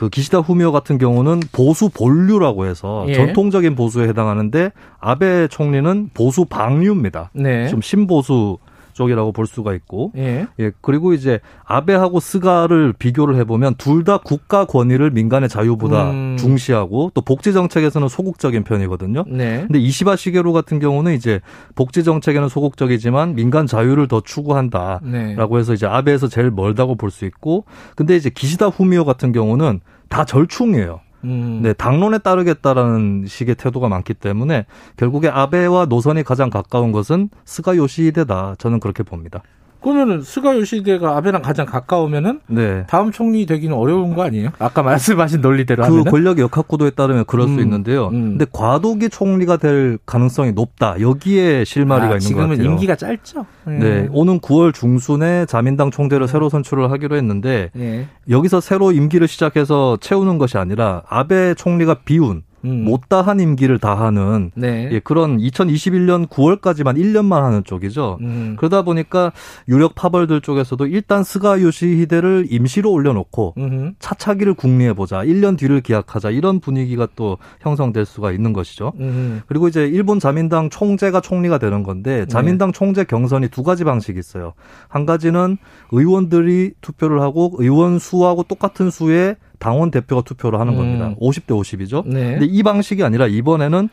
[0.00, 3.12] 그 기시다 후미오 같은 경우는 보수 본류라고 해서 예.
[3.12, 7.30] 전통적인 보수에 해당하는데 아베 총리는 보수 방류입니다.
[7.34, 7.68] 네.
[7.68, 8.56] 좀 신보수
[9.00, 10.46] 쪽이라고 볼 수가 있고, 예.
[10.58, 16.36] 예 그리고 이제 아베하고 스가를 비교를 해보면 둘 다 국가 권위를 민간의 자유보다 음.
[16.38, 19.24] 중시하고 또 복지 정책에서는 소극적인 편이거든요.
[19.28, 19.64] 네.
[19.66, 21.40] 근데 이시바 시게로 같은 경우는 이제
[21.74, 25.36] 복지 정책에는 소극적이지만 민간 자유를 더 추구한다라고 네.
[25.58, 27.64] 해서 이제 아베에서 제일 멀다고 볼 수 있고,
[27.96, 31.00] 근데 이제 기시다 후미오 같은 경우는 다 절충이에요.
[31.24, 31.60] 음.
[31.62, 34.66] 네, 당론에 따르겠다라는 식의 태도가 많기 때문에
[34.96, 38.56] 결국에 아베와 노선이 가장 가까운 것은 스가 요시히데다.
[38.58, 39.42] 저는 그렇게 봅니다.
[39.82, 42.84] 그러면은 스가 요시히데가 아베랑 가장 가까우면은 네.
[42.88, 44.50] 다음 총리 되기는 어려운 거 아니에요?
[44.58, 48.08] 아까 말씀하신 논리대로 그 하면은 권력 역학 구도에 따르면 그럴 음, 수 있는데요.
[48.08, 48.30] 음.
[48.30, 51.00] 근데 과도기 총리가 될 가능성이 높다.
[51.00, 52.56] 여기에 실마리가 아, 있는 것 같아요.
[52.56, 53.46] 지금은 임기가 짧죠.
[53.66, 53.78] 네.
[53.78, 54.08] 네.
[54.12, 58.06] 오는 9월 중순에 자민당 총재를 새로 선출을 하기로 했는데 네.
[58.28, 62.84] 여기서 새로 임기를 시작해서 채우는 것이 아니라 아베 총리가 비운 음.
[62.84, 64.88] 못다한 임기를 다하는 네.
[64.92, 68.18] 예, 그런 2021년 9월까지만 1년만 하는 쪽이죠.
[68.20, 68.56] 음.
[68.58, 69.32] 그러다 보니까
[69.68, 73.92] 유력 파벌들 쪽에서도 일단 스가 요시히데를 임시로 올려놓고 음흠.
[73.98, 75.22] 차차기를 궁리해 보자.
[75.22, 76.30] 1년 뒤를 기약하자.
[76.30, 78.92] 이런 분위기가 또 형성될 수가 있는 것이죠.
[78.98, 79.40] 음흠.
[79.46, 82.78] 그리고 이제 일본 자민당 총재가 총리가 되는 건데 자민당 네.
[82.78, 84.52] 총재 경선이 두 가지 방식이 있어요.
[84.88, 85.56] 한 가지는
[85.92, 90.76] 의원들이 투표를 하고 의원 수하고 똑같은 수의 당원 대표가 투표를 하는 음.
[90.78, 91.14] 겁니다.
[91.20, 92.04] 50대 50이죠.
[92.08, 92.32] 네.
[92.32, 93.88] 근데 이 방식이 아니라 이번에는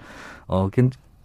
[0.47, 0.69] 어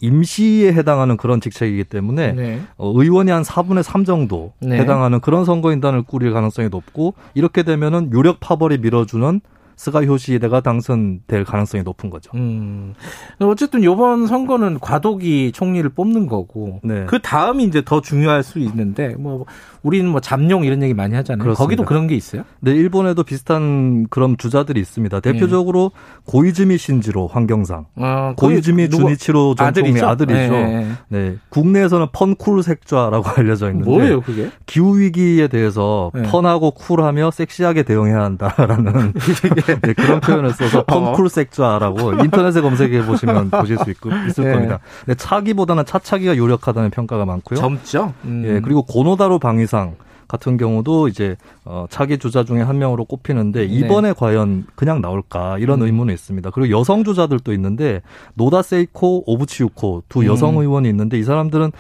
[0.03, 2.61] 임시에 해당하는 그런 직책이기 때문에 네.
[2.76, 4.76] 어, 의원이 한 4분의 3 정도 네.
[4.78, 9.40] 해당하는 그런 선거인단을 꾸릴 가능성이 높고 이렇게 되면은 유력 파벌이 밀어주는
[9.82, 12.30] 스가 효시대가 당선될 가능성이 높은 거죠.
[12.36, 12.94] 음.
[13.40, 17.04] 어쨌든 이번 선거는 과도기 총리를 뽑는 거고 네.
[17.06, 19.44] 그 다음이 이제 더 중요할 수 있는데 뭐
[19.82, 21.42] 우리는 뭐 잠룡 이런 얘기 많이 하잖아요.
[21.42, 21.64] 그렇습니다.
[21.64, 22.44] 거기도 그런 게 있어요?
[22.60, 25.18] 네, 일본에도 비슷한 그런 주자들이 있습니다.
[25.18, 26.22] 대표적으로 네.
[26.26, 30.52] 고이즈미 신지로 환경상, 아, 고이즈미 주니치로 전 총리 아들이죠.
[30.52, 30.92] 네.
[31.08, 31.36] 네.
[31.48, 34.50] 국내에서는 펀쿨 색좌라고 알려져 있는데 뭐예요, 그게?
[34.66, 36.22] 기후 위기에 대해서 네.
[36.22, 39.14] 펀하고 쿨하며 섹시하게 대응해야 한다라는
[39.80, 43.96] 네, 그런 표현을 써서 컴쿨섹좌라고 인터넷에 검색해 보시면 보실 수 있,
[44.28, 44.52] 있을 네.
[44.52, 44.78] 겁니다.
[45.06, 47.58] 네, 차기보다는 차차기가 유력하다는 평가가 많고요.
[47.58, 48.14] 젊죠.
[48.24, 48.42] 음.
[48.46, 49.96] 예, 그리고 고노다로 방위상
[50.32, 53.66] 같은 경우도 이제 어, 차기 주자 중에 한 명으로 꼽히는데 네.
[53.66, 54.14] 이번에 네.
[54.16, 55.86] 과연 그냥 나올까 이런 음.
[55.86, 56.50] 의문이 있습니다.
[56.50, 58.00] 그리고 여성 주자들도 있는데
[58.34, 60.26] 노다 세이코, 오부치유코 두 음.
[60.26, 61.72] 여성 의원이 있는데 이 사람들은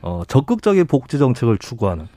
[0.00, 2.08] 어, 적극적인 복지 정책을 추구하는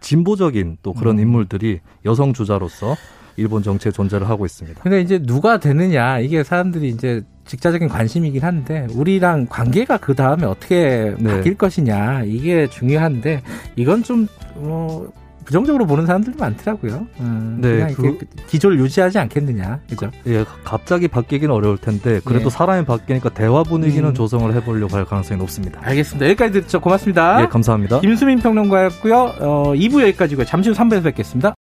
[0.00, 1.22] 진보적인 또 그런 음.
[1.22, 2.96] 인물들이 여성 주자로서
[3.36, 4.82] 일본 정치에 존재를 하고 있습니다.
[4.82, 11.14] 근데 이제 누가 되느냐 이게 사람들이 이제 직자적인 관심이긴 한데 우리랑 관계가 그 다음에 어떻게
[11.18, 11.36] 네.
[11.36, 13.42] 바뀔 것이냐 이게 중요한데
[13.76, 15.12] 이건 좀뭐
[15.46, 17.06] 부정적으로 보는 사람들이 많더라고요.
[17.20, 18.18] 음, 네, 그냥 그,
[18.48, 20.10] 기조를 유지하지 않겠느냐, 그죠?
[20.26, 22.50] 예, 갑자기 바뀌기는 어려울 텐데 그래도 예.
[22.50, 24.12] 사람이 바뀌니까 대화 분위기는 음.
[24.12, 25.80] 조성을 해보려고 할 가능성이 높습니다.
[25.84, 26.26] 알겠습니다.
[26.26, 26.80] 여기까지 듣죠.
[26.80, 27.42] 고맙습니다.
[27.42, 28.00] 예, 감사합니다.
[28.00, 29.14] 김수민 평론가였고요.
[29.38, 30.44] 어, 2부 여기까지고요.
[30.46, 31.54] 잠시 후 3부에서 뵙겠습니다.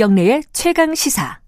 [0.00, 1.40] 김경래의 최강 시사.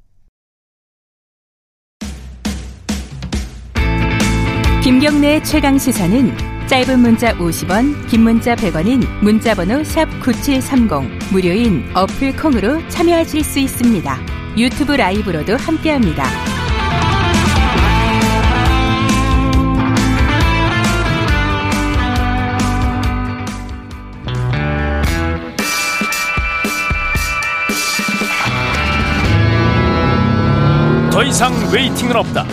[4.84, 6.36] 김경래의 최강 시사는
[6.66, 14.18] 짧은 문자 50원, 긴 문자 100원인 문자번호 샵 9730 무료인 어플 콩으로 참여하실 수 있습니다.
[14.58, 16.61] 유튜브 라이브로도 함께합니다.
[31.32, 32.44] 이상 waiting은 없다.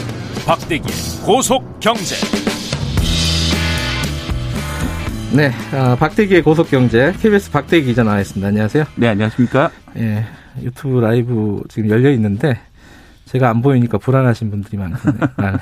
[0.47, 2.15] 박대기의 고속 경제.
[5.35, 8.47] 네, 어, 박대기의 고속 경제 KBS 박대기 기자 나와있습니다.
[8.47, 8.85] 안녕하세요.
[8.95, 9.69] 네, 안녕하십니까?
[9.97, 10.25] 예,
[10.61, 12.57] 유튜브 라이브 지금 열려 있는데
[13.25, 15.27] 제가 안 보이니까 불안하신 분들이 많거든요.
[15.35, 15.59] 아,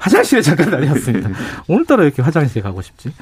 [0.00, 1.30] 화장실에 잠깐 다녔습니다.
[1.68, 3.12] 오늘따라 이렇게 화장실에 가고 싶지?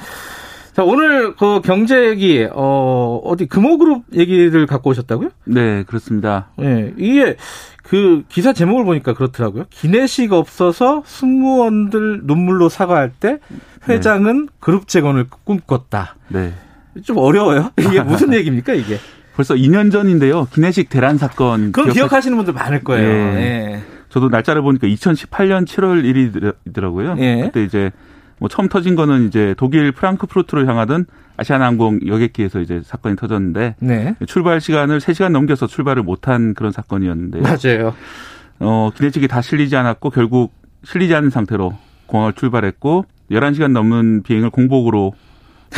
[0.75, 5.29] 자, 오늘 그 경제 얘기, 어, 어디 금호그룹 얘기를 갖고 오셨다고요?
[5.45, 6.49] 네, 그렇습니다.
[6.63, 7.37] 예, 이게
[7.85, 9.67] 그 기사 제목을 보니까 그렇더라고요.
[9.71, 13.39] 기내식 없어서 승무원들 눈물로 사과할 때
[13.89, 14.53] 회장은 네.
[14.59, 16.17] 그룹 재건을 꿈꿨다.
[16.29, 16.55] 네.
[17.05, 17.71] 좀 어려워요.
[17.79, 18.99] 이게 무슨 얘기입니까, 이게?
[19.37, 20.47] 벌써 2년 전인데요.
[20.53, 21.73] 기내식 대란 사건.
[21.73, 21.93] 그럼 기억하...
[21.93, 23.09] 기억하시는 분들 많을 거예요.
[23.09, 23.35] 네.
[23.35, 23.85] 네.
[24.09, 27.17] 저도 날짜를 보니까 2018년 7월 1일이더라고요.
[27.17, 27.43] 네.
[27.43, 27.91] 그때 이제
[28.45, 31.07] 뭐 처음 터진 거는 이제 독일 프랑크푸르트로 향하던
[31.39, 34.15] 아시아나항공 여객기에서 이제 사건이 터졌는데 네.
[34.27, 37.95] 출발 시간을 3시간 넘겨서 출발을 못한 그런 사건이었는데 맞아요.
[38.61, 41.73] 어, 기내식이 다 실리지 않았고 결국 실리지 않은 상태로
[42.05, 45.15] 공항을 출발했고 11시간 넘는 비행을 공복으로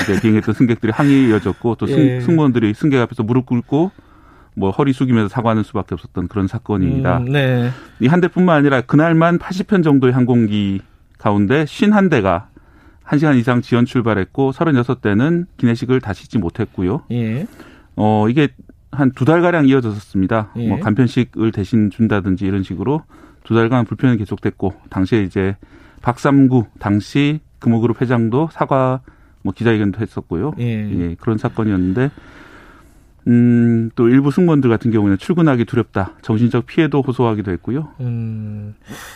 [0.02, 2.20] 이제 비행했던 승객들이 항의 이어졌고 또 승, 예.
[2.20, 3.92] 승무원들이 승객 앞에서 무릎 꿇고
[4.56, 7.18] 뭐 허리 숙이면서 사과하는 수밖에 없었던 그런 사건입니다.
[7.18, 7.70] 음, 네.
[8.00, 10.80] 이 한 대뿐만 아니라 그날만 80편 정도의 항공기
[11.16, 12.46] 가운데 51대가
[13.06, 17.02] 1시간 이상 지연 출발했고 36대는 기내식을 다시지 못했고요.
[17.12, 17.46] 예.
[17.96, 18.48] 어, 이게
[18.96, 20.52] 한 두 달가량 이어졌었습니다.
[20.56, 20.68] 예.
[20.68, 23.02] 뭐 간편식을 대신 준다든지 이런 식으로
[23.44, 25.56] 두 달간 불편이 계속됐고 당시에 이제
[26.02, 29.00] 박삼구 당시 금호그룹 회장도 사과
[29.42, 30.54] 뭐 기자회견도 했었고요.
[30.58, 30.64] 예.
[30.64, 32.10] 예 그런 사건이었는데
[33.28, 36.12] 음, 또 일부 승무원들 같은 경우는 출근하기 두렵다.
[36.22, 37.88] 정신적 피해도 호소하기도 했고요.
[38.00, 38.74] 음,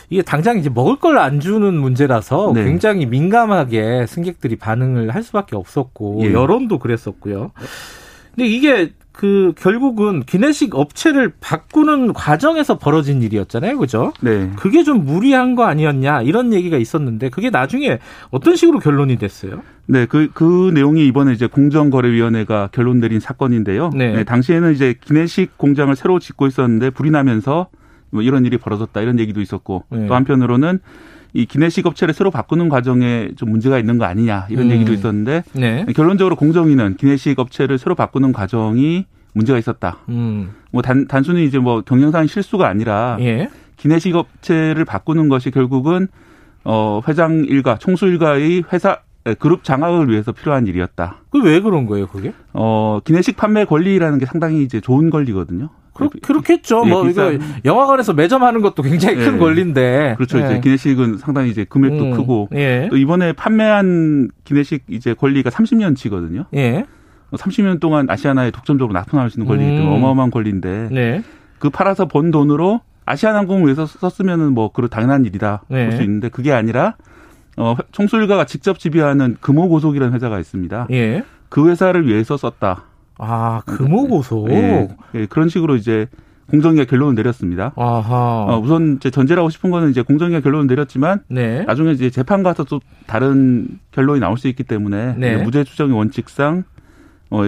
[0.08, 2.64] 이게 당장 이제 먹을 걸 안 주는 문제라서 네.
[2.64, 6.32] 굉장히 민감하게 승객들이 반응을 할 수밖에 없었고 예.
[6.32, 7.50] 여론도 그랬었고요.
[8.34, 13.76] 근데 이게 그 결국은 기내식 업체를 바꾸는 과정에서 벌어진 일이었잖아요.
[13.76, 14.14] 그죠?
[14.22, 14.50] 네.
[14.56, 17.98] 그게 좀 무리한 거 아니었냐 이런 얘기가 있었는데 그게 나중에
[18.30, 19.62] 어떤 식으로 결론이 됐어요?
[19.90, 23.90] 네, 그, 그 내용이 이번에 이제 공정거래위원회가 결론 내린 사건인데요.
[23.92, 24.12] 네.
[24.12, 24.24] 네.
[24.24, 27.66] 당시에는 이제 기내식 공장을 새로 짓고 있었는데 불이 나면서
[28.10, 30.06] 뭐 이런 일이 벌어졌다 이런 얘기도 있었고 네.
[30.06, 30.78] 또 한편으로는
[31.32, 34.70] 이 기내식 업체를 새로 바꾸는 과정에 좀 문제가 있는 거 아니냐 이런 음.
[34.70, 35.84] 얘기도 있었는데 네.
[35.96, 39.98] 결론적으로 공정위는 기내식 업체를 새로 바꾸는 과정이 문제가 있었다.
[40.08, 40.50] 음.
[40.70, 43.48] 뭐 단, 단순히 이제 뭐 경영상 실수가 아니라 예.
[43.76, 46.06] 기내식 업체를 바꾸는 것이 결국은
[46.62, 48.98] 어 회장 일가 총수 일가의 회사
[49.38, 51.16] 그룹 장악을 위해서 필요한 일이었다.
[51.30, 52.32] 그 왜 그런 거예요, 그게?
[52.52, 55.70] 어 기내식 판매 권리라는 게 상당히 이제 좋은 권리거든요.
[56.22, 57.32] 그렇, 겠죠 예, 뭐, 이거
[57.64, 59.38] 영화관에서 매점하는 것도 굉장히 큰 예.
[59.38, 60.14] 권리인데.
[60.16, 60.40] 그렇죠.
[60.40, 60.44] 예.
[60.44, 62.48] 이제 기내식은 상당히 이제 금액도 음, 크고.
[62.54, 62.88] 예.
[62.90, 66.46] 또 이번에 판매한 기내식 이제 권리가 30년치거든요.
[66.54, 66.86] 예.
[67.32, 70.02] 30년 동안 아시아나에 독점적으로 납품할 수 있는 권리이기 때문에 음.
[70.02, 70.88] 어마어마한 권리인데.
[70.90, 71.22] 네.
[71.58, 75.62] 그 팔아서 번 돈으로 아시아나항공을 위해서 썼으면은 뭐, 그 당연한 일이다.
[75.68, 75.88] 네.
[75.88, 76.96] 볼수 있는데 그게 아니라,
[77.60, 80.88] 어, 총수일가가 직접 지배하는 금호고속이라는 회사가 있습니다.
[80.92, 81.24] 예.
[81.48, 82.84] 그 회사를 위해서 썼다.
[83.18, 84.50] 아, 금호고속.
[84.50, 86.06] 예, 예, 그런 식으로 이제
[86.50, 87.72] 공정위가 결론을 내렸습니다.
[87.76, 91.62] 어, 우선 이제 전제라고 싶은 거는 이제 공정위가 결론을 내렸지만 네.
[91.64, 95.36] 나중에 이제 재판 가서 또 다른 결론이 나올 수 있기 때문에 네.
[95.36, 96.64] 무죄 추정의 원칙상
[97.30, 97.42] 어,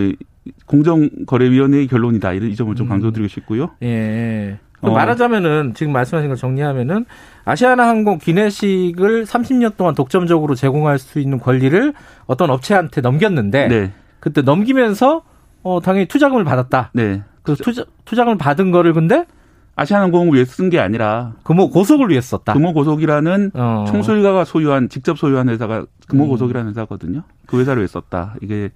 [0.66, 2.88] 공정거래위원회의 결론이다 이 점을 좀 음.
[2.90, 3.70] 강조드리고 싶고요.
[3.82, 4.58] 예.
[4.82, 4.90] 어.
[4.90, 7.06] 말하자면은 지금 말씀하신 걸 정리하면은
[7.44, 11.92] 아시아나 항공 기내식을 30년 동안 독점적으로 제공할 수 있는 권리를
[12.26, 13.92] 어떤 업체한테 넘겼는데 네.
[14.20, 15.22] 그때 넘기면서
[15.62, 16.90] 어 당연히 투자금을 받았다.
[16.94, 17.22] 네.
[17.42, 19.26] 그 투자 투자금을 받은 거를 근데
[19.74, 22.52] 아시아나항공을 위해 쓴 게 아니라 금호 고속을 위해 썼다.
[22.52, 23.84] 금호 고속이라는 어.
[23.88, 27.22] 총수일가가 소유한 직접 소유한 회사가 금호 고속이라는 회사거든요.
[27.46, 28.34] 그 회사를 위해 썼다.
[28.42, 28.70] 이게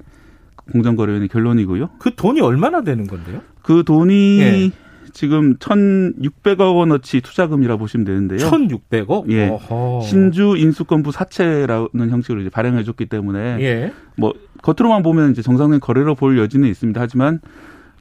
[0.73, 1.91] 공정거래위원회 결론이고요.
[1.99, 3.41] 그 돈이 얼마나 되는 건데요?
[3.63, 4.71] 그 돈이 예.
[5.17, 8.39] 지금 1,600억 원어치 투자금이라 보시면 되는데요.
[8.39, 9.31] 1,600억?
[9.31, 9.49] 예.
[9.49, 10.03] 어허.
[10.03, 13.93] 신주 인수권부 사채라는 형식으로 이제 발행해 줬기 때문에 예.
[14.19, 17.01] 뭐 겉으로만 보면 이제 정상적인 거래로 볼 여지는 있습니다.
[17.01, 17.41] 하지만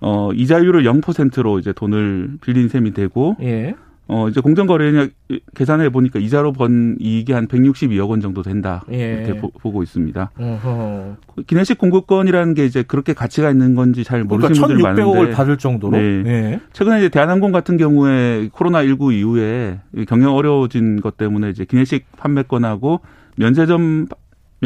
[0.02, 3.76] 어 이자율을 0%로 이제 돈을 빌린 셈이 되고 예.
[4.08, 5.10] 어 이제 공정거래량
[5.56, 9.24] 계산해 보니까 이자로 번 이익이 한 162억 원 정도 된다 예.
[9.24, 10.32] 이렇게 보, 고 있습니다.
[10.38, 11.16] 어허.
[11.48, 15.58] 기내식 공급권이라는 게 이제 그렇게 가치가 있는 건지 잘 모르시는 그러니까 분들 많은데 1,600억을 받을
[15.58, 15.98] 정도로.
[15.98, 16.24] 네.
[16.26, 16.60] 예.
[16.72, 23.02] 최근에 이제 대한항공 같은 경우에 코로나 19 이후에 경영 어려워진 것 때문에 이제 기내식 판매권하고
[23.38, 24.08] 면세점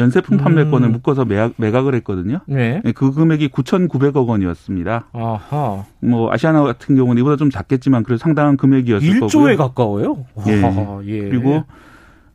[0.00, 0.92] 면세품 판매권을 음.
[0.92, 2.40] 묶어서 매각, 매각을 했거든요.
[2.46, 2.80] 네.
[2.84, 5.08] 네그 금액이 9,900억 원이었습니다.
[5.12, 5.84] 아하.
[6.00, 9.28] 뭐 아시아나 같은 경우는 이보다 좀 작겠지만 그래도 상당한 금액이었을 1조에 거고요.
[9.28, 10.24] 1조에 가까워요.
[10.46, 10.64] 예.
[10.64, 11.20] 아하, 예.
[11.20, 11.64] 그리고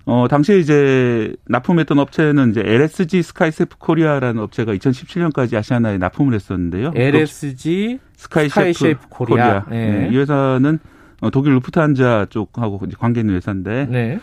[0.06, 6.92] 어 당시에 이제 납품했던 업체는 이제 LSG 스카이셰프 코리아라는 업체가 2017년까지 아시아나에 납품을 했었는데요.
[6.96, 9.64] LSG 스카이셰프, 스카이셰프 코리아.
[9.64, 9.66] 코리아.
[9.70, 10.00] 네.
[10.02, 10.10] 네.
[10.12, 10.78] 이 회사는
[11.22, 14.20] 어, 독일 루프트한자 쪽하고 관계 있는 회사인데 네.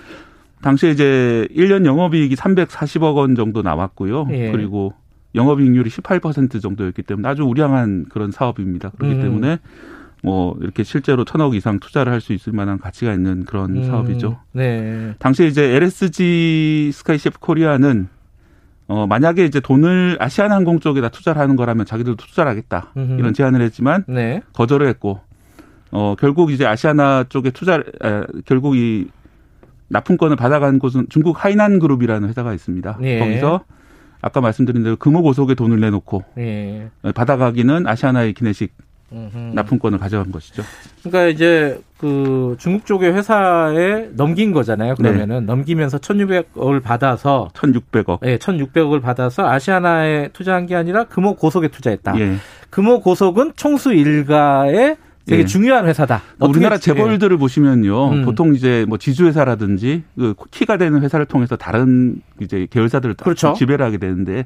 [0.62, 4.26] 당시에 이제 1년 영업이익이 340억 원 정도 나왔고요.
[4.30, 4.50] 예.
[4.52, 4.94] 그리고
[5.34, 8.90] 영업이익률이 18% 정도였기 때문에 아주 우량한 그런 사업입니다.
[8.98, 9.20] 그렇기 음.
[9.22, 9.58] 때문에
[10.22, 13.84] 뭐 이렇게 실제로 천억 이상 투자를 할 수 있을 만한 가치가 있는 그런 음.
[13.84, 14.38] 사업이죠.
[14.52, 15.14] 네.
[15.18, 18.08] 당시에 이제 LSG 스카이셰프 코리아는
[18.86, 23.18] 어 만약에 이제 돈을 아시아나항공 쪽에다 투자를 하는 거라면 자기들도 투자를 하겠다 음흠.
[23.18, 24.42] 이런 제안을 했지만 네.
[24.52, 25.20] 거절을 했고
[25.90, 29.08] 어 결국 이제 아시아나 쪽에 투자 에, 결국 이
[29.92, 32.98] 납품권을 받아간 곳은 중국 하이난 그룹이라는 회사가 있습니다.
[33.02, 33.18] 예.
[33.18, 33.64] 거기서
[34.20, 36.88] 아까 말씀드린 대로 금호고속에 돈을 내놓고 예.
[37.14, 38.72] 받아가기는 아시아나의 기내식
[39.54, 40.62] 납품권을 가져간 것이죠.
[41.02, 44.94] 그러니까 이제 그 중국 쪽의 회사에 넘긴 거잖아요.
[44.94, 45.44] 그러면은 네.
[45.44, 48.24] 넘기면서 1,600억을 받아서 1,600억.
[48.24, 52.18] 예, 1,600억을 받아서 아시아나에 투자한 게 아니라 금호 고속에 투자했다.
[52.18, 52.36] 예.
[52.70, 54.96] 금호 고속은 총수 일가의
[55.32, 55.46] 되게 예.
[55.46, 56.20] 중요한 회사다.
[56.40, 58.10] 우리나라 재벌들을 보시면요.
[58.10, 58.24] 음.
[58.26, 63.54] 보통 이제 뭐 지주회사라든지 그 키가 되는 회사를 통해서 다른 이제 계열사들을 그렇죠.
[63.54, 64.44] 지배를 하게 되는데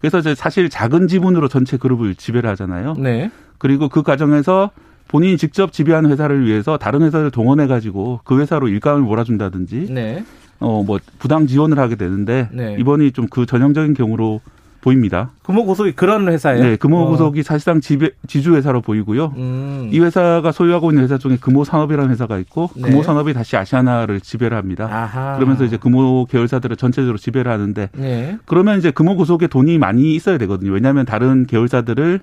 [0.00, 2.94] 그래서 이제 사실 작은 지분으로 전체 그룹을 지배를 하잖아요.
[2.98, 3.30] 네.
[3.58, 4.70] 그리고 그 과정에서
[5.06, 10.24] 본인이 직접 지배하는 회사를 위해서 다른 회사를 동원해 가지고 그 회사로 일감을 몰아준다든지 네.
[10.58, 12.76] 어뭐 부당 지원을 하게 되는데 네.
[12.80, 14.40] 이번이 좀 그 전형적인 경우로
[14.84, 15.30] 보입니다.
[15.44, 16.62] 금호고속이 그런 회사예요?
[16.62, 17.42] 네, 금호고속이 어.
[17.42, 19.32] 사실상 지배, 지주회사로 보이고요.
[19.34, 19.88] 음.
[19.90, 22.82] 이 회사가 소유하고 있는 회사 중에 금호산업이라는 회사가 있고 네.
[22.82, 24.86] 금호산업이 다시 아시아나를 지배를 합니다.
[24.92, 25.36] 아하.
[25.36, 28.36] 그러면서 이제 금호 계열사들을 전체적으로 지배를 하는데 네.
[28.44, 30.72] 그러면 이제 금호고속에 돈이 많이 있어야 되거든요.
[30.72, 32.20] 왜냐하면 다른 계열사들을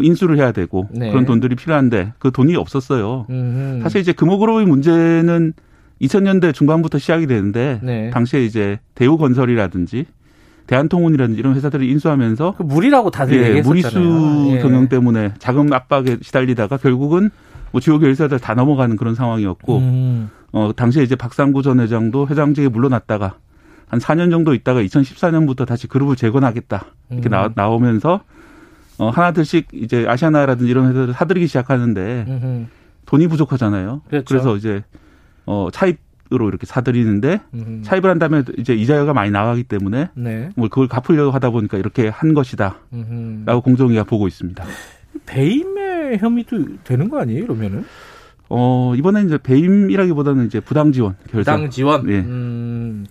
[0.00, 1.10] 인수를 해야 되고 네.
[1.10, 3.26] 그런 돈들이 필요한데 그 돈이 없었어요.
[3.28, 3.82] 음흠.
[3.82, 5.52] 사실 이제 금호그룹의 문제는
[6.00, 8.10] 2000년대 중반부터 시작이 되는데 네.
[8.10, 10.06] 당시에 이제 대우건설이라든지
[10.68, 14.08] 대한통운이라든지 이런 회사들을 인수하면서 그 무리라고 다들 예, 얘기했었잖아요.
[14.08, 14.60] 무리수 예.
[14.60, 17.30] 경영 때문에 자금 압박에 시달리다가 결국은
[17.72, 20.30] 뭐 주요 결사들 다 넘어가는 그런 상황이었고 음.
[20.52, 23.36] 어 당시에 이제 박상구 전 회장도 회장직에 물러났다가
[23.88, 27.30] 한 4년 정도 있다가 2014년부터 다시 그룹을 재건하겠다 이렇게 음.
[27.30, 28.20] 나, 나오면서
[28.98, 32.66] 어 하나둘씩 이제 아시아나라든지 이런 회사들 사들이기 시작하는데 음흠.
[33.06, 34.02] 돈이 부족하잖아요.
[34.08, 34.24] 그렇죠.
[34.28, 34.84] 그래서 이제
[35.46, 35.98] 어 차입
[36.32, 37.80] 으로 이렇게 사들이는데 음.
[37.82, 40.50] 차입을 한 다음에 이제 이자료가 많이 나가기 때문에 네.
[40.56, 43.44] 뭐 그걸 갚으려고 하다 보니까 이렇게 한 것이다라고 음.
[43.64, 44.62] 공정위가 보고 있습니다.
[45.24, 47.46] 배임의 혐의도 되는 거 아니에요?
[47.46, 47.84] 그러면은?
[48.50, 51.54] 어 이번에 이제 배임이라기보다는 이제 부당 지원 결사.
[51.56, 52.06] 부당 지원.
[52.06, 52.18] 네.
[52.20, 53.06] 음.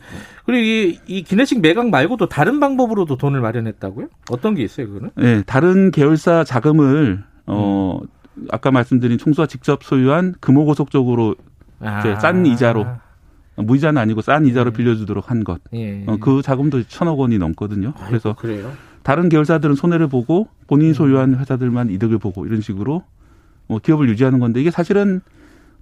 [0.45, 4.07] 그리고 이, 이 기내식 매각 말고도 다른 방법으로도 돈을 마련했다고요?
[4.31, 5.09] 어떤 게 있어요, 그거는?
[5.15, 8.07] 네, 다른 계열사 자금을 어 음.
[8.51, 11.35] 아까 말씀드린 총수가 직접 소유한 금호고속 쪽으로
[11.79, 12.01] 아.
[12.19, 12.85] 싼 이자로
[13.57, 14.77] 무이자는 아니고 싼 이자로 네.
[14.77, 15.61] 빌려주도록 한 것.
[15.73, 16.03] 예.
[16.05, 17.93] 어, 그 자금도 천억 원이 넘거든요.
[17.95, 18.71] 아이고, 그래서 그래요?
[19.03, 20.93] 다른 계열사들은 손해를 보고 본인이 음.
[20.93, 23.03] 소유한 회사들만 이득을 보고 이런 식으로
[23.67, 25.21] 뭐 기업을 유지하는 건데 이게 사실은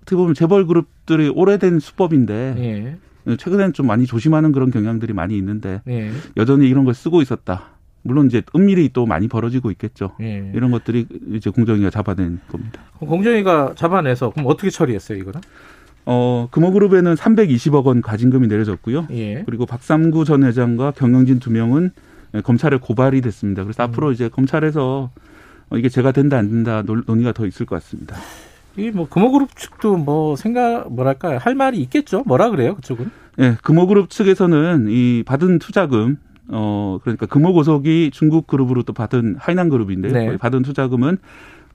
[0.01, 2.97] 어떻게 보면 재벌 그룹들이 오래된 수법인데
[3.27, 3.35] 예.
[3.37, 6.11] 최근에는 좀 많이 조심하는 그런 경향들이 많이 있는데 예.
[6.37, 7.75] 여전히 이런 걸 쓰고 있었다.
[8.03, 10.11] 물론 이제 은밀히 또 많이 벌어지고 있겠죠.
[10.21, 10.51] 예.
[10.53, 12.83] 이런 것들이 이제 공정위가 잡아낸 겁니다.
[12.99, 15.41] 공정위가 잡아내서 그럼 어떻게 처리했어요, 이거는?
[16.05, 19.07] 어, 금호그룹에는 320억 원 과징금이 내려졌고요.
[19.11, 19.43] 예.
[19.45, 21.91] 그리고 박삼구 전 회장과 경영진 두 명은
[22.43, 23.63] 검찰에 고발이 됐습니다.
[23.63, 23.89] 그래서 음.
[23.89, 25.09] 앞으로 이제 검찰에서
[25.73, 28.15] 이게 제가 된다 안 된다 논의가 더 있을 것 같습니다.
[28.77, 32.23] 이뭐 금호그룹 측도 뭐 생각 뭐랄까 할 말이 있겠죠.
[32.25, 33.09] 뭐라 그래요 그쪽은?
[33.37, 36.17] 네, 금호그룹 측에서는 이 받은 투자금
[36.49, 40.13] 어 그러니까 금호고속이 중국 그룹으로 또 받은 하이난 그룹인데요.
[40.13, 40.37] 네.
[40.37, 41.17] 받은 투자금은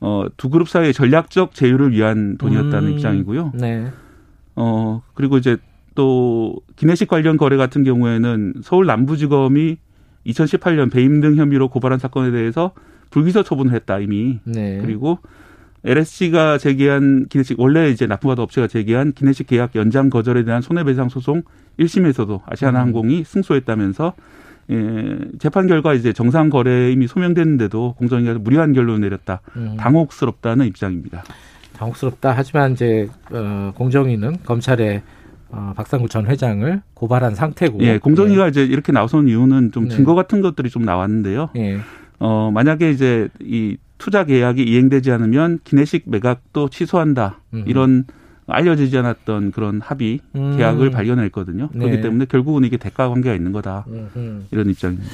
[0.01, 3.52] 어두 그룹 사이의 전략적 제휴를 위한 돈이었다는 음, 입장이고요.
[3.55, 3.90] 네.
[4.61, 5.57] 어 그리고 이제
[5.95, 9.78] 또 기내식 관련 거래 같은 경우에는 서울 남부지검이
[10.27, 12.73] 2018년 배임 등 혐의로 고발한 사건에 대해서
[13.11, 14.39] 불기소 처분을 했다 이미.
[14.45, 14.78] 네.
[14.81, 15.19] 그리고
[15.85, 21.43] LSC가 제기한 기내식 원래 이제 납품받은 업체가 제기한 기내식 계약 연장 거절에 대한 손해배상 소송
[21.78, 23.24] 1심에서도 아시아나항공이 음.
[23.24, 24.12] 승소했다면서
[24.70, 29.41] 예, 재판 결과 이제 정상 거래 이미 소명됐는데도 공정위가 무리한 결론을 내렸다.
[29.57, 29.77] 음.
[29.78, 31.24] 당혹스럽다는 입장입니다.
[31.81, 32.35] 당혹스럽다.
[32.36, 35.02] 하지만 이제 어, 공정위는 검찰에
[35.48, 37.81] 어, 박상구 전 회장을 고발한 상태고.
[37.81, 38.48] 예, 공정위가 예.
[38.51, 39.97] 이제 이렇게 나선 이유는 좀 네.
[39.97, 41.51] 증거 같은 것들이 좀 나왔는데요.
[41.57, 41.78] 예.
[42.19, 47.40] 어, 만약에 이제 이 투자 계약이 이행되지 않으면 기내식 매각도 취소한다.
[47.52, 47.65] 음.
[47.66, 48.05] 이런
[48.47, 50.57] 알려지지 않았던 그런 합의 음.
[50.57, 51.70] 계약을 발견했거든요.
[51.73, 51.78] 네.
[51.78, 53.85] 그렇기 때문에 결국은 이게 대가 관계가 있는 거다.
[53.89, 54.47] 음.
[54.51, 55.11] 이런 입장입니다.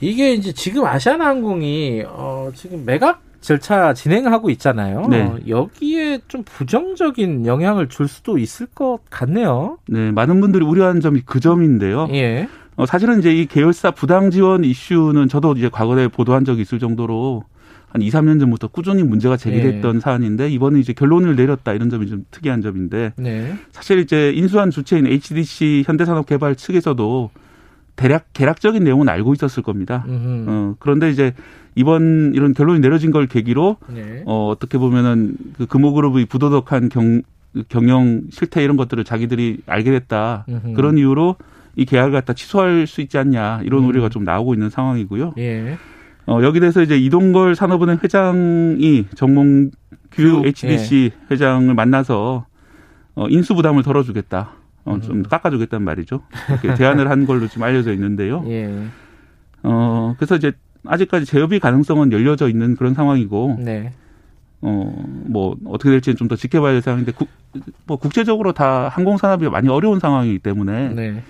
[0.00, 5.08] 이게 이제 지금 아시아나항공이 어 지금 매각 절차 진행하고 있잖아요.
[5.08, 5.30] 네.
[5.48, 9.78] 여기에 좀 부정적인 영향을 줄 수도 있을 것 같네요.
[9.88, 12.08] 네, 많은 분들이 우려하는 점이 그 점인데요.
[12.12, 12.48] 예.
[12.76, 17.44] 어, 사실은 이제 이 계열사 부당 지원 이슈는 저도 이제 과거에 보도한 적이 있을 정도로
[17.88, 20.00] 한 2, 3년 전부터 꾸준히 문제가 제기됐던 네.
[20.00, 23.54] 사안인데 이번에 이제 결론을 내렸다 이런 점이 좀 특이한 점인데 네.
[23.72, 27.30] 사실 이제 인수한 주체인 HDC 현대산업개발 측에서도
[27.96, 30.04] 대략 계략적인 내용은 알고 있었을 겁니다.
[30.48, 31.34] 어, 그런데 이제
[31.74, 34.22] 이번 이런 결론이 내려진 걸 계기로 네.
[34.26, 37.22] 어, 어떻게 보면은 그 금호그룹의 부도덕한 경,
[37.68, 40.46] 경영 실태 이런 것들을 자기들이 알게 됐다.
[40.48, 40.72] 음흠.
[40.74, 41.36] 그런 이유로
[41.76, 43.88] 이 계약을 갖다 취소할 수 있지 않냐 이런 음.
[43.88, 45.34] 우려가 좀 나오고 있는 상황이고요.
[45.38, 45.78] 예.
[46.26, 49.70] 어, 여기 대해서 이제 이동걸 산업은행 회장이 정몽규
[50.10, 51.34] 그, HDC 예.
[51.34, 52.46] 회장을 만나서
[53.14, 54.52] 어, 인수 부담을 덜어주겠다.
[54.84, 55.22] 어, 좀 음.
[55.22, 56.22] 깎아주겠다는 말이죠.
[56.48, 58.44] 이렇게 제안을 한 걸로 지금 알려져 있는데요.
[58.48, 58.70] 예.
[59.62, 60.52] 어, 그래서 이제
[60.84, 63.58] 아직까지 재협의 가능성은 열려져 있는 그런 상황이고.
[63.60, 63.92] 네.
[64.60, 64.92] 어,
[65.26, 67.28] 뭐, 어떻게 될지는 좀 더 지켜봐야 될 상황인데, 국,
[67.84, 70.94] 뭐, 국제적으로 다 항공산업이 많이 어려운 상황이기 때문에.
[70.94, 71.22] 네.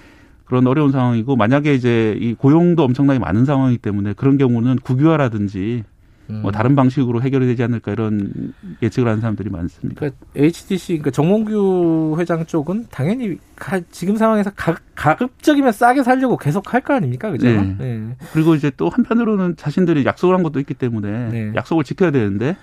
[0.44, 5.91] 그런 어려운 상황이고 만약에 이제 이 고용도 엄청나게 많은 상황이기 때문에 그런 경우는 국유화라든지 뭐
[6.32, 6.42] 음.
[6.42, 8.52] 뭐 다른 방식으로 해결이 되지 않을까 이런
[8.82, 9.98] 예측을 하는 사람들이 많습니다.
[9.98, 16.72] 그러니까 HTC 그러니까 정몽규 회장 쪽은 당연히 가, 지금 상황에서 가, 가급적이면 싸게 살려고 계속
[16.74, 17.46] 할 거 아닙니까, 그죠?
[17.46, 17.76] 네.
[17.78, 18.16] 네.
[18.32, 21.52] 그리고 이제 또 한편으로는 자신들이 약속을 한 것도 있기 때문에 네.
[21.54, 22.56] 약속을 지켜야 되는데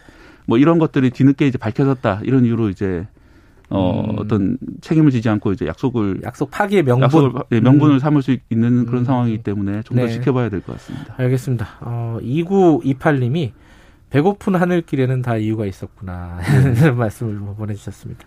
[0.46, 3.08] 뭐 이런 것들이 뒤늦게 이제 밝혀졌다 이런 이유로 이제
[3.70, 4.16] 어, 음.
[4.20, 8.00] 어떤 책임을 지지 않고 이제 약속을 약속 파기의 명분 약속을, 네, 명분을 음.
[8.00, 9.06] 삼을 수 있는 그런 음.
[9.06, 10.10] 상황이기 때문에 좀더 네.
[10.10, 11.16] 지켜봐야 될 것 같습니다.
[11.18, 11.68] 알겠습니다.
[11.82, 13.52] 어, 2928님이
[14.10, 16.40] 배고픈 하늘길에는 다 이유가 있었구나
[16.82, 18.26] 이런 말씀을 보내주셨습니다.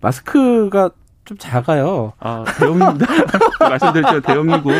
[0.00, 0.90] 마스크가
[1.30, 2.12] 좀 작아요.
[2.18, 3.06] 아, 대형입니다.
[3.60, 4.20] 말씀드렸죠.
[4.20, 4.70] 대형이고,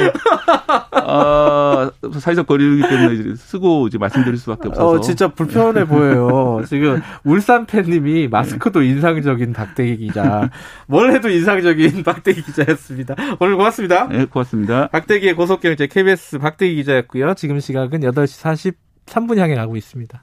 [0.91, 4.89] 아, 사회적 거리두기 때문에 쓰고 이제 말씀드릴 수밖에 없어서.
[4.89, 6.61] 어, 진짜 불편해 보여요.
[6.67, 10.51] 지금 울산 팬님이 마스크도 인상적인 박대기 기자,
[10.89, 13.15] 뭘 해도 인상적인 박대기 기자였습니다.
[13.39, 14.09] 오늘 고맙습니다.
[14.09, 14.89] 네, 고맙습니다.
[14.89, 17.35] 박대기의 고속경제 KBS 박대기 기자였고요.
[17.35, 18.75] 지금 시각은 8시
[19.07, 20.21] 43분 향해 가고 있습니다.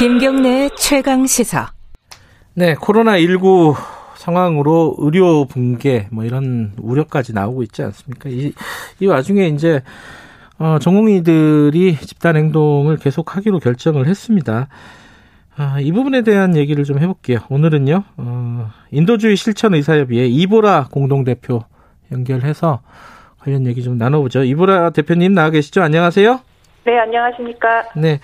[0.00, 1.72] 김경래 최강 시사.
[2.54, 3.74] 네, 코로나19
[4.14, 8.30] 상황으로 의료 붕괴 뭐 이런 우려까지 나오고 있지 않습니까?
[8.30, 8.54] 이,
[8.98, 9.82] 이 와중에 이제
[10.58, 14.68] 어, 전공의들이 집단 행동을 계속하기로 결정을 했습니다.
[15.58, 17.40] 아, 이 부분에 대한 얘기를 좀 해볼게요.
[17.50, 21.60] 오늘은요, 어, 인도주의 실천 의사협의회 이보라 공동대표
[22.10, 22.80] 연결해서
[23.38, 24.44] 관련 얘기 좀 나눠보죠.
[24.44, 25.82] 이보라 대표님 나와 계시죠?
[25.82, 26.40] 안녕하세요.
[26.86, 27.82] 네, 안녕하십니까.
[27.96, 28.18] 네.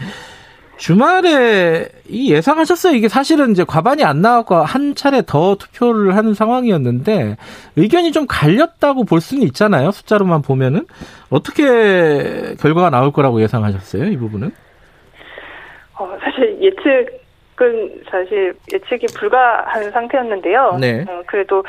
[0.77, 2.95] 주말에 이 예상하셨어요.
[2.95, 7.37] 이게 사실은 이제 과반이 안 나왔고 한 차례 더 투표를 하는 상황이었는데
[7.77, 9.91] 의견이 좀 갈렸다고 볼 수는 있잖아요.
[9.91, 10.87] 숫자로만 보면은
[11.31, 14.05] 어떻게 결과가 나올 거라고 예상하셨어요.
[14.05, 14.53] 이 부분은?
[15.99, 20.77] 어, 사실 예측은 사실 예측이 불가한 상태였는데요.
[20.79, 21.05] 네.
[21.09, 21.65] 어, 그래도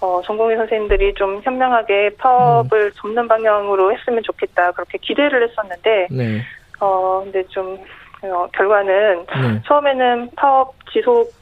[0.00, 2.90] 어, 전공의 선생님들이 좀 현명하게 파업을 음.
[2.96, 6.08] 접는 방향으로 했으면 좋겠다 그렇게 기대를 했었는데.
[6.10, 6.42] 네.
[6.80, 7.78] 어, 근데 좀
[8.22, 9.62] 어, 결과는 네.
[9.66, 11.36] 처음에는 파업 지속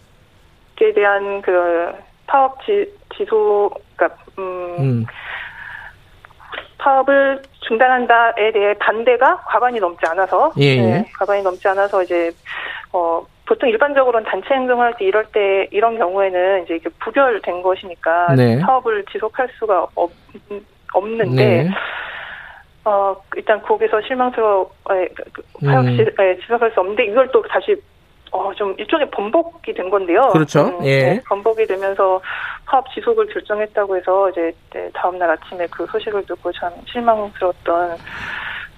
[0.78, 1.90] 에 대한 그
[2.26, 5.06] 파업 지, 지소, 그러니까 음, 음.
[6.76, 10.80] 파업을 중단한다에 대해 반대가 과반이 넘지 않아서 예, 예.
[10.80, 12.30] 네, 과반이 넘지 않아서 이제
[12.92, 18.60] 어 보통 일반적으로는 단체 행동할 때 이럴 때 이런 경우에는 이제 이게 부결된 것이니까 네.
[18.60, 20.12] 사업을 지속할 수가 없,
[20.92, 21.70] 없는데 네.
[22.86, 26.06] 어 일단 거기서 실망스러워 파업 시 음.
[26.20, 27.74] 예, 지속할 수 없는데 이걸 또 다시
[28.30, 30.28] 어, 좀 일종의 번복이 된 건데요.
[30.32, 30.66] 그렇죠.
[30.66, 31.14] 음, 예.
[31.14, 32.20] 네, 번복이 되면서
[32.64, 37.98] 파업 지속을 결정했다고 해서 이제 네, 다음 날 아침에 그 소식을 듣고 참 실망스러웠던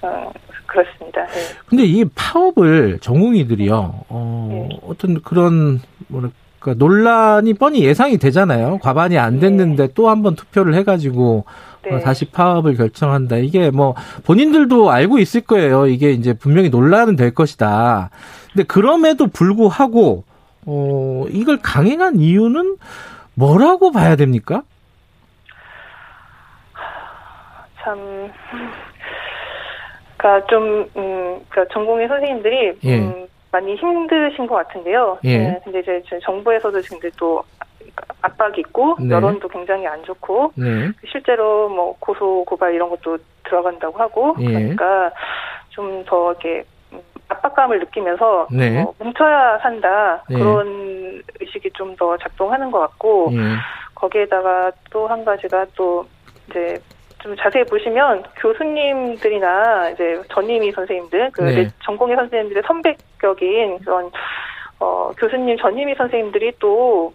[0.02, 0.32] 어,
[0.66, 1.26] 그렇습니다.
[1.26, 1.40] 네.
[1.66, 4.78] 근데 이 파업을 전공의들이요, 어, 네.
[4.86, 8.78] 어떤 그런, 뭐랄까, 논란이 뻔히 예상이 되잖아요.
[8.78, 9.40] 과반이 안 네.
[9.40, 9.92] 됐는데 네.
[9.94, 11.48] 또한 번 투표를 해가지고, 어,
[11.96, 12.00] 네.
[12.00, 13.36] 다시 파업을 결정한다.
[13.36, 13.94] 이게 뭐,
[14.24, 15.86] 본인들도 알고 있을 거예요.
[15.86, 18.10] 이게 이제 분명히 논란은 될 것이다.
[18.52, 20.24] 근데 그럼에도 불구하고,
[20.66, 22.76] 어, 이걸 강행한 이유는
[23.34, 24.62] 뭐라고 봐야 됩니까?
[27.82, 28.30] 참,
[30.16, 32.98] 그러니까 좀, 음, 그러니까 전공의 선생님들이 예.
[32.98, 35.18] 음, 많이 힘드신 것 같은데요.
[35.24, 35.38] 예.
[35.38, 37.42] 네, 근데 이제 정부에서도 지금 또
[38.22, 39.14] 압박이 있고 네.
[39.14, 40.90] 여론도 굉장히 안 좋고 네.
[41.10, 44.46] 실제로 뭐 고소 고발 이런 것도 들어간다고 하고 예.
[44.46, 45.10] 그러니까
[45.70, 46.64] 좀 더 이렇게
[47.28, 48.82] 압박감을 느끼면서 네.
[48.82, 50.34] 어, 뭉쳐야 산다 예.
[50.34, 53.38] 그런 의식이 좀 더 작동하는 것 같고 예.
[53.94, 56.06] 거기에다가 또 한 가지가 또
[56.48, 56.78] 이제
[57.20, 61.68] 좀 자세히 보시면 교수님들이나 이제 전임의 선생님들, 그 네.
[61.84, 64.10] 전공의 선생님들의 선배격인 그런
[64.78, 67.12] 어 교수님 전임의 선생님들이 또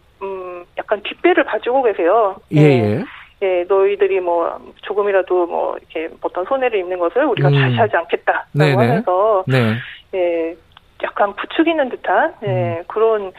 [0.64, 2.36] 음 약간 뒷배를 봐주고 계세요.
[2.54, 2.62] 예.
[2.62, 3.04] 예.
[3.42, 7.54] 예, 너희들이 뭐 조금이라도 뭐 이렇게 어떤 손해를 입는 것을 우리가 음.
[7.54, 8.76] 좌시하지 않겠다라고 네네.
[8.76, 9.74] 하면서 네.
[10.16, 10.56] 예,
[11.04, 12.84] 약간 부추기는 듯한 예, 음.
[12.88, 13.34] 그런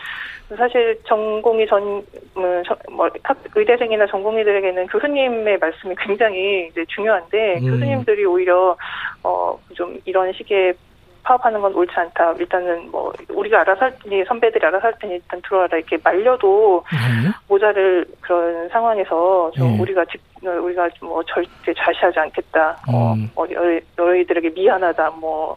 [0.57, 2.03] 사실 전공의 전,
[2.35, 3.09] 뭐, 뭐
[3.55, 7.71] 의대생이나 전공의들에게는 교수님의 말씀이 굉장히 이제 중요한데, 음.
[7.71, 8.77] 교수님들이 오히려,
[9.23, 10.75] 어, 좀 이런 식의
[11.25, 12.33] 파업하는 건 옳지 않다.
[12.39, 15.77] 일단은 뭐, 우리가 알아서 할 테니, 선배들이 알아서 할 테니 일단 들어와라.
[15.77, 17.33] 이렇게 말려도 음.
[17.49, 19.81] 모자를 그런 상황에서 좀 음.
[19.81, 22.77] 우리가 집, 우리가 뭐 절대 좌시하지 않겠다.
[22.89, 23.31] 어, 음.
[23.35, 23.45] 어,
[23.97, 25.11] 너희들에게 미안하다.
[25.19, 25.57] 뭐,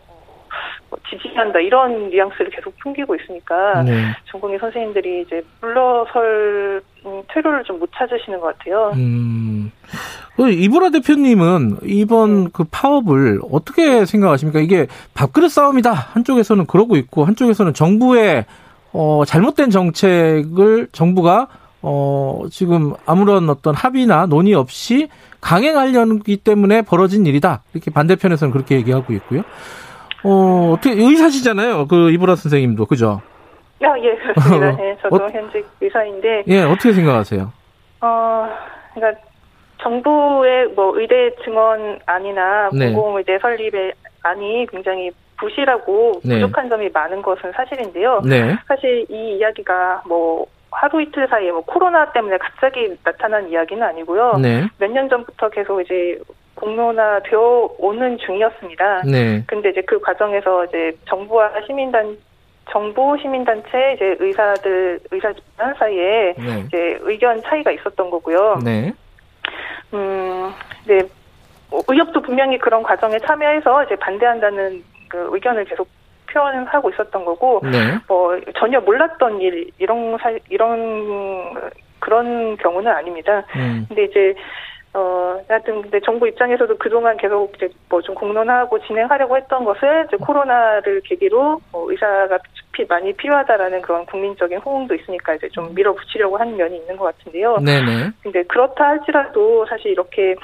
[0.90, 4.04] 뭐 지지한다 이런 뉘앙스를 계속 풍기고 있으니까 네.
[4.32, 8.92] 전공의 선생님들이 이제 물러설 음, 퇴로를 좀 못 찾으시는 것 같아요.
[8.96, 9.72] 음.
[10.36, 12.50] 그 이보라 대표님은 이번 네.
[12.54, 14.60] 그 파업을 어떻게 생각하십니까?
[14.60, 18.46] 이게 밥그릇 싸움이다 한쪽에서는 그러고 있고 한쪽에서는 정부의
[18.94, 21.48] 어, 잘못된 정책을 정부가
[21.82, 25.10] 어, 지금 아무런 어떤 합의나 논의 없이
[25.42, 27.62] 강행하려기 때문에 벌어진 일이다.
[27.74, 29.44] 이렇게 반대편에서는 그렇게 얘기하고 있고요.
[30.24, 31.88] 어, 어떻게, 의사시잖아요.
[31.88, 33.22] 그 이보라 선생님도, 그죠?
[33.84, 34.76] 아, 예, 그렇습니다.
[34.78, 36.44] 네, 저도 어, 현직 의사인데.
[36.48, 37.52] 예, 어떻게 생각하세요?
[38.02, 38.50] 어,
[38.94, 39.22] 그러니까
[39.82, 42.92] 정부의 뭐 의대 증원안이나 네.
[42.92, 46.36] 공공의대 설립의 안이 굉장히 부실하고 네.
[46.36, 48.22] 부족한 점이 많은 것은 사실인데요.
[48.26, 48.58] 네.
[48.68, 54.38] 사실 이 이야기가 뭐 하루 이틀 사이에 뭐 코로나 때문에 갑자기 나타난 이야기는 아니고요.
[54.42, 54.68] 네.
[54.80, 56.20] 몇년 전부터 계속 이제
[56.58, 59.04] 공론화 되어 오는 중이었습니다.
[59.04, 59.44] 네.
[59.48, 62.18] 근데 이제 그 과정에서 이제 정부와 시민단
[62.70, 66.64] 정부 시민단체 이제 의사들 의사 집단 사이에 네.
[66.68, 68.60] 이제 의견 차이가 있었던 거고요.
[68.64, 68.92] 네.
[69.94, 70.52] 음,
[70.86, 71.00] 네.
[71.70, 75.88] 뭐 의협도 분명히 그런 과정에 참여해서 이제 반대한다는 그 의견을 계속
[76.30, 77.98] 표현하고 있었던 거고, 네.
[78.08, 81.54] 뭐 전혀 몰랐던 일 이런 사 이런
[82.00, 83.44] 그런 경우는 아닙니다.
[83.56, 83.86] 음.
[83.88, 84.36] 근데 이제
[84.98, 90.18] 어, 하여튼, 근데 정부 입장에서도 그동안 계속 이제 뭐 좀 공론화하고 진행하려고 했던 것을 이제
[90.18, 92.40] 코로나를 계기로 뭐 의사가
[92.72, 97.58] 피, 많이 필요하다라는 그런 국민적인 호응도 있으니까 이제 좀 밀어붙이려고 하는 면이 있는 것 같은데요.
[97.58, 98.12] 네네.
[98.24, 100.36] 근데 그렇다 할지라도 사실 이렇게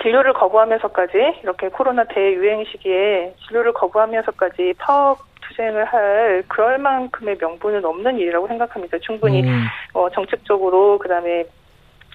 [0.00, 8.18] 진료를 거부하면서까지 이렇게 코로나 대유행 시기에 진료를 거부하면서까지 파업 투쟁을 할 그럴 만큼의 명분은 없는
[8.18, 8.96] 일이라고 생각합니다.
[9.00, 9.66] 충분히 음.
[9.92, 11.44] 어, 정책적으로 그다음에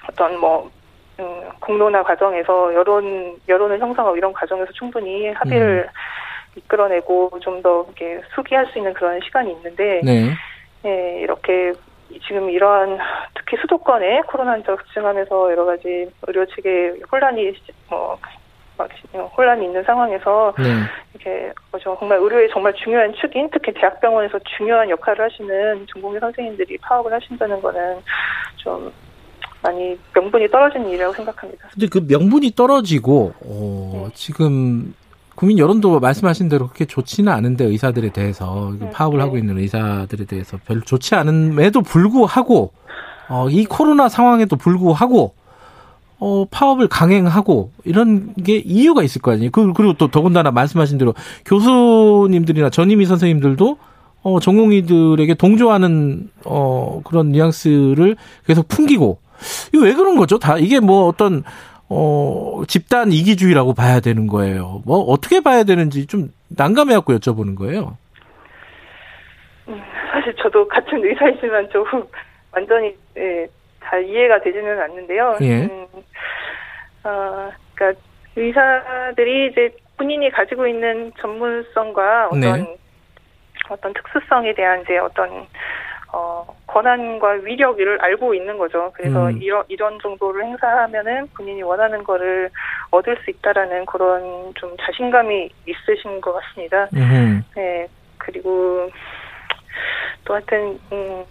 [0.09, 0.71] 어떤 뭐
[1.19, 6.57] 음, 공론화 과정에서 여론 여론을 형성하고 이런 과정에서 충분히 합의를 음.
[6.57, 10.33] 이끌어내고 좀 더 이렇게 수기할 수 있는 그런 시간이 있는데 네.
[10.85, 11.73] 예, 이렇게
[12.27, 12.99] 지금 이러한
[13.33, 17.53] 특히 수도권에 코로나 환자 급증하면서 여러 가지 의료 측에 혼란이
[17.89, 18.19] 뭐막
[19.35, 20.63] 혼란이 있는 상황에서 네.
[21.13, 27.61] 이렇게 정말 의료의 정말 중요한 축인 특히 대학병원에서 중요한 역할을 하시는 전공의 선생님들이 파업을 하신다는
[27.61, 28.01] 거는
[28.57, 28.93] 좀
[29.65, 31.67] 많이 명분이 떨어지는 일이라고 생각합니다.
[31.73, 34.11] 근데 그 명분이 떨어지고 어, 네.
[34.13, 34.93] 지금
[35.33, 39.23] 국민 여론도 말씀하신 대로 그렇게 좋지는 않은데 의사들에 대해서 네, 파업을 네.
[39.23, 42.71] 하고 있는 의사들에 대해서 별로 좋지 않음에도 불구하고
[43.27, 45.33] 어, 이 코로나 상황에도 불구하고
[46.19, 49.51] 어, 파업을 강행하고 이런 게 이유가 있을 거 아니에요.
[49.51, 51.13] 그, 그리고 또 더군다나 말씀하신 대로
[51.45, 53.77] 교수님들이나 전임의 선생님들도
[54.21, 58.15] 어, 전공의들에게 동조하는 어, 그런 뉘앙스를
[58.47, 59.19] 계속 풍기고
[59.73, 60.37] 이거 왜 그런 거죠?
[60.37, 61.43] 다 이게 뭐 어떤
[61.89, 64.81] 어, 집단 이기주의라고 봐야 되는 거예요.
[64.85, 67.97] 뭐 어떻게 봐야 되는지 좀 난감해 갖고 여쭤보는 거예요.
[69.67, 69.81] 음,
[70.11, 71.85] 사실 저도 같은 의사이지만 좀
[72.51, 73.47] 완전히 예,
[73.83, 75.37] 잘 이해가 되지는 않는데요.
[75.41, 75.63] 예.
[75.65, 75.87] 음,
[77.03, 78.01] 어, 그러니까
[78.35, 82.77] 의사들이 이제 본인이 가지고 있는 전문성과 어떤 네.
[83.69, 85.47] 어떤 특수성에 대한 이제 어떤
[86.17, 88.89] 어, 권한과 위력을 알고 있는 거죠.
[88.95, 89.41] 그래서 음.
[89.41, 92.49] 이런 이런 정도를 행사하면은 본인이 원하는 거를
[92.91, 96.87] 얻을 수 있다라는 그런 좀 자신감이 있으신 것 같습니다.
[96.95, 97.43] 음.
[97.53, 97.85] 네
[98.17, 98.89] 그리고
[100.23, 101.25] 또 하여튼 음,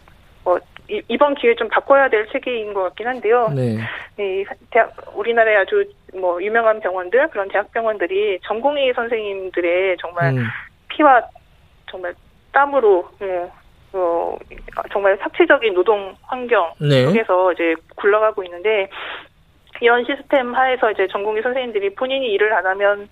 [0.44, 0.60] 뭐
[1.08, 3.48] 이번 기회에 좀 바꿔야 될 체계인 것 같긴 한데요.
[3.56, 3.78] 네.
[4.18, 5.82] 이 대학 우리나라의 아주
[6.12, 10.44] 뭐 유명한 병원들 그런 대학병원들이 전공의 선생님들의 정말 음.
[10.88, 11.22] 피와
[11.86, 12.14] 정말
[12.52, 13.48] 땀으로 예,
[13.94, 14.36] 어,
[14.92, 17.04] 정말 삭체적인 노동 환경 네.
[17.04, 18.88] 속에서 이제 굴러가고 있는데
[19.80, 23.08] 이런 시스템 하에서 이제 전공의 선생님들이 본인이 일을 안 하면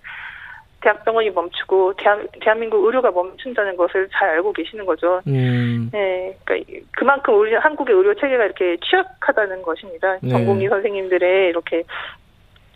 [0.81, 5.21] 대학병원이 멈추고 대한, 대한민국 의료가 멈춘다는 것을 잘 알고 계시는 거죠.
[5.27, 5.89] 음.
[5.93, 10.17] 네, 그러니까 그만큼 우리 한국의 의료 체계가 이렇게 취약하다는 것입니다.
[10.21, 10.29] 네.
[10.29, 11.83] 전공의 선생님들의 이렇게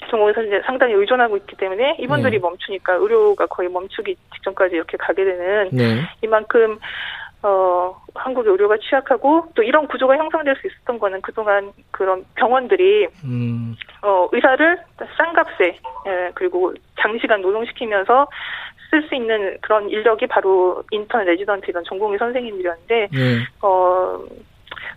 [0.10, 2.40] 전공의 선생님 상당히 의존하고 있기 때문에 이분들이 네.
[2.40, 6.02] 멈추니까 의료가 거의 멈추기 직전까지 이렇게 가게 되는 네.
[6.22, 6.80] 이만큼
[7.44, 13.76] 어, 한국의 의료가 취약하고 또 이런 구조가 형성될 수 있었던 거는 그동안 그런 병원들이 음.
[14.02, 14.80] 어, 의사를
[15.18, 15.78] 싼 값에
[16.08, 18.28] 예, 그리고 장시간 노동시키면서
[18.90, 23.40] 쓸 수 있는 그런 인력이 바로 인턴 레지던트 이런 전공의 선생님들이었는데 네.
[23.62, 24.20] 어,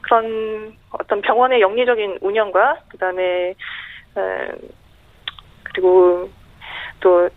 [0.03, 3.55] 그런 어떤 병원의 영리적인 운영과 그다음에 에,
[5.65, 6.31] 그리고
[7.01, 7.29] 또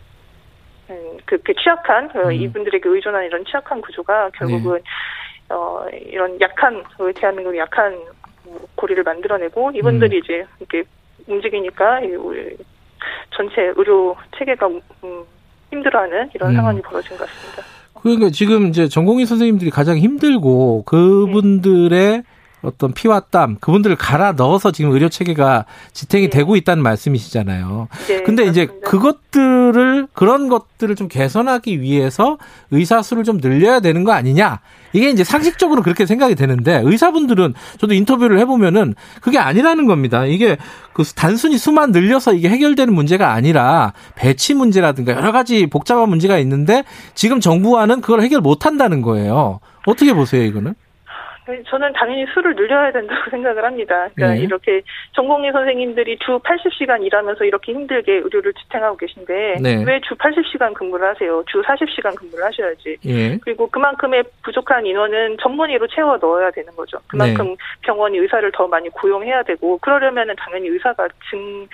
[0.89, 2.31] 음, 그, 그 취약한 그 음.
[2.33, 4.83] 이분들에게 의존한 이런 취약한 구조가 결국은 네.
[5.49, 7.99] 어 이런 약한 그 대한민국 약한
[8.75, 10.21] 고리를 만들어내고 이분들이 음.
[10.23, 10.83] 이제 이렇게
[11.27, 12.57] 움직이니까 우리
[13.31, 15.23] 전체 의료 체계가 음,
[15.71, 16.55] 힘들어하는 이런 음.
[16.55, 17.63] 상황이 벌어진 것 같습니다.
[18.01, 22.23] 그러니까 지금 이제 전공의 선생님들이 가장 힘들고 그분들의 네.
[22.63, 26.29] 어떤 피와 땀 그분들을 갈아 넣어서 지금 의료 체계가 지탱이 네.
[26.29, 27.89] 되고 있다는 말씀이시잖아요.
[28.07, 32.37] 네, 근데 이제 그것들을 그런 것들을 좀 개선하기 위해서
[32.71, 34.61] 의사 수를 좀 늘려야 되는 거 아니냐?
[34.93, 40.25] 이게 이제 상식적으로 그렇게 생각이 되는데 의사분들은 저도 인터뷰를 해보면은 그게 아니라는 겁니다.
[40.25, 40.57] 이게
[40.93, 46.83] 그 단순히 수만 늘려서 이게 해결되는 문제가 아니라 배치 문제라든가 여러 가지 복잡한 문제가 있는데
[47.15, 49.59] 지금 정부와는 그걸 해결 못 한다는 거예요.
[49.85, 50.75] 어떻게 보세요, 이거는?
[51.69, 54.07] 저는 당연히 수를 늘려야 된다고 생각을 합니다.
[54.15, 54.41] 그러니까 네.
[54.41, 54.81] 이렇게
[55.13, 59.83] 전공의 선생님들이 주 80시간 일하면서 이렇게 힘들게 의료를 지탱하고 계신데 네.
[59.85, 61.43] 왜주 80시간 근무를 하세요?
[61.47, 62.97] 주 40시간 근무를 하셔야지.
[63.03, 63.37] 네.
[63.41, 66.97] 그리고 그만큼의 부족한 인원은 전문의로 채워 넣어야 되는 거죠.
[67.07, 67.55] 그만큼 네.
[67.81, 71.67] 병원이 의사를 더 많이 고용해야 되고 그러려면은 당연히 의사가 증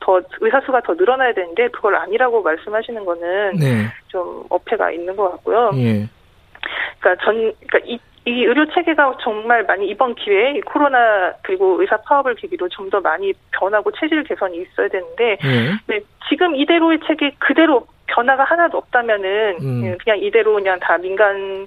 [0.00, 3.86] 더 의사 수가 더 늘어나야 되는데 그걸 아니라고 말씀하시는 거는 네.
[4.08, 5.70] 좀 어폐가 있는 것 같고요.
[5.74, 6.08] 예.
[6.98, 12.34] 그러니까 전 그러니까 이, 이 의료 체계가 정말 많이 이번 기회에 코로나 그리고 의사 파업을
[12.34, 15.72] 계기로 좀 더 많이 변하고 체질 개선이 있어야 되는데 네.
[15.86, 19.84] 네, 지금 이대로의 체계 그대로 변화가 하나도 없다면은 음.
[19.84, 21.66] 예, 그냥 이대로 그냥 다 민간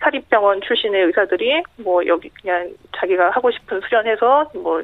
[0.00, 4.82] 사립병원 출신의 의사들이 뭐 여기 그냥 자기가 하고 싶은 수련해서 뭐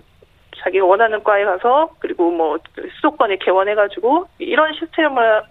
[0.59, 2.59] 자기가 원하는 과에 가서 그리고 뭐
[2.97, 5.43] 수도권에 개원해가지고 이런 시스템을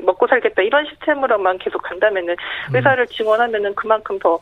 [0.00, 2.30] 먹고 살겠다 이런 시스템으로만 계속 간다면은
[2.70, 2.76] 음.
[2.76, 4.40] 의사를 지원하면은 그만큼 더뭐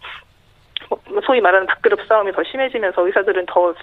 [1.24, 3.74] 소위 말하는 밥그릇 싸움이 더 심해지면서 의사들은 더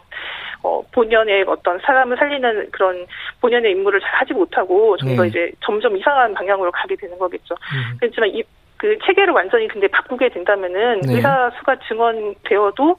[0.63, 3.05] 어, 본연의 어떤 사람을 살리는 그런
[3.41, 5.27] 본연의 임무를 잘 하지 못하고 좀더 네.
[5.27, 7.55] 이제 점점 이상한 방향으로 가게 되는 거겠죠.
[7.55, 7.97] 음.
[7.99, 8.43] 그렇지만 이,
[8.77, 11.15] 그 체계를 완전히 근데 바꾸게 된다면은 네.
[11.15, 12.97] 의사 수가 증원되어도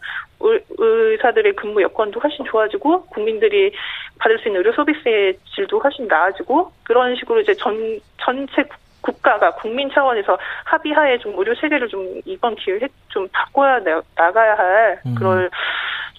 [0.78, 3.72] 의사들의 근무 여건도 훨씬 좋아지고 국민들이
[4.18, 8.64] 받을 수 있는 의료 서비스의 질도 훨씬 나아지고 그런 식으로 이제 전 전체
[9.02, 13.78] 국가가 국민 차원에서 합의하에 좀 의료 체계를 좀 이번 기회에 좀 바꿔야
[14.16, 15.14] 나가야 할 음.
[15.16, 15.50] 그럴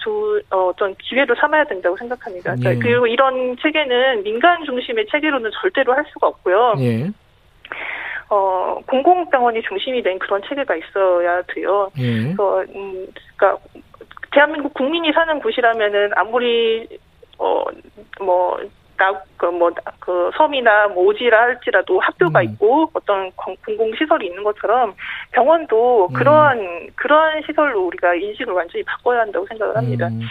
[0.03, 2.55] 조, 어, 어떤 기회로 삼아야 된다고 생각합니다.
[2.65, 2.75] 예.
[2.75, 6.75] 그리고 이런 체계는 민간 중심의 체계로는 절대로 할 수가 없고요.
[6.79, 7.09] 예.
[8.29, 11.89] 어, 공공병원이 중심이 된 그런 체계가 있어야 돼요.
[11.99, 12.23] 예.
[12.23, 13.07] 그래서, 음,
[13.37, 13.57] 그니까,
[14.31, 16.87] 대한민국 국민이 사는 곳이라면은 아무리,
[17.37, 17.63] 어,
[18.19, 18.59] 뭐,
[19.37, 22.45] 그뭐 그 섬이나 뭐 오지라 할지라도 학교가 음.
[22.45, 24.93] 있고 어떤 공공 시설이 있는 것처럼
[25.31, 26.13] 병원도 음.
[26.13, 26.87] 그러한 음.
[26.95, 30.07] 그러한 시설로 우리가 인식을 완전히 바꿔야 한다고 생각을 합니다.
[30.07, 30.21] 음.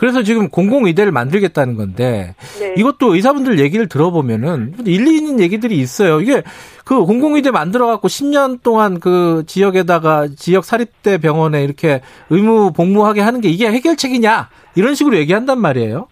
[0.00, 2.72] 그래서 지금 공공의대를 만들겠다는 건데 네.
[2.78, 6.22] 이것도 의사분들 얘기를 들어보면은 일리 있는 얘기들이 있어요.
[6.22, 6.42] 이게
[6.86, 12.00] 그 공공의대 만들어 갖고 10년 동안 그 지역에다가 지역 사립대 병원에 이렇게
[12.30, 16.08] 의무 복무하게 하는 게 이게 해결책이냐 이런 식으로 얘기한단 말이에요.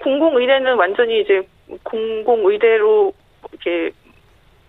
[0.00, 1.42] 공공의대는 완전히 이제
[1.82, 3.12] 공공의대로
[3.50, 3.92] 이렇게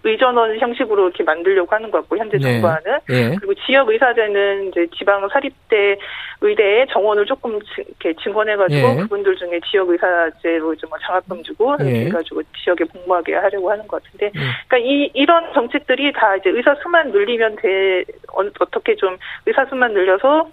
[0.03, 2.53] 의전원 형식으로 이렇게 만들려고 하는 것 같고 현재 네.
[2.53, 3.36] 정부와는 네.
[3.36, 5.98] 그리고 지역 의사제는 이제 지방 사립대
[6.41, 8.95] 의대에 정원을 조금 이렇게 증원해가지고 네.
[9.02, 12.06] 그분들 중에 지역 의사제로 이제 뭐 장학금 주고 네.
[12.06, 14.40] 해가지고 지역에 복무하게 하려고 하는 것 같은데 네.
[14.68, 20.49] 그러니까 이 이런 정책들이 다 이제 의사 수만 늘리면 돼 어떻게 좀 의사 수만 늘려서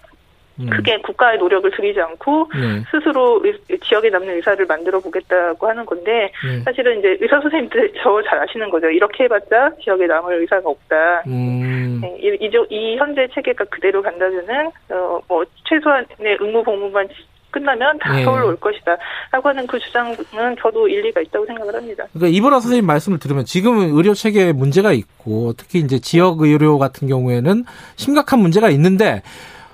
[0.59, 0.69] 음.
[0.69, 2.83] 크게 국가의 노력을 들이지 않고 네.
[2.91, 3.41] 스스로
[3.83, 6.59] 지역에 남는 의사를 만들어 보겠다고 하는 건데 네.
[6.65, 8.89] 사실은 이제 의사 선생님들 저 잘 아시는 거죠.
[8.89, 11.23] 이렇게 해봤자 지역에 남을 의사가 없다.
[11.27, 11.99] 음.
[12.01, 17.07] 네, 이, 이, 이, 현재 체계가 그대로 간다면은 어, 뭐 최소한의 의무 복무만
[17.51, 18.23] 끝나면 다 네.
[18.23, 18.97] 서울로 올 것이다.
[19.31, 20.15] 라고 하는 그 주장은
[20.61, 22.05] 저도 일리가 있다고 생각을 합니다.
[22.13, 27.07] 그러니까 이보라 선생님 말씀을 들으면 지금은 의료 체계에 문제가 있고 특히 이제 지역 의료 같은
[27.07, 27.63] 경우에는
[27.95, 29.23] 심각한 문제가 있는데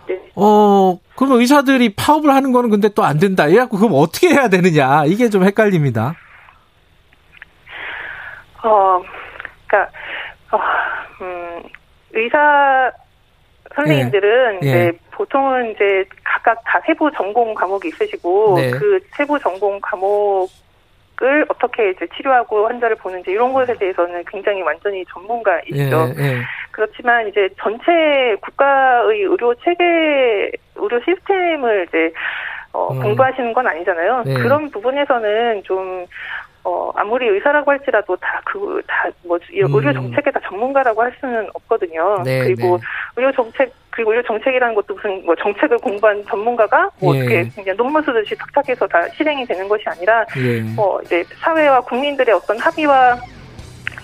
[0.07, 0.19] 네.
[0.35, 3.47] 어, 그럼 의사들이 파업을 하는 거는 근데 또 안 된다.
[3.47, 5.05] 이래갖고 그럼 어떻게 해야 되느냐.
[5.05, 6.15] 이게 좀 헷갈립니다.
[8.63, 9.01] 어,
[9.67, 9.89] 그니까,
[10.51, 10.59] 어,
[11.21, 11.63] 음,
[12.13, 12.91] 의사
[13.75, 14.67] 선생님들은 네.
[14.67, 14.91] 이제 네.
[15.11, 18.71] 보통은 이제 각각 다 세부 전공 과목이 있으시고 네.
[18.71, 20.49] 그 세부 전공 과목
[21.21, 26.13] 을 어떻게 이제 치료하고 환자를 보는지 이런 것에 대해서는 굉장히 완전히 전문가이시죠.
[26.17, 26.41] 예, 예.
[26.71, 32.11] 그렇지만 이제 전체 국가의 의료 체계, 의료 시스템을 이제
[32.73, 32.99] 어, 음.
[32.99, 34.23] 공부하시는 건 아니잖아요.
[34.25, 34.33] 네.
[34.33, 36.05] 그런 부분에서는 좀
[36.63, 39.75] 어, 아무리 의사라고 할지라도 다 그, 다, 뭐, 음.
[39.75, 42.23] 의료 정책에 다 전문가라고 할 수는 없거든요.
[42.23, 42.83] 네, 그리고 네.
[43.17, 47.19] 의료 정책, 그리고 의료 정책이라는 것도 무슨 뭐 정책을 공부한 전문가가 뭐 예.
[47.19, 50.61] 어떻게 그냥 논문 쓰듯이 탁탁해서 다 실행이 되는 것이 아니라, 예.
[50.61, 53.19] 뭐, 이제 사회와 국민들의 어떤 합의와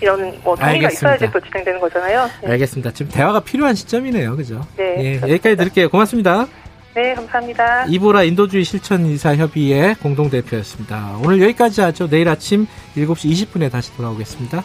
[0.01, 2.29] 이런 뭐 동의가 있어야지 또 진행되는 거잖아요.
[2.43, 2.51] 네.
[2.51, 2.91] 알겠습니다.
[2.91, 4.35] 지금 대화가 필요한 시점이네요.
[4.35, 4.65] 그죠?
[4.77, 4.95] 네.
[4.99, 5.89] 예, 여기까지 드릴게요.
[5.89, 6.45] 고맙습니다.
[6.93, 7.85] 네, 감사합니다.
[7.85, 11.17] 이보라 인도주의 실천이사 협의회 공동대표였습니다.
[11.23, 12.07] 오늘 여기까지 하죠.
[12.07, 14.63] 내일 아침 7시 20분에 다시 돌아오겠습니다.